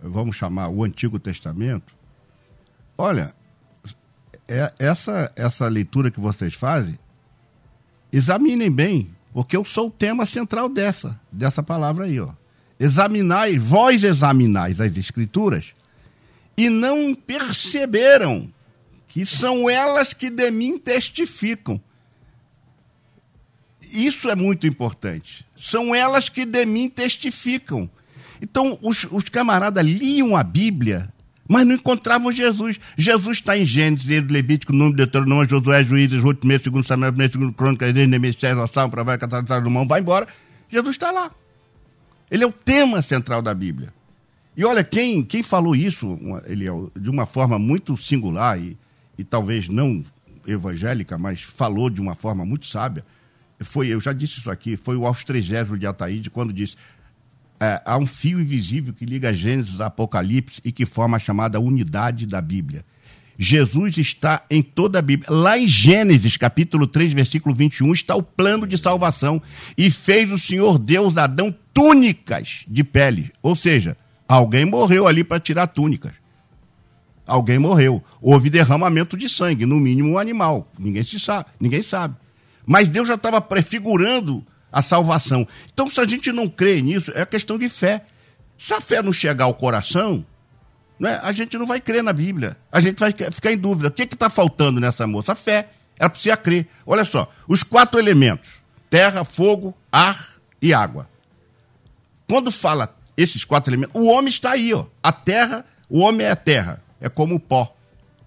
vamos 0.00 0.36
chamar 0.36 0.68
o 0.68 0.84
Antigo 0.84 1.18
Testamento, 1.18 1.94
olha, 2.96 3.34
é, 4.46 4.72
essa, 4.78 5.32
essa 5.36 5.68
leitura 5.68 6.10
que 6.10 6.20
vocês 6.20 6.54
fazem, 6.54 6.98
examinem 8.12 8.70
bem, 8.70 9.10
porque 9.32 9.56
eu 9.56 9.64
sou 9.64 9.88
o 9.88 9.90
tema 9.90 10.24
central 10.24 10.68
dessa, 10.68 11.20
dessa 11.30 11.62
palavra 11.62 12.04
aí, 12.04 12.18
ó. 12.18 12.32
Examinai, 12.80 13.58
vós 13.58 14.04
examinais 14.04 14.80
as 14.80 14.96
escrituras 14.96 15.74
e 16.56 16.68
não 16.68 17.14
perceberam 17.14 18.52
que 19.08 19.24
são 19.24 19.68
elas 19.68 20.12
que 20.12 20.30
de 20.30 20.50
mim 20.50 20.78
testificam. 20.78 21.80
Isso 23.90 24.28
é 24.28 24.36
muito 24.36 24.66
importante. 24.66 25.46
São 25.56 25.94
elas 25.94 26.28
que 26.28 26.44
de 26.44 26.66
mim 26.66 26.88
testificam. 26.88 27.90
Então, 28.40 28.78
os, 28.82 29.06
os 29.10 29.24
camaradas 29.24 29.84
liam 29.84 30.36
a 30.36 30.42
Bíblia, 30.42 31.12
mas 31.48 31.66
não 31.66 31.74
encontravam 31.74 32.30
Jesus. 32.30 32.78
Jesus 32.96 33.38
está 33.38 33.56
em 33.56 33.64
Gênesis, 33.64 34.06
Levítico, 34.06 34.72
Número, 34.72 34.96
Deuteronômio, 34.96 35.48
Josué, 35.48 35.84
Juízes, 35.84 36.22
Ruth, 36.22 36.44
Mês, 36.44 36.62
segundo 36.62 36.86
Samuel, 36.86 37.12
primeiro, 37.12 37.32
segundo 37.32 37.52
Crônica, 37.52 37.90
Neemias, 37.92 38.36
César, 38.38 38.66
Salmo, 38.66 38.90
Provérbio, 38.90 39.20
Catarina, 39.20 39.48
Salomão, 39.48 39.86
vai 39.86 40.00
embora. 40.00 40.26
Jesus 40.68 40.96
está 40.96 41.10
lá. 41.10 41.30
Ele 42.30 42.44
é 42.44 42.46
o 42.46 42.52
tema 42.52 43.00
central 43.00 43.40
da 43.40 43.54
Bíblia. 43.54 43.92
E 44.56 44.64
olha, 44.64 44.82
quem, 44.82 45.22
quem 45.22 45.42
falou 45.42 45.74
isso 45.74 46.18
ele 46.46 46.68
é, 46.68 46.72
de 46.98 47.08
uma 47.08 47.26
forma 47.26 47.58
muito 47.58 47.96
singular 47.96 48.60
e, 48.60 48.76
e 49.16 49.24
talvez 49.24 49.68
não 49.68 50.04
evangélica, 50.46 51.16
mas 51.16 51.42
falou 51.42 51.88
de 51.88 52.00
uma 52.00 52.14
forma 52.14 52.44
muito 52.44 52.66
sábia, 52.66 53.04
foi, 53.60 53.88
eu 53.88 54.00
já 54.00 54.12
disse 54.12 54.38
isso 54.38 54.50
aqui, 54.50 54.76
foi 54.76 54.96
o 54.96 55.06
Austrigésimo 55.06 55.78
de 55.78 55.86
Ataíde, 55.86 56.30
quando 56.30 56.52
disse: 56.52 56.76
é, 57.60 57.82
há 57.84 57.98
um 57.98 58.06
fio 58.06 58.40
invisível 58.40 58.92
que 58.92 59.04
liga 59.04 59.34
Gênesis 59.34 59.80
a 59.80 59.86
Apocalipse 59.86 60.60
e 60.64 60.70
que 60.70 60.86
forma 60.86 61.16
a 61.16 61.20
chamada 61.20 61.58
unidade 61.58 62.26
da 62.26 62.40
Bíblia. 62.40 62.84
Jesus 63.38 63.96
está 63.98 64.44
em 64.50 64.62
toda 64.62 64.98
a 64.98 65.02
Bíblia. 65.02 65.30
Lá 65.30 65.56
em 65.56 65.66
Gênesis, 65.66 66.36
capítulo 66.36 66.86
3, 66.88 67.12
versículo 67.12 67.54
21, 67.54 67.92
está 67.92 68.16
o 68.16 68.22
plano 68.22 68.66
de 68.66 68.76
salvação. 68.76 69.40
E 69.76 69.90
fez 69.90 70.32
o 70.32 70.38
Senhor 70.38 70.76
Deus 70.76 71.16
Adão 71.16 71.54
túnicas 71.72 72.64
de 72.66 72.82
pele. 72.82 73.30
Ou 73.40 73.54
seja, 73.54 73.96
alguém 74.26 74.64
morreu 74.64 75.06
ali 75.06 75.22
para 75.22 75.38
tirar 75.38 75.68
túnicas. 75.68 76.12
Alguém 77.24 77.60
morreu. 77.60 78.02
Houve 78.20 78.50
derramamento 78.50 79.16
de 79.16 79.28
sangue, 79.28 79.64
no 79.64 79.78
mínimo 79.78 80.12
um 80.12 80.18
animal. 80.18 80.68
Ninguém 80.76 81.04
se 81.04 81.20
sabe, 81.20 81.46
ninguém 81.60 81.82
sabe. 81.82 82.16
Mas 82.66 82.88
Deus 82.88 83.06
já 83.06 83.14
estava 83.14 83.40
prefigurando 83.40 84.44
a 84.72 84.82
salvação. 84.82 85.46
Então, 85.72 85.88
se 85.90 86.00
a 86.00 86.06
gente 86.06 86.30
não 86.32 86.48
crê 86.48 86.80
nisso, 86.82 87.12
é 87.14 87.24
questão 87.24 87.58
de 87.58 87.68
fé. 87.68 88.04
Se 88.58 88.74
a 88.74 88.80
fé 88.80 89.02
não 89.02 89.12
chegar 89.12 89.44
ao 89.44 89.54
coração, 89.54 90.24
né, 90.98 91.18
a 91.22 91.32
gente 91.32 91.56
não 91.56 91.66
vai 91.66 91.80
crer 91.80 92.02
na 92.02 92.12
Bíblia. 92.12 92.56
A 92.70 92.80
gente 92.80 92.98
vai 92.98 93.12
ficar 93.12 93.52
em 93.52 93.58
dúvida. 93.58 93.88
O 93.88 93.90
que 93.90 94.02
está 94.02 94.28
faltando 94.28 94.80
nessa 94.80 95.06
moça? 95.06 95.32
A 95.32 95.36
fé. 95.36 95.68
Ela 95.98 96.10
precisa 96.10 96.36
crer. 96.36 96.66
Olha 96.86 97.04
só, 97.04 97.30
os 97.46 97.62
quatro 97.62 97.98
elementos: 97.98 98.50
terra, 98.90 99.24
fogo, 99.24 99.76
ar 99.90 100.36
e 100.60 100.72
água. 100.72 101.08
Quando 102.28 102.52
fala 102.52 102.94
esses 103.16 103.44
quatro 103.44 103.70
elementos, 103.70 104.00
o 104.00 104.06
homem 104.06 104.28
está 104.28 104.52
aí, 104.52 104.72
ó. 104.74 104.86
A 105.02 105.10
terra, 105.12 105.64
o 105.88 106.00
homem 106.00 106.26
é 106.26 106.30
a 106.30 106.36
terra. 106.36 106.82
É 107.00 107.08
como 107.08 107.36
o 107.36 107.40
pó, 107.40 107.74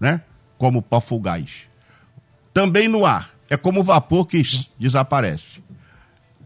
né? 0.00 0.22
Como 0.58 0.80
o 0.80 0.82
pó 0.82 1.00
fugaz. 1.00 1.68
Também 2.52 2.88
no 2.88 3.06
ar, 3.06 3.30
é 3.48 3.56
como 3.56 3.80
o 3.80 3.84
vapor 3.84 4.26
que 4.26 4.42
desaparece 4.78 5.61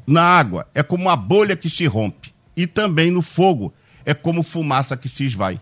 na 0.06 0.22
água 0.22 0.68
é 0.74 0.82
como 0.82 1.04
uma 1.04 1.16
bolha 1.16 1.56
que 1.56 1.68
se 1.68 1.86
rompe. 1.86 2.34
E 2.56 2.66
também 2.66 3.10
no 3.10 3.20
fogo 3.20 3.74
é 4.04 4.14
como 4.14 4.42
fumaça 4.42 4.96
que 4.96 5.08
se 5.08 5.24
esvai. 5.24 5.60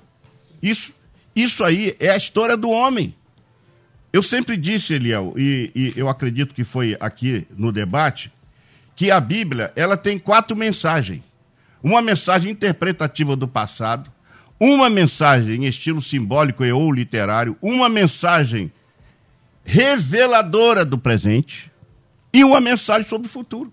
Isso, 0.62 0.92
isso 1.34 1.64
aí 1.64 1.94
é 1.98 2.10
a 2.10 2.16
história 2.16 2.56
do 2.56 2.70
homem. 2.70 3.14
Eu 4.12 4.22
sempre 4.22 4.56
disse, 4.56 4.94
Eliel, 4.94 5.34
e, 5.36 5.72
e 5.74 5.92
eu 5.96 6.08
acredito 6.08 6.54
que 6.54 6.62
foi 6.62 6.96
aqui 7.00 7.46
no 7.56 7.72
debate, 7.72 8.32
que 8.94 9.10
a 9.10 9.18
Bíblia 9.18 9.72
ela 9.74 9.96
tem 9.96 10.18
quatro 10.18 10.56
mensagens. 10.56 11.22
Uma 11.82 12.00
mensagem 12.00 12.52
interpretativa 12.52 13.34
do 13.34 13.48
passado, 13.48 14.12
uma 14.60 14.88
mensagem 14.88 15.64
em 15.64 15.66
estilo 15.66 16.00
simbólico 16.00 16.64
e 16.64 16.72
ou 16.72 16.92
literário, 16.92 17.56
uma 17.60 17.88
mensagem 17.88 18.72
reveladora 19.64 20.84
do 20.84 20.96
presente 20.96 21.70
e 22.32 22.44
uma 22.44 22.60
mensagem 22.60 23.08
sobre 23.08 23.26
o 23.26 23.30
futuro. 23.30 23.72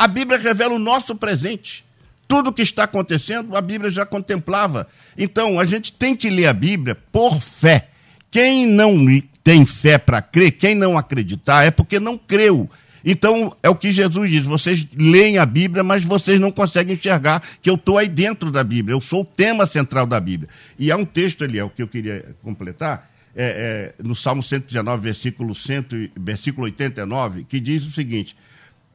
A 0.00 0.08
Bíblia 0.08 0.38
revela 0.38 0.72
o 0.72 0.78
nosso 0.78 1.14
presente. 1.14 1.84
Tudo 2.26 2.48
o 2.48 2.52
que 2.54 2.62
está 2.62 2.84
acontecendo, 2.84 3.54
a 3.54 3.60
Bíblia 3.60 3.90
já 3.90 4.06
contemplava. 4.06 4.88
Então, 5.14 5.60
a 5.60 5.64
gente 5.66 5.92
tem 5.92 6.16
que 6.16 6.30
ler 6.30 6.46
a 6.46 6.54
Bíblia 6.54 6.94
por 7.12 7.38
fé. 7.38 7.88
Quem 8.30 8.66
não 8.66 8.96
tem 9.44 9.66
fé 9.66 9.98
para 9.98 10.22
crer, 10.22 10.52
quem 10.52 10.74
não 10.74 10.96
acreditar, 10.96 11.66
é 11.66 11.70
porque 11.70 12.00
não 12.00 12.16
creu. 12.16 12.66
Então, 13.04 13.54
é 13.62 13.68
o 13.68 13.74
que 13.74 13.90
Jesus 13.90 14.30
diz: 14.30 14.46
vocês 14.46 14.86
leem 14.96 15.36
a 15.36 15.44
Bíblia, 15.44 15.84
mas 15.84 16.02
vocês 16.02 16.40
não 16.40 16.50
conseguem 16.50 16.94
enxergar 16.94 17.42
que 17.60 17.68
eu 17.68 17.74
estou 17.74 17.98
aí 17.98 18.08
dentro 18.08 18.50
da 18.50 18.64
Bíblia, 18.64 18.94
eu 18.94 19.02
sou 19.02 19.20
o 19.20 19.26
tema 19.26 19.66
central 19.66 20.06
da 20.06 20.18
Bíblia. 20.18 20.48
E 20.78 20.90
há 20.90 20.96
um 20.96 21.04
texto 21.04 21.44
ali, 21.44 21.58
é 21.58 21.64
o 21.64 21.68
que 21.68 21.82
eu 21.82 21.88
queria 21.88 22.34
completar, 22.42 23.10
é, 23.36 23.92
é, 23.98 24.02
no 24.02 24.16
Salmo 24.16 24.42
119, 24.42 25.02
versículo, 25.02 25.54
100, 25.54 26.10
versículo 26.16 26.64
89, 26.64 27.44
que 27.46 27.60
diz 27.60 27.84
o 27.84 27.90
seguinte: 27.90 28.34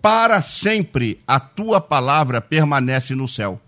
para 0.06 0.40
sempre 0.40 1.20
a 1.26 1.40
tua 1.40 1.82
palavra 1.82 2.40
permanece 2.40 3.16
no 3.16 3.28
céu. 3.28 3.60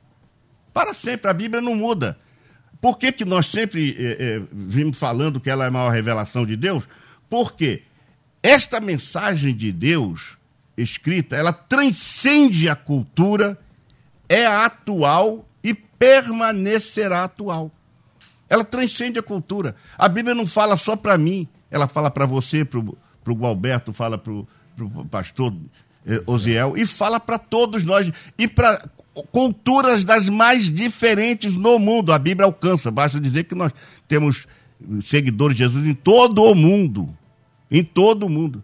Para 0.71 0.93
sempre, 0.93 1.31
a 1.31 1.33
Bíblia 1.33 1.63
não 1.63 1.73
muda. 1.73 2.15
Por 2.79 2.99
que, 2.99 3.11
que 3.11 3.25
nós 3.25 3.47
sempre 3.47 3.95
eh, 3.97 4.17
eh, 4.19 4.41
vimos 4.51 4.99
falando 4.99 5.41
que 5.41 5.49
ela 5.49 5.65
é 5.65 5.69
a 5.69 5.71
maior 5.71 5.89
revelação 5.89 6.45
de 6.45 6.55
Deus? 6.55 6.87
Porque 7.27 7.81
esta 8.43 8.79
mensagem 8.79 9.55
de 9.55 9.71
Deus 9.71 10.37
escrita, 10.77 11.35
ela 11.35 11.51
transcende 11.51 12.69
a 12.69 12.75
cultura, 12.75 13.57
é 14.29 14.45
atual 14.45 15.43
e 15.63 15.73
permanecerá 15.73 17.23
atual. 17.23 17.71
Ela 18.47 18.63
transcende 18.63 19.17
a 19.17 19.23
cultura. 19.23 19.75
A 19.97 20.07
Bíblia 20.07 20.35
não 20.35 20.45
fala 20.45 20.77
só 20.77 20.95
para 20.95 21.17
mim, 21.17 21.47
ela 21.71 21.87
fala 21.87 22.11
para 22.11 22.27
você, 22.27 22.63
para 22.63 22.79
o 22.79 23.35
Gualberto, 23.35 23.91
fala 23.91 24.19
para 24.19 24.33
o 24.33 24.47
pastor 25.09 25.51
Osiel, 26.25 26.77
e 26.77 26.85
fala 26.85 27.19
para 27.19 27.37
todos 27.37 27.83
nós 27.83 28.11
e 28.37 28.47
para 28.47 28.89
culturas 29.31 30.03
das 30.03 30.29
mais 30.29 30.73
diferentes 30.73 31.57
no 31.57 31.79
mundo. 31.79 32.13
A 32.13 32.19
Bíblia 32.19 32.45
alcança, 32.45 32.91
basta 32.91 33.19
dizer 33.19 33.43
que 33.43 33.55
nós 33.55 33.71
temos 34.07 34.47
seguidores 35.03 35.57
de 35.57 35.63
Jesus 35.63 35.85
em 35.85 35.93
todo 35.93 36.43
o 36.43 36.55
mundo. 36.55 37.15
Em 37.69 37.83
todo 37.83 38.25
o 38.25 38.29
mundo. 38.29 38.63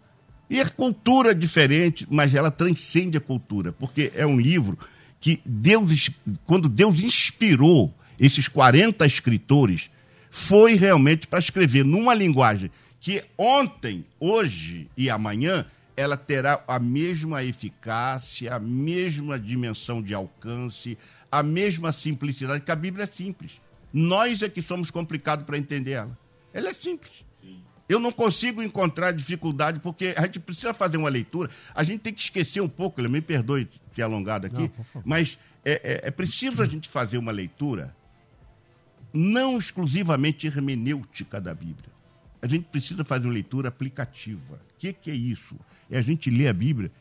E 0.49 0.59
é 0.59 0.65
cultura 0.65 1.33
diferente, 1.33 2.07
mas 2.09 2.33
ela 2.33 2.51
transcende 2.51 3.17
a 3.17 3.21
cultura, 3.21 3.71
porque 3.73 4.11
é 4.15 4.25
um 4.25 4.39
livro 4.39 4.77
que 5.19 5.41
Deus, 5.45 6.09
quando 6.45 6.69
Deus 6.69 6.99
inspirou 6.99 7.93
esses 8.19 8.47
40 8.47 9.05
escritores, 9.05 9.89
foi 10.29 10.75
realmente 10.75 11.27
para 11.27 11.39
escrever 11.39 11.83
numa 11.83 12.13
linguagem 12.13 12.69
que 12.99 13.23
ontem, 13.37 14.05
hoje 14.19 14.87
e 14.95 15.09
amanhã 15.09 15.65
ela 15.95 16.17
terá 16.17 16.63
a 16.67 16.79
mesma 16.79 17.43
eficácia, 17.43 18.55
a 18.55 18.59
mesma 18.59 19.39
dimensão 19.39 20.01
de 20.01 20.13
alcance, 20.13 20.97
a 21.31 21.43
mesma 21.43 21.91
simplicidade, 21.91 22.63
que 22.63 22.71
a 22.71 22.75
Bíblia 22.75 23.03
é 23.03 23.07
simples. 23.07 23.61
Nós 23.91 24.41
é 24.41 24.49
que 24.49 24.61
somos 24.61 24.89
complicados 24.89 25.45
para 25.45 25.57
entender 25.57 25.91
ela. 25.91 26.17
Ela 26.51 26.69
é 26.69 26.73
simples. 26.73 27.23
Sim. 27.41 27.61
Eu 27.87 27.99
não 27.99 28.11
consigo 28.11 28.61
encontrar 28.61 29.11
dificuldade, 29.11 29.79
porque 29.79 30.13
a 30.17 30.21
gente 30.23 30.39
precisa 30.39 30.73
fazer 30.73 30.97
uma 30.97 31.09
leitura. 31.09 31.49
A 31.75 31.83
gente 31.83 32.01
tem 32.01 32.13
que 32.13 32.21
esquecer 32.21 32.61
um 32.61 32.69
pouco, 32.69 33.01
me 33.01 33.21
perdoe 33.21 33.69
ter 33.93 34.01
alongado 34.01 34.47
aqui, 34.47 34.71
não, 34.95 35.01
mas 35.05 35.37
é, 35.63 35.73
é, 35.73 36.07
é 36.07 36.11
preciso 36.11 36.63
a 36.63 36.65
gente 36.65 36.89
fazer 36.89 37.17
uma 37.17 37.31
leitura 37.31 37.95
não 39.13 39.59
exclusivamente 39.59 40.47
hermenêutica 40.47 41.39
da 41.39 41.53
Bíblia. 41.53 41.93
A 42.41 42.47
gente 42.47 42.65
precisa 42.65 43.05
fazer 43.05 43.27
uma 43.27 43.33
leitura 43.33 43.69
aplicativa. 43.69 44.55
O 44.55 44.79
que, 44.79 44.91
que 44.91 45.11
é 45.11 45.15
isso? 45.15 45.55
É 45.93 45.99
a 45.99 46.01
gente 46.01 46.29
ler 46.29 46.47
a 46.47 46.53
Bíblia 46.53 46.91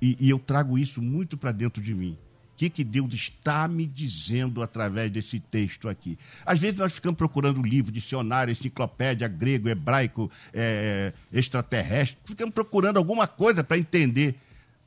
e, 0.00 0.16
e 0.18 0.30
eu 0.30 0.38
trago 0.38 0.78
isso 0.78 1.02
muito 1.02 1.36
para 1.36 1.52
dentro 1.52 1.82
de 1.82 1.94
mim 1.94 2.16
que, 2.58 2.68
que 2.68 2.82
Deus 2.82 3.14
está 3.14 3.68
me 3.68 3.86
dizendo 3.86 4.60
através 4.60 5.12
desse 5.12 5.38
texto 5.38 5.88
aqui. 5.88 6.18
Às 6.44 6.58
vezes 6.58 6.76
nós 6.76 6.92
ficamos 6.92 7.16
procurando 7.16 7.62
livro, 7.62 7.92
dicionário, 7.92 8.50
enciclopédia, 8.50 9.28
grego, 9.28 9.68
hebraico, 9.68 10.28
é, 10.52 11.12
extraterrestre, 11.32 12.18
ficamos 12.24 12.52
procurando 12.52 12.96
alguma 12.96 13.28
coisa 13.28 13.62
para 13.62 13.78
entender. 13.78 14.34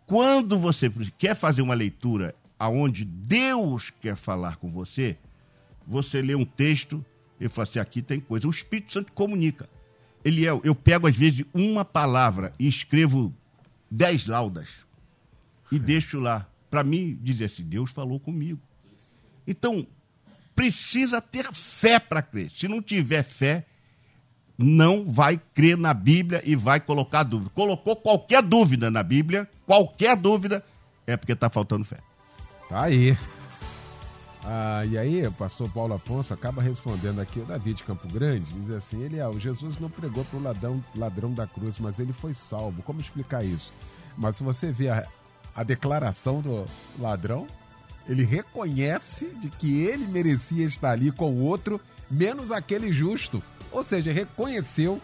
Quando 0.05 0.59
você 0.59 0.91
quer 1.17 1.33
fazer 1.33 1.61
uma 1.61 1.73
leitura 1.73 2.35
aonde 2.59 3.05
Deus 3.05 3.89
quer 3.89 4.17
falar 4.17 4.57
com 4.57 4.69
você, 4.69 5.15
você 5.87 6.21
lê 6.21 6.35
um 6.35 6.43
texto 6.43 7.03
e 7.39 7.47
fala 7.47 7.65
assim: 7.69 7.79
aqui 7.79 8.01
tem 8.01 8.19
coisa. 8.19 8.47
O 8.47 8.51
Espírito 8.51 8.91
Santo 8.91 9.13
comunica. 9.13 9.69
Ele 10.25 10.45
é, 10.45 10.51
eu 10.51 10.75
pego 10.75 11.07
às 11.07 11.15
vezes 11.15 11.45
uma 11.53 11.85
palavra 11.85 12.51
e 12.59 12.67
escrevo 12.67 13.33
dez 13.91 14.25
laudas 14.25 14.69
e 15.69 15.77
deixo 15.77 16.17
lá 16.17 16.47
para 16.69 16.83
mim 16.83 17.19
dizer 17.21 17.45
assim: 17.45 17.63
Deus 17.63 17.91
falou 17.91 18.19
comigo. 18.19 18.59
Então, 19.45 19.85
precisa 20.55 21.21
ter 21.21 21.51
fé 21.53 21.99
para 21.99 22.21
crer. 22.21 22.49
Se 22.49 22.67
não 22.67 22.81
tiver 22.81 23.23
fé, 23.23 23.65
não 24.57 25.11
vai 25.11 25.39
crer 25.53 25.77
na 25.77 25.93
Bíblia 25.93 26.41
e 26.45 26.55
vai 26.55 26.79
colocar 26.79 27.23
dúvida. 27.23 27.51
Colocou 27.53 27.95
qualquer 27.95 28.41
dúvida 28.41 28.89
na 28.89 29.03
Bíblia, 29.03 29.49
qualquer 29.65 30.15
dúvida, 30.15 30.63
é 31.05 31.17
porque 31.17 31.33
está 31.33 31.49
faltando 31.49 31.83
fé. 31.83 31.97
Tá 32.69 32.83
aí. 32.83 33.17
Ah, 34.43 34.83
e 34.85 34.97
aí, 34.97 35.25
o 35.25 35.31
pastor 35.31 35.69
Paulo 35.69 35.93
Afonso 35.93 36.33
acaba 36.33 36.61
respondendo 36.61 37.19
aqui, 37.19 37.39
o 37.39 37.45
David 37.45 37.77
de 37.77 37.83
Campo 37.83 38.07
Grande, 38.07 38.51
diz 38.51 38.71
assim, 38.71 39.01
ele, 39.03 39.21
ah, 39.21 39.31
Jesus 39.37 39.79
não 39.79 39.89
pregou 39.89 40.25
para 40.25 40.39
o 40.39 40.43
ladrão, 40.43 40.83
ladrão 40.95 41.33
da 41.33 41.45
cruz, 41.45 41.77
mas 41.79 41.99
ele 41.99 42.11
foi 42.11 42.33
salvo. 42.33 42.81
Como 42.81 42.99
explicar 42.99 43.43
isso? 43.43 43.71
Mas 44.17 44.37
se 44.37 44.43
você 44.43 44.71
vê 44.71 44.89
a, 44.89 45.07
a 45.55 45.63
declaração 45.63 46.41
do 46.41 46.65
ladrão, 46.99 47.47
ele 48.07 48.23
reconhece 48.23 49.25
de 49.39 49.49
que 49.49 49.83
ele 49.83 50.07
merecia 50.07 50.65
estar 50.65 50.91
ali 50.91 51.11
com 51.11 51.31
o 51.31 51.41
outro, 51.41 51.79
menos 52.09 52.51
aquele 52.51 52.91
justo. 52.91 53.43
Ou 53.71 53.83
seja, 53.83 54.11
reconheceu 54.11 54.99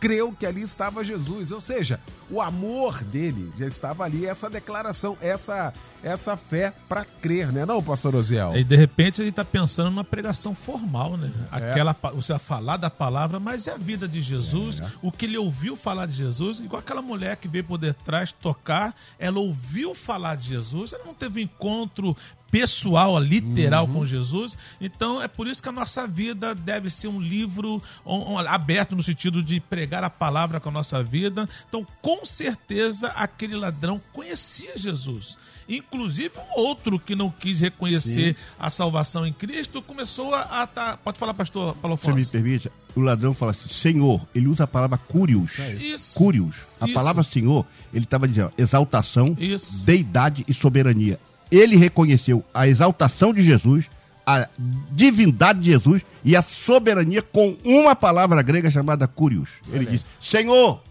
creu 0.00 0.32
que 0.32 0.46
ali 0.46 0.62
estava 0.62 1.04
Jesus. 1.04 1.52
Ou 1.52 1.60
seja, 1.60 2.00
o 2.30 2.40
amor 2.40 3.04
dele 3.04 3.52
já 3.58 3.66
estava 3.66 4.02
ali, 4.04 4.26
essa 4.26 4.48
declaração, 4.48 5.16
essa 5.20 5.72
essa 6.02 6.36
fé 6.36 6.72
para 6.88 7.04
crer, 7.04 7.52
né, 7.52 7.64
não, 7.66 7.82
pastor 7.82 8.14
Oziel? 8.14 8.56
E 8.56 8.64
de 8.64 8.76
repente 8.76 9.20
ele 9.20 9.28
está 9.28 9.44
pensando 9.44 9.90
numa 9.90 10.04
pregação 10.04 10.54
formal, 10.54 11.16
né? 11.16 11.30
É. 11.52 11.70
Aquela, 11.70 11.94
você 12.14 12.32
vai 12.32 12.40
falar 12.40 12.76
da 12.76 12.90
palavra, 12.90 13.38
mas 13.38 13.66
é 13.66 13.72
a 13.72 13.76
vida 13.76 14.08
de 14.08 14.22
Jesus, 14.22 14.80
é. 14.80 14.90
o 15.02 15.12
que 15.12 15.26
ele 15.26 15.36
ouviu 15.36 15.76
falar 15.76 16.06
de 16.06 16.14
Jesus, 16.14 16.60
igual 16.60 16.80
aquela 16.80 17.02
mulher 17.02 17.36
que 17.36 17.48
veio 17.48 17.64
por 17.64 17.78
detrás 17.78 18.32
tocar, 18.32 18.94
ela 19.18 19.38
ouviu 19.38 19.94
falar 19.94 20.36
de 20.36 20.48
Jesus, 20.48 20.92
ela 20.92 21.04
não 21.04 21.14
teve 21.14 21.42
encontro 21.42 22.16
pessoal, 22.50 23.18
literal 23.18 23.86
uhum. 23.86 23.92
com 23.92 24.06
Jesus. 24.06 24.58
Então 24.80 25.22
é 25.22 25.28
por 25.28 25.46
isso 25.46 25.62
que 25.62 25.68
a 25.68 25.72
nossa 25.72 26.06
vida 26.06 26.54
deve 26.54 26.90
ser 26.90 27.08
um 27.08 27.20
livro 27.20 27.82
um, 28.04 28.32
um, 28.32 28.38
aberto 28.38 28.96
no 28.96 29.02
sentido 29.02 29.42
de 29.42 29.60
pregar 29.60 30.02
a 30.04 30.10
palavra 30.10 30.60
com 30.60 30.68
a 30.68 30.72
nossa 30.72 31.02
vida. 31.02 31.48
Então, 31.68 31.86
com 32.02 32.24
certeza, 32.24 33.08
aquele 33.08 33.54
ladrão 33.54 34.00
conhecia 34.12 34.76
Jesus. 34.76 35.38
Inclusive, 35.68 36.32
um 36.36 36.60
outro 36.60 36.98
que 36.98 37.14
não 37.14 37.30
quis 37.30 37.60
reconhecer 37.60 38.34
Sim. 38.34 38.42
a 38.58 38.70
salvação 38.70 39.24
em 39.24 39.32
Cristo 39.32 39.80
começou 39.80 40.34
a. 40.34 40.62
a 40.62 40.66
tá... 40.66 40.96
Pode 40.96 41.16
falar, 41.16 41.32
pastor 41.32 41.76
Paulo 41.76 41.94
Afonso. 41.94 42.18
Você 42.18 42.38
me 42.38 42.42
permite? 42.42 42.72
O 42.96 43.00
ladrão 43.00 43.32
fala 43.32 43.52
assim: 43.52 43.68
Senhor, 43.68 44.26
ele 44.34 44.48
usa 44.48 44.64
a 44.64 44.66
palavra 44.66 44.98
curios. 44.98 45.60
Isso. 45.78 46.18
Curios. 46.18 46.62
A 46.80 46.86
Isso. 46.86 46.94
palavra 46.94 47.22
Senhor, 47.22 47.64
ele 47.94 48.04
estava 48.04 48.26
dizendo 48.26 48.52
exaltação, 48.58 49.36
Isso. 49.38 49.78
deidade 49.78 50.44
e 50.48 50.52
soberania 50.52 51.20
ele 51.50 51.76
reconheceu 51.76 52.44
a 52.54 52.68
exaltação 52.68 53.32
de 53.32 53.42
Jesus, 53.42 53.90
a 54.26 54.48
divindade 54.90 55.60
de 55.60 55.72
Jesus 55.72 56.02
e 56.24 56.36
a 56.36 56.42
soberania 56.42 57.22
com 57.22 57.56
uma 57.64 57.96
palavra 57.96 58.42
grega 58.42 58.70
chamada 58.70 59.08
curios. 59.08 59.50
Ele 59.72 59.86
disse: 59.86 60.04
Senhor, 60.20 60.82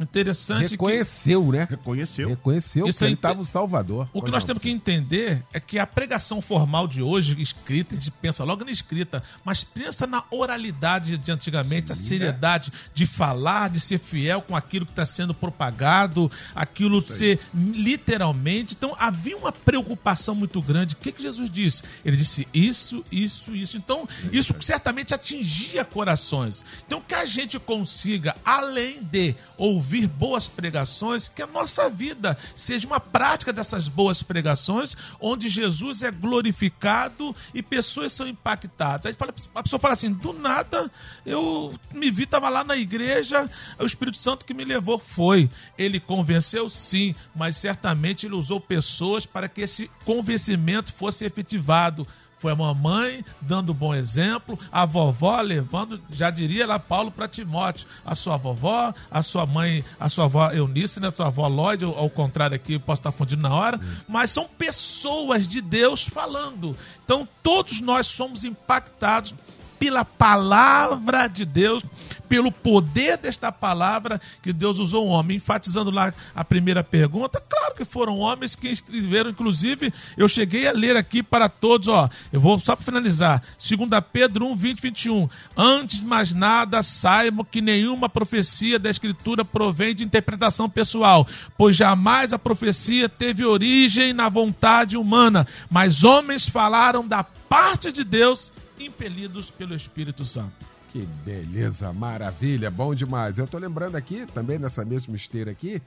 Interessante. 0.00 0.70
Reconheceu, 0.70 1.44
que... 1.44 1.52
né? 1.52 1.66
Reconheceu. 1.68 2.28
Reconheceu 2.28 2.86
Isso 2.88 2.98
que 2.98 3.04
ele 3.04 3.14
estava 3.14 3.40
o 3.40 3.44
Salvador. 3.44 4.08
O 4.12 4.22
que 4.22 4.30
nós 4.30 4.42
temos 4.42 4.62
que 4.62 4.70
entender 4.70 5.44
é 5.52 5.60
que 5.60 5.78
a 5.78 5.86
pregação 5.86 6.40
formal 6.40 6.88
de 6.88 7.02
hoje, 7.02 7.40
escrita, 7.40 7.94
a 7.94 7.98
gente 7.98 8.10
pensa 8.10 8.42
logo 8.42 8.64
na 8.64 8.70
escrita, 8.70 9.22
mas 9.44 9.62
pensa 9.62 10.06
na 10.06 10.24
oralidade 10.30 11.18
de 11.18 11.30
antigamente, 11.30 11.88
Sim, 11.88 11.92
a 11.92 11.96
seriedade 11.96 12.72
é. 12.74 12.90
de 12.94 13.04
falar, 13.04 13.68
de 13.68 13.80
ser 13.80 13.98
fiel 13.98 14.40
com 14.40 14.56
aquilo 14.56 14.86
que 14.86 14.92
está 14.92 15.04
sendo 15.04 15.34
propagado, 15.34 16.30
aquilo 16.54 17.02
de 17.02 17.12
ser 17.12 17.40
literalmente. 17.54 18.74
Então 18.74 18.96
havia 18.98 19.36
uma 19.36 19.52
preocupação 19.52 20.34
muito 20.34 20.62
grande. 20.62 20.94
O 20.94 20.98
que, 20.98 21.12
que 21.12 21.22
Jesus 21.22 21.50
disse? 21.50 21.82
Ele 22.04 22.16
disse 22.16 22.48
isso, 22.54 23.04
isso, 23.12 23.54
isso. 23.54 23.76
Então, 23.76 24.08
isso 24.32 24.54
certamente 24.60 25.14
atingia 25.14 25.84
corações. 25.84 26.64
Então, 26.86 27.00
que 27.00 27.14
a 27.14 27.24
gente 27.24 27.58
consiga, 27.58 28.34
além 28.44 29.02
de 29.02 29.34
ouvir 29.58 29.81
ouvir 29.82 30.06
boas 30.06 30.48
pregações, 30.48 31.28
que 31.28 31.42
a 31.42 31.46
nossa 31.46 31.90
vida 31.90 32.38
seja 32.54 32.86
uma 32.86 33.00
prática 33.00 33.52
dessas 33.52 33.88
boas 33.88 34.22
pregações, 34.22 34.96
onde 35.20 35.48
Jesus 35.48 36.04
é 36.04 36.10
glorificado 36.10 37.34
e 37.52 37.60
pessoas 37.60 38.12
são 38.12 38.28
impactadas. 38.28 39.06
Aí 39.06 39.16
a 39.54 39.62
pessoa 39.62 39.80
fala 39.80 39.94
assim: 39.94 40.12
do 40.12 40.32
nada 40.32 40.88
eu 41.26 41.74
me 41.92 42.12
vi, 42.12 42.22
estava 42.22 42.48
lá 42.48 42.62
na 42.62 42.76
igreja, 42.76 43.50
o 43.78 43.84
Espírito 43.84 44.18
Santo 44.18 44.46
que 44.46 44.54
me 44.54 44.64
levou 44.64 44.98
foi. 44.98 45.50
Ele 45.76 45.98
convenceu, 45.98 46.70
sim, 46.70 47.12
mas 47.34 47.56
certamente 47.56 48.26
ele 48.26 48.36
usou 48.36 48.60
pessoas 48.60 49.26
para 49.26 49.48
que 49.48 49.62
esse 49.62 49.90
convencimento 50.04 50.92
fosse 50.92 51.24
efetivado 51.24 52.06
foi 52.42 52.50
a 52.50 52.56
mamãe 52.56 53.24
dando 53.40 53.72
bom 53.72 53.94
exemplo, 53.94 54.58
a 54.72 54.84
vovó 54.84 55.40
levando, 55.40 56.02
já 56.10 56.28
diria 56.28 56.66
lá 56.66 56.76
Paulo 56.76 57.12
para 57.12 57.28
Timóteo, 57.28 57.86
a 58.04 58.16
sua 58.16 58.36
vovó, 58.36 58.92
a 59.08 59.22
sua 59.22 59.46
mãe, 59.46 59.84
a 60.00 60.08
sua 60.08 60.24
avó 60.24 60.50
Eunice, 60.50 60.98
né, 60.98 61.06
a 61.06 61.14
sua 61.14 61.28
avó 61.28 61.46
Lloyd, 61.46 61.84
ao 61.84 62.10
contrário 62.10 62.56
aqui, 62.56 62.80
posso 62.80 62.98
estar 62.98 63.12
fundindo 63.12 63.42
na 63.42 63.54
hora, 63.54 63.78
mas 64.08 64.32
são 64.32 64.48
pessoas 64.58 65.46
de 65.46 65.60
Deus 65.60 66.02
falando. 66.02 66.76
Então 67.04 67.28
todos 67.44 67.80
nós 67.80 68.08
somos 68.08 68.42
impactados 68.42 69.32
pela 69.78 70.04
palavra 70.04 71.28
de 71.28 71.44
Deus, 71.44 71.84
pelo 72.32 72.50
poder 72.50 73.18
desta 73.18 73.52
palavra 73.52 74.18
que 74.40 74.54
Deus 74.54 74.78
usou 74.78 75.06
um 75.06 75.10
homem. 75.10 75.36
Enfatizando 75.36 75.90
lá 75.90 76.14
a 76.34 76.42
primeira 76.42 76.82
pergunta, 76.82 77.38
claro 77.46 77.74
que 77.74 77.84
foram 77.84 78.16
homens 78.16 78.56
que 78.56 78.68
escreveram, 78.68 79.28
inclusive 79.28 79.92
eu 80.16 80.26
cheguei 80.26 80.66
a 80.66 80.72
ler 80.72 80.96
aqui 80.96 81.22
para 81.22 81.46
todos, 81.46 81.88
ó, 81.88 82.08
eu 82.32 82.40
vou 82.40 82.58
só 82.58 82.74
para 82.74 82.86
finalizar, 82.86 83.42
2 83.58 83.90
Pedro 84.10 84.46
1, 84.46 84.56
20, 84.56 84.80
21. 84.80 85.28
Antes 85.54 86.00
de 86.00 86.06
mais 86.06 86.32
nada, 86.32 86.82
saibam 86.82 87.44
que 87.44 87.60
nenhuma 87.60 88.08
profecia 88.08 88.78
da 88.78 88.88
Escritura 88.88 89.44
provém 89.44 89.94
de 89.94 90.02
interpretação 90.02 90.70
pessoal, 90.70 91.28
pois 91.58 91.76
jamais 91.76 92.32
a 92.32 92.38
profecia 92.38 93.10
teve 93.10 93.44
origem 93.44 94.14
na 94.14 94.30
vontade 94.30 94.96
humana, 94.96 95.46
mas 95.70 96.02
homens 96.02 96.48
falaram 96.48 97.06
da 97.06 97.22
parte 97.22 97.92
de 97.92 98.02
Deus 98.02 98.50
impelidos 98.80 99.50
pelo 99.50 99.74
Espírito 99.74 100.24
Santo. 100.24 100.71
Que 100.92 101.06
beleza, 101.24 101.90
maravilha, 101.90 102.70
bom 102.70 102.94
demais. 102.94 103.38
Eu 103.38 103.46
estou 103.46 103.58
lembrando 103.58 103.96
aqui, 103.96 104.26
também 104.26 104.58
nessa 104.58 104.84
mesma 104.84 105.16
esteira 105.16 105.50
aqui, 105.50 105.80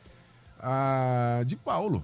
a, 0.59 1.43
de 1.45 1.55
Paulo, 1.55 2.03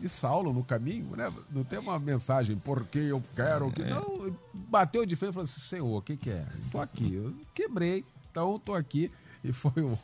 de 0.00 0.08
Saulo 0.08 0.52
no 0.52 0.62
caminho, 0.62 1.16
né? 1.16 1.32
Não 1.50 1.64
tem 1.64 1.80
uma 1.80 1.98
mensagem, 1.98 2.56
porque 2.64 3.00
eu 3.00 3.20
quero 3.34 3.72
que. 3.72 3.82
É. 3.82 3.90
Não, 3.90 4.36
bateu 4.54 5.04
de 5.04 5.16
frente 5.16 5.30
e 5.30 5.34
falou 5.34 5.44
assim: 5.44 5.60
Senhor, 5.60 5.98
o 5.98 6.00
que, 6.00 6.16
que 6.16 6.30
é? 6.30 6.46
Estou 6.64 6.80
aqui, 6.80 7.12
eu 7.12 7.34
quebrei, 7.52 8.04
então 8.30 8.54
estou 8.54 8.76
aqui. 8.76 9.10
E 9.42 9.52
foi 9.52 9.82
o, 9.82 9.98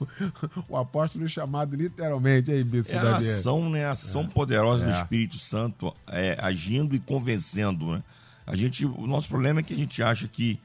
o, 0.69 0.77
apóstolo 0.77 1.29
chamado 1.29 1.77
literalmente 1.77 2.51
aí, 2.51 2.65
Bispo 2.65 2.93
É 2.93 2.99
a 2.99 3.19
ação, 3.19 3.71
né? 3.71 3.87
A 3.87 3.93
ação 3.93 4.23
é. 4.23 4.27
poderosa 4.27 4.85
do 4.85 4.91
é. 4.91 4.95
Espírito 4.95 5.39
Santo 5.39 5.95
é, 6.09 6.37
agindo 6.41 6.97
e 6.97 6.99
convencendo, 6.99 7.93
né? 7.93 8.03
A 8.45 8.57
gente, 8.57 8.85
o 8.85 9.07
nosso 9.07 9.29
problema 9.29 9.61
é 9.61 9.63
que 9.63 9.73
a 9.73 9.77
gente 9.77 10.03
acha 10.03 10.27
que 10.27 10.59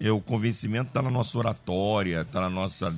é, 0.00 0.10
o 0.10 0.20
convencimento 0.20 0.88
está 0.88 1.02
na 1.02 1.10
nossa 1.10 1.36
oratória, 1.38 2.22
está 2.22 2.40
na 2.40 2.50
nossa 2.50 2.94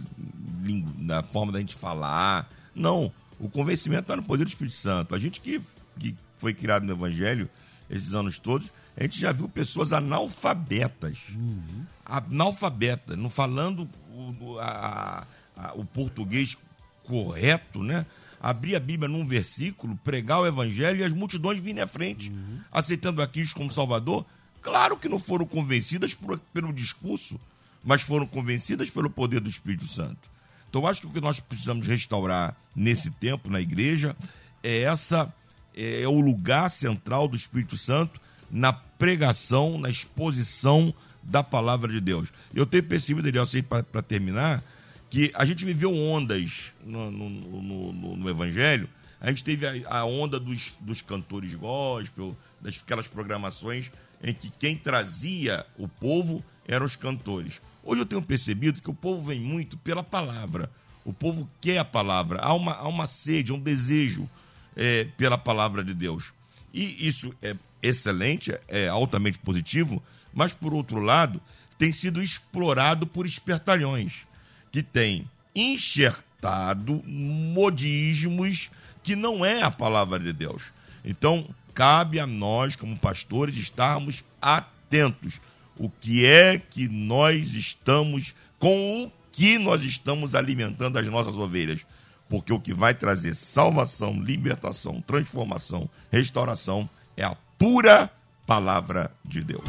na 0.99 1.23
forma 1.23 1.51
da 1.51 1.59
gente 1.59 1.75
falar. 1.75 2.49
Não, 2.75 3.13
o 3.39 3.49
convencimento 3.49 4.03
está 4.03 4.17
no 4.17 4.23
poder 4.23 4.45
do 4.45 4.49
Espírito 4.49 4.77
Santo. 4.77 5.15
A 5.15 5.19
gente 5.19 5.41
que, 5.41 5.61
que 5.99 6.17
foi 6.39 6.55
criado 6.55 6.85
no 6.85 6.93
Evangelho 6.93 7.51
esses 7.91 8.15
anos 8.15 8.39
todos, 8.39 8.71
A 8.97 9.03
gente 9.03 9.19
já 9.19 9.33
viu 9.33 9.49
pessoas 9.49 9.93
analfabetas. 9.93 11.19
Uhum. 11.35 11.85
Analfabetas, 12.05 13.19
não 13.19 13.29
falando 13.29 13.89
o, 14.11 14.59
a, 14.61 15.27
a, 15.57 15.73
o 15.75 15.85
português 15.85 16.57
correto, 17.05 17.83
né? 17.83 18.07
Abrir 18.41 18.77
a 18.77 18.81
Bíblia 18.81 19.09
num 19.09 19.27
versículo, 19.27 19.97
pregar 20.05 20.41
o 20.41 20.47
evangelho 20.47 21.01
e 21.01 21.05
as 21.05 21.13
multidões 21.13 21.59
virem 21.59 21.83
à 21.83 21.87
frente, 21.87 22.31
uhum. 22.31 22.61
aceitando 22.71 23.23
a 23.23 23.27
Cristo 23.27 23.57
como 23.57 23.71
Salvador. 23.71 24.27
Claro 24.63 24.97
que 24.97 25.09
não 25.09 25.19
foram 25.19 25.45
convencidas 25.45 26.15
por, 26.15 26.39
pelo 26.53 26.73
discurso, 26.73 27.39
mas 27.83 28.01
foram 28.01 28.27
convencidas 28.27 28.89
pelo 28.89 29.11
poder 29.11 29.41
do 29.41 29.51
Espírito 29.51 29.87
Santo. 29.87 30.31
Então, 30.71 30.87
acho 30.87 31.03
que 31.03 31.07
o 31.09 31.11
que 31.11 31.21
nós 31.21 31.41
precisamos 31.41 31.87
restaurar 31.87 32.57
nesse 32.75 33.11
tempo 33.11 33.51
na 33.51 33.61
igreja 33.61 34.17
é 34.63 34.83
essa 34.83 35.33
é, 35.75 36.03
é 36.03 36.09
o 36.09 36.21
lugar 36.21 36.71
central 36.71 37.27
do 37.29 37.37
Espírito 37.37 37.77
Santo 37.77 38.21
na 38.51 38.73
pregação, 38.73 39.79
na 39.79 39.91
exposição 39.91 40.95
da 41.23 41.43
palavra 41.43 41.91
de 41.91 42.01
Deus. 42.01 42.33
Eu 42.55 42.65
tenho 42.65 42.85
percebido, 42.85 43.25
Daniel, 43.25 43.43
assim, 43.43 43.63
para 43.63 44.03
terminar, 44.03 44.63
que 45.11 45.31
a 45.35 45.45
gente 45.45 45.65
viveu 45.65 45.95
ondas 45.95 46.73
no, 46.85 47.11
no, 47.11 47.29
no, 47.31 48.17
no 48.17 48.31
Evangelho. 48.31 48.89
A 49.21 49.29
gente 49.29 49.45
teve 49.45 49.67
a, 49.67 49.99
a 49.99 50.05
onda 50.05 50.39
dos, 50.39 50.73
dos 50.81 51.03
cantores 51.03 51.55
gospel, 51.55 52.37
das 52.61 52.81
aquelas 52.83 53.09
programações 53.09 53.91
em 54.23 54.33
que 54.33 54.51
quem 54.51 54.77
trazia 54.77 55.67
o 55.77 55.89
povo 55.89 56.45
eram 56.67 56.87
os 56.87 56.97
cantores. 56.97 57.61
Hoje 57.83 58.03
eu 58.03 58.07
tenho 58.07 58.23
percebido 58.23 58.81
que 58.81 58.91
o 58.91 58.95
povo 58.95 59.27
vem 59.27 59.41
muito 59.41 59.77
pela 59.77 60.03
palavra. 60.03 60.71
O 61.05 61.13
povo 61.13 61.49
quer 61.61 61.79
a 61.79 61.85
palavra. 61.85 62.39
Há 62.41 62.55
uma, 62.55 62.75
há 62.75 62.87
uma 62.87 63.07
sede, 63.07 63.53
um 63.53 63.59
desejo 63.59 64.29
é, 64.77 65.05
pela 65.17 65.37
palavra 65.37 65.83
de 65.83 65.93
Deus. 65.93 66.33
E 66.73 67.07
isso 67.07 67.35
é 67.43 67.57
excelente, 67.83 68.57
é 68.69 68.89
altamente 68.89 69.39
positivo, 69.39 70.03
mas 70.33 70.55
por 70.55 70.73
outro 70.73 71.01
lado, 71.01 71.43
tem 71.77 71.91
sido 71.91 72.23
explorado 72.23 73.07
por 73.07 73.27
espertalhões 73.27 74.27
que 74.71 74.83
têm 74.83 75.29
enxertado 75.55 77.03
modismos 77.05 78.71
que 79.03 79.17
não 79.17 79.45
é 79.45 79.63
a 79.63 79.71
palavra 79.71 80.19
de 80.19 80.33
Deus. 80.33 80.73
Então, 81.05 81.49
cabe 81.75 82.21
a 82.21 82.27
nós, 82.27 82.77
como 82.77 82.99
pastores, 82.99 83.57
estarmos 83.57 84.25
atentos. 84.41 85.41
O 85.77 85.89
que 85.89 86.27
é 86.27 86.59
que 86.59 86.89
nós 86.89 87.55
estamos, 87.55 88.35
com 88.59 89.05
o 89.05 89.13
que 89.33 89.59
nós 89.59 89.83
estamos 89.83 90.35
alimentando 90.35 90.99
as 90.99 91.07
nossas 91.07 91.37
ovelhas? 91.37 91.85
porque 92.33 92.51
o 92.51 92.59
que 92.59 92.73
vai 92.73 92.95
trazer 92.95 93.35
salvação, 93.35 94.15
libertação, 94.15 95.03
transformação, 95.07 95.87
restauração 96.11 96.89
é 97.15 97.23
a 97.23 97.37
pura 97.59 98.11
palavra 98.47 99.11
de 99.23 99.45
Deus. 99.45 99.63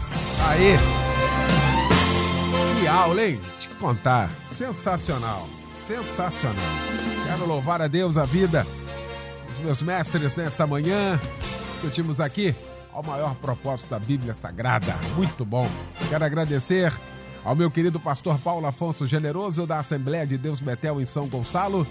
Aí! 0.47 0.77
Que 2.79 2.87
aula, 2.87 3.21
hein? 3.21 3.41
Te 3.59 3.67
contar. 3.67 4.31
Sensacional. 4.49 5.45
Sensacional. 5.75 6.63
Quero 7.27 7.45
louvar 7.45 7.81
a 7.81 7.87
Deus 7.87 8.15
a 8.15 8.23
vida 8.23 8.65
dos 9.49 9.59
meus 9.59 9.81
mestres 9.81 10.33
nesta 10.37 10.65
manhã. 10.65 11.19
Discutimos 11.83 12.21
aqui 12.21 12.55
ao 12.93 13.03
maior 13.03 13.35
propósito 13.35 13.89
da 13.89 13.99
Bíblia 13.99 14.33
Sagrada. 14.33 14.95
Muito 15.17 15.43
bom. 15.43 15.69
Quero 16.07 16.23
agradecer 16.23 16.93
ao 17.43 17.57
meu 17.57 17.69
querido 17.69 17.99
pastor 17.99 18.39
Paulo 18.39 18.65
Afonso 18.65 19.05
Generoso 19.05 19.67
da 19.67 19.79
Assembleia 19.79 20.25
de 20.25 20.37
Deus 20.37 20.61
Betel 20.61 21.01
em 21.01 21.05
São 21.05 21.27
Gonçalo 21.27 21.85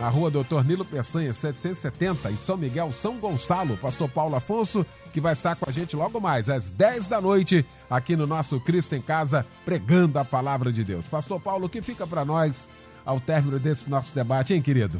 na 0.00 0.08
rua 0.08 0.32
Doutor 0.32 0.64
Nilo 0.64 0.84
Peçanha, 0.84 1.32
770, 1.32 2.32
em 2.32 2.36
São 2.36 2.56
Miguel, 2.56 2.92
São 2.92 3.20
Gonçalo. 3.20 3.76
Pastor 3.76 4.08
Paulo 4.08 4.34
Afonso, 4.34 4.84
que 5.12 5.20
vai 5.20 5.32
estar 5.32 5.54
com 5.54 5.70
a 5.70 5.72
gente 5.72 5.94
logo 5.94 6.18
mais, 6.20 6.48
às 6.48 6.68
10 6.68 7.06
da 7.06 7.20
noite, 7.20 7.64
aqui 7.88 8.16
no 8.16 8.26
nosso 8.26 8.58
Cristo 8.58 8.96
em 8.96 9.00
Casa, 9.00 9.46
pregando 9.64 10.18
a 10.18 10.24
palavra 10.24 10.72
de 10.72 10.82
Deus. 10.82 11.06
Pastor 11.06 11.40
Paulo, 11.40 11.66
o 11.66 11.68
que 11.68 11.80
fica 11.80 12.04
para 12.04 12.24
nós 12.24 12.66
ao 13.04 13.20
término 13.20 13.60
desse 13.60 13.88
nosso 13.88 14.12
debate, 14.12 14.54
hein, 14.54 14.60
querido? 14.60 14.98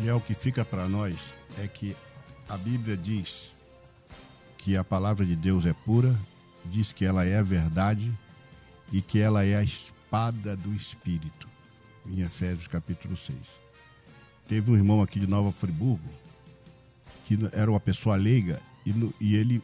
E 0.00 0.08
é 0.08 0.14
o 0.14 0.20
que 0.20 0.32
fica 0.32 0.64
para 0.64 0.88
nós 0.88 1.14
é 1.58 1.66
que 1.66 1.94
a 2.50 2.56
Bíblia 2.56 2.96
diz 2.96 3.52
que 4.58 4.76
a 4.76 4.82
palavra 4.82 5.24
de 5.24 5.36
Deus 5.36 5.64
é 5.64 5.72
pura, 5.72 6.14
diz 6.64 6.92
que 6.92 7.04
ela 7.04 7.24
é 7.24 7.38
a 7.38 7.42
verdade 7.42 8.12
e 8.92 9.00
que 9.00 9.20
ela 9.20 9.44
é 9.44 9.54
a 9.54 9.62
espada 9.62 10.56
do 10.56 10.74
Espírito, 10.74 11.48
em 12.04 12.22
Efésios 12.22 12.66
capítulo 12.66 13.16
6. 13.16 13.38
Teve 14.48 14.68
um 14.72 14.74
irmão 14.74 15.00
aqui 15.00 15.20
de 15.20 15.28
Nova 15.28 15.52
Friburgo, 15.52 16.10
que 17.24 17.38
era 17.52 17.70
uma 17.70 17.78
pessoa 17.78 18.16
leiga, 18.16 18.60
e, 18.84 18.92
e 19.20 19.36
ele 19.36 19.62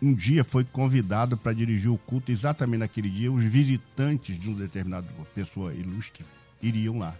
um 0.00 0.14
dia 0.14 0.44
foi 0.44 0.64
convidado 0.64 1.36
para 1.36 1.52
dirigir 1.52 1.90
o 1.90 1.98
culto, 1.98 2.32
exatamente 2.32 2.80
naquele 2.80 3.10
dia, 3.10 3.30
os 3.30 3.44
visitantes 3.44 4.38
de 4.38 4.48
uma 4.48 4.58
determinada 4.58 5.06
pessoa 5.34 5.74
ilustre 5.74 6.24
iriam 6.62 6.98
lá. 6.98 7.14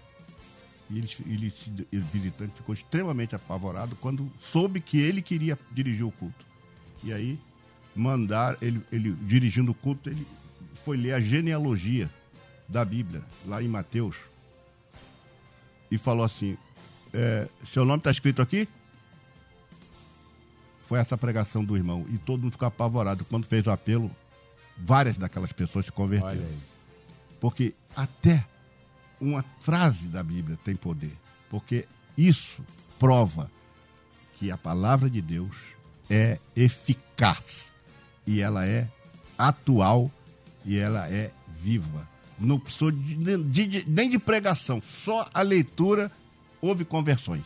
E 0.90 0.98
ele, 0.98 1.08
ele, 1.26 1.52
ele 1.92 2.04
visitante 2.12 2.54
ficou 2.54 2.74
extremamente 2.74 3.34
apavorado 3.34 3.94
quando 3.96 4.30
soube 4.40 4.80
que 4.80 4.98
ele 4.98 5.20
queria 5.20 5.58
dirigir 5.70 6.04
o 6.04 6.10
culto. 6.10 6.46
E 7.04 7.12
aí, 7.12 7.38
mandar, 7.94 8.56
ele, 8.62 8.82
ele 8.90 9.12
dirigindo 9.12 9.72
o 9.72 9.74
culto, 9.74 10.08
ele 10.08 10.26
foi 10.84 10.96
ler 10.96 11.12
a 11.12 11.20
genealogia 11.20 12.10
da 12.68 12.84
Bíblia, 12.84 13.22
lá 13.46 13.62
em 13.62 13.68
Mateus, 13.68 14.16
e 15.90 15.98
falou 15.98 16.24
assim: 16.24 16.56
é, 17.12 17.48
Seu 17.64 17.84
nome 17.84 17.98
está 17.98 18.10
escrito 18.10 18.40
aqui? 18.40 18.68
Foi 20.86 20.98
essa 20.98 21.18
pregação 21.18 21.62
do 21.62 21.76
irmão. 21.76 22.06
E 22.08 22.16
todo 22.16 22.40
mundo 22.40 22.52
ficou 22.52 22.66
apavorado. 22.66 23.24
Quando 23.26 23.44
fez 23.44 23.66
o 23.66 23.70
apelo, 23.70 24.10
várias 24.76 25.18
daquelas 25.18 25.52
pessoas 25.52 25.86
se 25.86 25.92
converteram. 25.92 26.46
Porque 27.38 27.74
até 27.94 28.44
uma 29.20 29.44
frase 29.60 30.08
da 30.08 30.22
Bíblia 30.22 30.58
tem 30.64 30.76
poder. 30.76 31.12
Porque 31.50 31.86
isso 32.16 32.62
prova 32.98 33.50
que 34.34 34.50
a 34.50 34.56
palavra 34.56 35.08
de 35.08 35.20
Deus 35.20 35.54
é 36.10 36.38
eficaz 36.54 37.72
e 38.26 38.40
ela 38.40 38.66
é 38.66 38.88
atual 39.36 40.10
e 40.64 40.78
ela 40.78 41.08
é 41.08 41.30
viva. 41.48 42.08
Não 42.38 42.58
precisou 42.58 42.90
de, 42.90 43.36
de, 43.38 43.84
nem 43.88 44.08
de 44.08 44.18
pregação, 44.18 44.80
só 44.80 45.28
a 45.34 45.42
leitura 45.42 46.10
houve 46.60 46.84
conversões. 46.84 47.44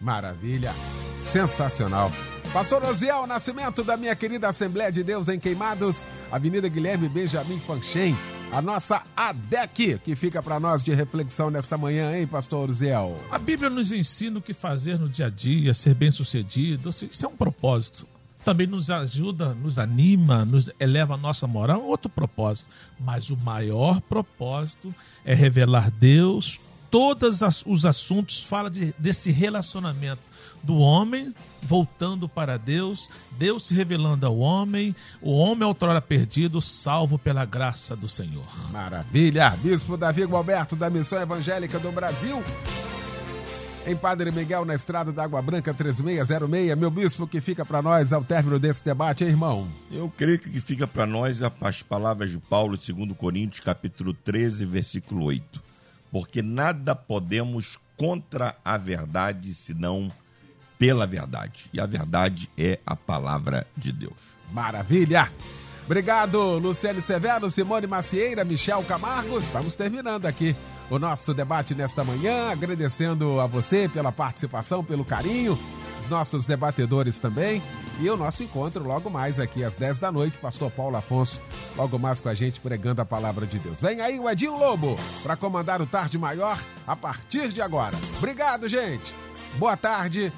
Maravilha, 0.00 0.72
sensacional. 1.20 2.10
Pastor 2.52 2.84
Osiel, 2.84 3.26
nascimento 3.26 3.84
da 3.84 3.96
minha 3.96 4.14
querida 4.16 4.48
Assembleia 4.48 4.90
de 4.90 5.02
Deus 5.02 5.28
em 5.28 5.38
Queimados, 5.38 6.02
Avenida 6.30 6.68
Guilherme 6.68 7.08
Benjamin 7.08 7.58
Fanchen, 7.60 8.16
a 8.52 8.60
nossa 8.60 9.02
ADEC, 9.16 9.98
que 10.04 10.14
fica 10.14 10.42
para 10.42 10.60
nós 10.60 10.84
de 10.84 10.92
reflexão 10.92 11.50
nesta 11.50 11.78
manhã, 11.78 12.16
hein, 12.16 12.26
Pastor 12.26 12.68
Osiel? 12.68 13.18
A 13.30 13.38
Bíblia 13.38 13.70
nos 13.70 13.92
ensina 13.92 14.38
o 14.38 14.42
que 14.42 14.52
fazer 14.52 14.98
no 14.98 15.08
dia 15.08 15.26
a 15.26 15.30
dia, 15.30 15.72
ser 15.72 15.94
bem 15.94 16.10
sucedido, 16.10 16.90
isso 16.90 17.24
é 17.24 17.28
um 17.28 17.36
propósito 17.36 18.06
também 18.44 18.66
nos 18.66 18.90
ajuda, 18.90 19.54
nos 19.54 19.78
anima, 19.78 20.44
nos 20.44 20.68
eleva 20.80 21.14
a 21.14 21.16
nossa 21.16 21.46
moral, 21.46 21.80
é 21.80 21.84
outro 21.84 22.10
propósito. 22.10 22.68
Mas 22.98 23.30
o 23.30 23.36
maior 23.36 24.00
propósito 24.00 24.92
é 25.24 25.32
revelar 25.32 25.92
Deus. 25.92 26.60
Todos 26.90 27.40
os 27.64 27.84
assuntos 27.84 28.42
fala 28.42 28.68
de, 28.68 28.92
desse 28.98 29.30
relacionamento 29.30 30.20
do 30.62 30.76
homem 30.76 31.34
voltando 31.62 32.28
para 32.28 32.58
Deus, 32.58 33.08
Deus 33.32 33.66
se 33.66 33.74
revelando 33.74 34.26
ao 34.26 34.38
homem, 34.38 34.94
o 35.20 35.32
homem 35.32 35.66
outrora 35.66 36.00
perdido, 36.00 36.60
salvo 36.60 37.18
pela 37.18 37.44
graça 37.44 37.94
do 37.94 38.08
Senhor. 38.08 38.46
Maravilha! 38.70 39.50
Bispo 39.62 39.96
Davi 39.96 40.24
Alberto 40.24 40.74
da 40.74 40.90
Missão 40.90 41.20
Evangélica 41.20 41.78
do 41.78 41.92
Brasil 41.92 42.42
em 43.86 43.96
Padre 43.96 44.30
Miguel, 44.30 44.64
na 44.64 44.74
estrada 44.74 45.12
da 45.12 45.24
Água 45.24 45.42
Branca 45.42 45.74
3606. 45.74 46.76
Meu 46.76 46.90
bispo, 46.90 47.26
que 47.26 47.40
fica 47.40 47.64
para 47.64 47.82
nós 47.82 48.12
ao 48.12 48.22
término 48.22 48.58
desse 48.58 48.84
debate, 48.84 49.24
hein, 49.24 49.30
irmão? 49.30 49.68
Eu 49.90 50.12
creio 50.16 50.38
que 50.38 50.60
fica 50.60 50.86
para 50.86 51.06
nós 51.06 51.40
as 51.42 51.82
palavras 51.82 52.30
de 52.30 52.38
Paulo, 52.38 52.76
2 52.76 53.16
Coríntios, 53.16 53.60
capítulo 53.60 54.14
13, 54.14 54.64
versículo 54.64 55.24
8. 55.24 55.60
Porque 56.10 56.42
nada 56.42 56.94
podemos 56.94 57.78
contra 57.96 58.54
a 58.64 58.76
verdade, 58.76 59.54
senão 59.54 60.12
pela 60.82 61.06
verdade. 61.06 61.70
E 61.72 61.80
a 61.80 61.86
verdade 61.86 62.50
é 62.58 62.80
a 62.84 62.96
palavra 62.96 63.64
de 63.76 63.92
Deus. 63.92 64.16
Maravilha! 64.50 65.30
Obrigado, 65.84 66.58
Luciane 66.58 67.00
Severo, 67.00 67.48
Simone 67.48 67.86
Macieira, 67.86 68.44
Michel 68.44 68.82
Camargo. 68.82 69.38
Estamos 69.38 69.76
terminando 69.76 70.26
aqui 70.26 70.56
o 70.90 70.98
nosso 70.98 71.32
debate 71.32 71.72
nesta 71.72 72.02
manhã, 72.02 72.50
agradecendo 72.50 73.38
a 73.38 73.46
você 73.46 73.88
pela 73.88 74.10
participação, 74.10 74.82
pelo 74.82 75.04
carinho, 75.04 75.56
os 76.00 76.08
nossos 76.08 76.44
debatedores 76.44 77.16
também. 77.16 77.62
E 78.00 78.10
o 78.10 78.16
nosso 78.16 78.42
encontro 78.42 78.82
logo 78.82 79.08
mais 79.08 79.38
aqui 79.38 79.62
às 79.62 79.76
10 79.76 80.00
da 80.00 80.10
noite, 80.10 80.36
Pastor 80.38 80.68
Paulo 80.68 80.96
Afonso, 80.96 81.40
logo 81.76 81.96
mais 81.96 82.20
com 82.20 82.28
a 82.28 82.34
gente 82.34 82.60
pregando 82.60 83.00
a 83.00 83.04
palavra 83.04 83.46
de 83.46 83.60
Deus. 83.60 83.80
Vem 83.80 84.00
aí 84.00 84.18
o 84.18 84.28
Edinho 84.28 84.58
Lobo 84.58 84.98
para 85.22 85.36
comandar 85.36 85.80
o 85.80 85.86
Tarde 85.86 86.18
Maior 86.18 86.58
a 86.84 86.96
partir 86.96 87.52
de 87.52 87.62
agora. 87.62 87.96
Obrigado, 88.18 88.68
gente. 88.68 89.14
Boa 89.58 89.76
tarde, 89.76 90.32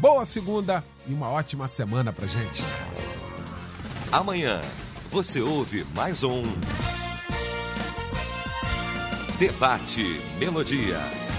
boa 0.00 0.24
segunda 0.24 0.82
e 1.06 1.12
uma 1.12 1.28
ótima 1.28 1.68
semana 1.68 2.10
pra 2.12 2.26
gente. 2.26 2.62
Amanhã 4.10 4.62
você 5.10 5.42
ouve 5.42 5.84
mais 5.94 6.22
um 6.22 6.42
Debate 9.38 10.20
Melodia. 10.38 11.29